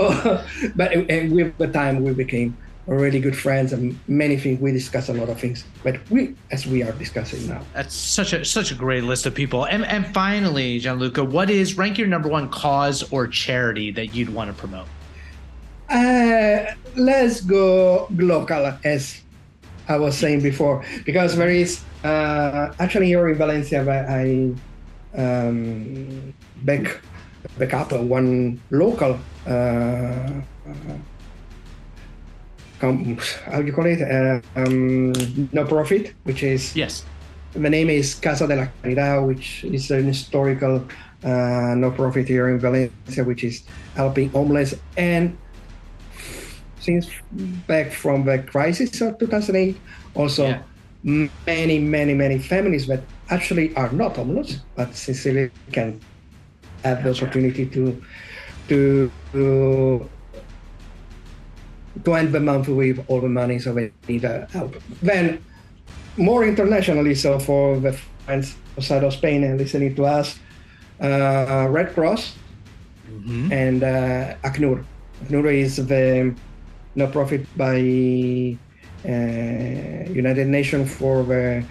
but 0.77 0.93
and 0.93 1.33
with 1.33 1.59
the 1.59 1.67
time 1.67 2.05
we 2.05 2.13
became 2.15 2.57
really 2.87 3.21
good 3.21 3.37
friends 3.37 3.73
and 3.73 3.99
many 4.09 4.37
things. 4.37 4.61
We 4.61 4.73
discuss 4.73 5.09
a 5.09 5.15
lot 5.15 5.29
of 5.29 5.41
things, 5.41 5.65
but 5.83 5.99
we, 6.11 6.35
as 6.51 6.67
we 6.67 6.83
are 6.83 6.93
discussing 6.93 7.49
now. 7.49 7.63
That's 7.75 7.95
such 7.95 8.33
a 8.33 8.45
such 8.45 8.73
a 8.73 8.75
great 8.75 9.05
list 9.05 9.27
of 9.27 9.35
people. 9.35 9.65
And 9.67 9.85
and 9.85 10.07
finally, 10.13 10.79
Gianluca, 10.79 11.25
what 11.25 11.51
is 11.51 11.77
rank 11.77 11.99
your 11.99 12.09
number 12.09 12.29
one 12.29 12.49
cause 12.49 13.03
or 13.13 13.27
charity 13.29 13.91
that 13.93 14.15
you'd 14.15 14.31
want 14.31 14.51
to 14.51 14.55
promote? 14.55 14.87
Uh, 15.89 16.75
let's 16.97 17.41
go 17.43 18.09
local, 18.11 18.73
as 18.85 19.21
I 19.89 19.99
was 19.99 20.17
saying 20.17 20.41
before, 20.41 20.85
because 21.05 21.37
there 21.37 21.51
is 21.51 21.83
uh, 22.03 22.73
actually 22.79 23.07
here 23.07 23.29
in 23.29 23.37
Valencia, 23.37 23.85
I 23.87 24.55
um, 25.15 26.35
back 26.63 27.01
back 27.59 27.75
up 27.75 27.93
one 27.93 28.61
local. 28.71 29.19
Uh, 29.47 30.41
com- 32.83 33.17
how 33.47 33.61
do 33.63 33.67
you 33.67 33.73
call 33.73 33.87
it? 33.87 34.03
Uh, 34.03 34.41
um, 34.59 35.13
no 35.55 35.65
profit, 35.65 36.15
which 36.27 36.43
is 36.43 36.75
Yes. 36.75 37.05
the 37.55 37.71
name 37.71 37.89
is 37.91 38.15
Casa 38.19 38.47
de 38.51 38.57
la 38.57 38.67
Caridad, 38.83 39.23
which 39.27 39.63
is 39.65 39.91
an 39.95 40.05
historical 40.11 40.83
uh, 41.25 41.75
no 41.79 41.91
profit 41.95 42.27
here 42.27 42.49
in 42.51 42.59
Valencia, 42.59 43.23
which 43.23 43.45
is 43.45 43.63
helping 43.95 44.29
homeless 44.31 44.75
and 44.99 45.39
since 46.81 47.07
back 47.71 47.93
from 47.93 48.25
the 48.27 48.39
crisis 48.43 49.01
of 49.01 49.15
2008, 49.23 49.77
also 50.19 50.47
Yeah. 50.51 50.59
many, 51.47 51.79
many, 51.79 52.15
many 52.15 52.39
families 52.43 52.87
that 52.91 53.03
actually 53.31 53.71
are 53.77 53.93
not 53.95 54.17
homeless, 54.17 54.59
but 54.75 54.91
sincerely 54.97 55.51
can 55.71 56.01
have 56.83 57.05
the 57.05 57.11
opportunity 57.15 57.65
to 57.71 58.03
to 58.69 59.11
to 59.33 59.43
to 62.05 62.15
end 62.15 62.33
the 62.33 62.41
month 62.41 62.69
with 62.69 63.05
all 63.09 63.21
the 63.21 63.29
money, 63.29 63.59
so 63.59 63.73
they 63.75 63.93
need 64.09 64.23
help. 64.51 64.77
Then 65.03 65.43
more 66.17 66.45
internationally, 66.45 67.15
so 67.15 67.39
for 67.39 67.79
the 67.79 67.93
friends 68.25 68.57
outside 68.79 69.05
of 69.05 69.13
Spain 69.13 69.45
and 69.45 69.59
listening 69.59 69.95
to 69.97 70.05
us, 70.05 70.39
uh, 71.01 71.67
Red 71.71 71.95
Cross 71.95 72.37
Mhm. 73.13 73.53
and 73.53 73.83
uh, 73.83 74.35
ACNUR. 74.49 74.85
ACNUR 75.25 75.47
is 75.53 75.77
the 75.77 76.35
no 76.95 77.07
profit 77.07 77.47
by 77.57 77.77
uh, 79.05 80.11
United 80.13 80.47
Nations 80.49 80.93
for 80.95 81.23
the 81.25 81.65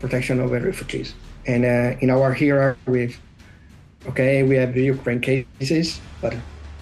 protection 0.00 0.40
of 0.40 0.50
the 0.50 0.60
refugees. 0.60 1.14
And 1.46 1.64
uh, 1.64 1.96
in 2.00 2.10
our 2.10 2.32
here 2.32 2.76
with 2.86 3.16
okay, 4.08 4.42
we 4.42 4.56
have 4.56 4.72
the 4.74 4.84
Ukraine 4.84 5.20
cases, 5.20 6.00
but 6.22 6.34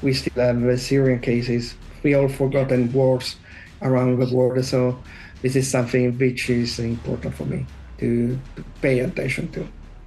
we 0.03 0.12
still 0.12 0.41
have 0.43 0.61
the 0.61 0.78
Syrian 0.78 1.20
cases. 1.20 1.74
We 2.03 2.15
all 2.15 2.29
forgotten 2.29 2.93
wars 2.93 3.37
around 3.83 4.19
the 4.19 4.35
world, 4.35 4.65
so 4.65 4.99
this 5.43 5.57
is 5.57 5.71
something 5.71 6.17
which 6.19 6.51
is 6.51 6.79
important 6.79 7.35
for 7.35 7.45
me 7.45 7.67
to, 7.99 8.39
to 8.57 8.65
pay 8.83 9.01
attention 9.01 9.51
to. 9.53 9.67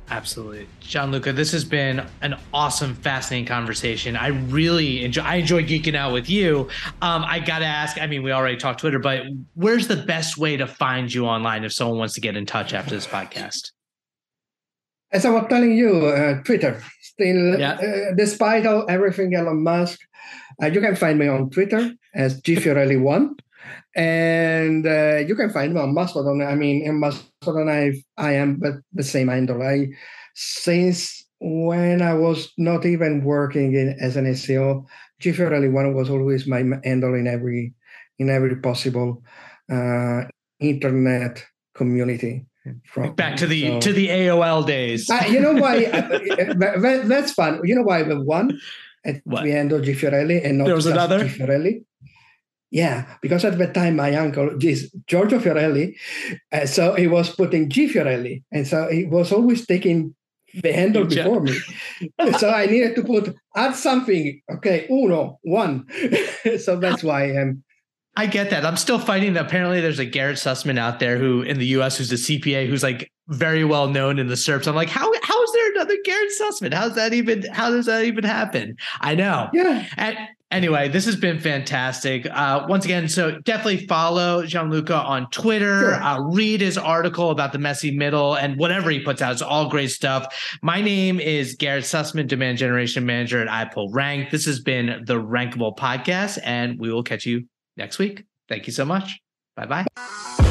Absolutely. 0.10 0.68
Gianluca, 0.82 1.32
this 1.32 1.54
has 1.54 1.64
been 1.64 2.06
an 2.22 2.36
awesome, 2.54 2.96
fascinating 2.96 3.46
conversation. 3.46 4.18
I 4.18 4.28
really 4.28 5.06
enjoy 5.06 5.22
I 5.22 5.36
enjoy 5.36 5.64
geeking 5.64 5.96
out 5.96 6.12
with 6.12 6.30
you. 6.30 6.68
Um, 7.02 7.24
I 7.26 7.40
gotta 7.40 7.64
ask, 7.66 7.98
I 7.98 8.08
mean, 8.08 8.22
we 8.22 8.34
already 8.34 8.58
talked 8.58 8.82
Twitter, 8.82 9.00
but 9.00 9.24
where's 9.54 9.88
the 9.88 9.96
best 9.96 10.38
way 10.38 10.58
to 10.58 10.68
find 10.68 11.14
you 11.14 11.28
online 11.28 11.64
if 11.64 11.72
someone 11.72 11.98
wants 11.98 12.14
to 12.16 12.22
get 12.22 12.36
in 12.36 12.46
touch 12.46 12.74
after 12.74 12.94
this 12.94 13.08
podcast? 13.08 13.72
As 15.14 15.26
I 15.26 15.30
was 15.30 15.46
telling 15.50 15.78
you, 15.78 16.08
uh, 16.08 16.44
Twitter. 16.44 16.82
Still, 17.02 17.58
Yeah. 17.60 17.74
uh, 17.74 18.14
despite 18.16 18.66
all 18.66 18.86
everything 18.90 19.34
Elon 19.34 19.64
Musk, 19.64 20.00
uh, 20.62 20.68
you 20.68 20.82
can 20.82 20.96
find 20.96 21.20
me 21.20 21.28
on 21.28 21.50
Twitter 21.50 21.94
as 22.14 22.42
gfiorelli1. 22.42 23.40
and 23.96 24.88
uh, 24.88 25.18
you 25.18 25.36
can 25.36 25.50
find 25.50 25.74
me 25.74 25.80
on 25.80 25.94
Mastodon. 25.94 26.42
I 26.42 26.56
mean, 26.56 26.86
in 26.86 27.00
Mastodon, 27.00 27.70
I 27.70 27.94
I 28.18 28.34
am 28.34 28.58
but 28.58 28.74
the 28.94 29.04
same 29.04 29.28
handle. 29.28 29.62
I 29.62 29.88
since 30.34 31.26
when 31.40 32.02
I 32.02 32.14
was 32.14 32.52
not 32.58 32.86
even 32.86 33.24
working 33.24 33.74
in, 33.74 33.98
as 34.00 34.16
an 34.16 34.26
SEO, 34.26 34.86
G 35.20 35.32
Fiorelli 35.32 35.72
one 35.72 35.94
was 35.94 36.10
always 36.10 36.48
my 36.48 36.64
handle 36.84 37.16
in 37.16 37.28
every 37.28 37.74
in 38.20 38.30
every 38.30 38.56
possible 38.58 39.24
uh, 39.72 40.24
internet 40.60 41.44
community. 41.76 42.46
From, 42.86 43.16
Back 43.16 43.38
to 43.38 43.48
the 43.48 43.70
so, 43.70 43.80
to 43.80 43.94
the 43.94 44.10
AOL 44.10 44.68
days. 44.68 45.10
uh, 45.10 45.26
you 45.28 45.40
know 45.40 45.54
why? 45.54 45.86
that, 45.90 47.06
that's 47.08 47.34
fun. 47.34 47.60
You 47.64 47.74
know 47.74 47.82
why 47.82 48.04
have 48.04 48.22
one 48.22 48.60
at 49.06 49.22
what? 49.24 49.44
the 49.44 49.52
end 49.54 49.72
of 49.72 49.84
G 49.84 49.94
and 49.94 50.58
not 50.58 50.66
there 50.66 50.76
was 50.76 50.86
another 50.86 51.28
G 51.28 51.84
Yeah, 52.72 53.18
because 53.22 53.44
at 53.44 53.58
the 53.58 53.68
time 53.68 53.98
my 53.98 54.16
uncle 54.16 54.58
is 54.62 54.92
Giorgio 55.08 55.40
Fiorelli, 55.40 55.96
uh, 56.54 56.66
so 56.66 56.96
he 56.96 57.08
was 57.08 57.36
putting 57.36 57.70
G 57.70 57.88
Fiorelli, 57.88 58.44
and 58.52 58.68
so 58.68 58.88
he 58.90 59.06
was 59.06 59.32
always 59.32 59.66
taking 59.66 60.16
the 60.54 60.72
handle 60.72 61.06
before 61.06 61.42
me. 61.42 61.58
so 62.38 62.50
I 62.50 62.66
needed 62.66 62.96
to 62.96 63.04
put 63.04 63.36
add 63.56 63.76
something. 63.76 64.42
Okay, 64.56 64.88
uno, 64.90 65.40
one. 65.44 65.88
so 66.60 66.78
that's 66.78 67.04
why 67.04 67.38
I'm. 67.38 67.64
I 68.16 68.26
get 68.26 68.50
that. 68.50 68.66
I'm 68.66 68.78
still 68.78 69.00
fighting. 69.00 69.38
Apparently, 69.38 69.80
there's 69.80 70.00
a 70.00 70.06
Garrett 70.06 70.38
Sussman 70.38 70.78
out 70.78 71.00
there 71.00 71.18
who 71.18 71.44
in 71.44 71.60
the 71.60 71.68
U.S. 71.68 71.98
who's 71.98 72.12
a 72.12 72.16
CPA 72.16 72.68
who's 72.68 72.84
like 72.84 73.12
very 73.30 73.64
well 73.64 73.88
known 73.88 74.20
in 74.20 74.28
the 74.28 74.36
SERPs. 74.36 74.68
I'm 74.68 74.76
like, 74.76 74.90
how 74.90 75.10
how 75.24 75.44
is 75.44 75.52
there 75.54 75.72
another 75.72 75.96
Garrett 76.04 76.32
Sussman? 76.40 76.74
How's 76.74 76.96
that 76.96 77.14
even? 77.14 77.44
How 77.52 77.70
does 77.70 77.86
that 77.86 78.04
even 78.04 78.26
happen? 78.26 78.76
I 79.00 79.16
know. 79.16 79.50
Yeah. 79.54 79.88
And 79.96 80.18
anyway, 80.52 80.90
this 80.90 81.06
has 81.06 81.16
been 81.16 81.40
fantastic. 81.40 82.28
Uh, 82.30 82.66
once 82.68 82.84
again, 82.84 83.08
so 83.08 83.40
definitely 83.40 83.88
follow 83.88 84.46
Gianluca 84.46 84.96
on 84.96 85.30
Twitter. 85.30 85.80
Sure. 85.80 85.94
Uh, 85.94 86.20
read 86.20 86.60
his 86.60 86.78
article 86.78 87.30
about 87.30 87.54
the 87.54 87.60
messy 87.60 87.96
middle 87.96 88.36
and 88.36 88.58
whatever 88.58 88.90
he 88.90 89.00
puts 89.00 89.22
out. 89.22 89.32
It's 89.32 89.42
all 89.42 89.70
great 89.70 89.90
stuff. 89.90 90.58
My 90.62 90.82
name 90.82 91.22
is 91.22 91.56
Garrett 91.56 91.86
Sussman, 91.86 92.28
Demand 92.28 92.58
Generation 92.58 93.06
Manager 93.06 93.48
at 93.48 93.72
iPullRank. 93.72 94.32
This 94.32 94.46
has 94.46 94.60
been 94.60 95.04
the 95.06 95.16
Rankable 95.16 95.78
Podcast, 95.78 96.40
and 96.44 96.78
we 96.78 96.92
will 96.92 97.04
catch 97.04 97.26
you 97.26 97.46
next 97.78 98.00
week. 98.00 98.26
Thank 98.48 98.68
you 98.68 98.74
so 98.74 98.86
much. 98.86 99.20
Bye 99.56 99.66
bye. 99.66 100.48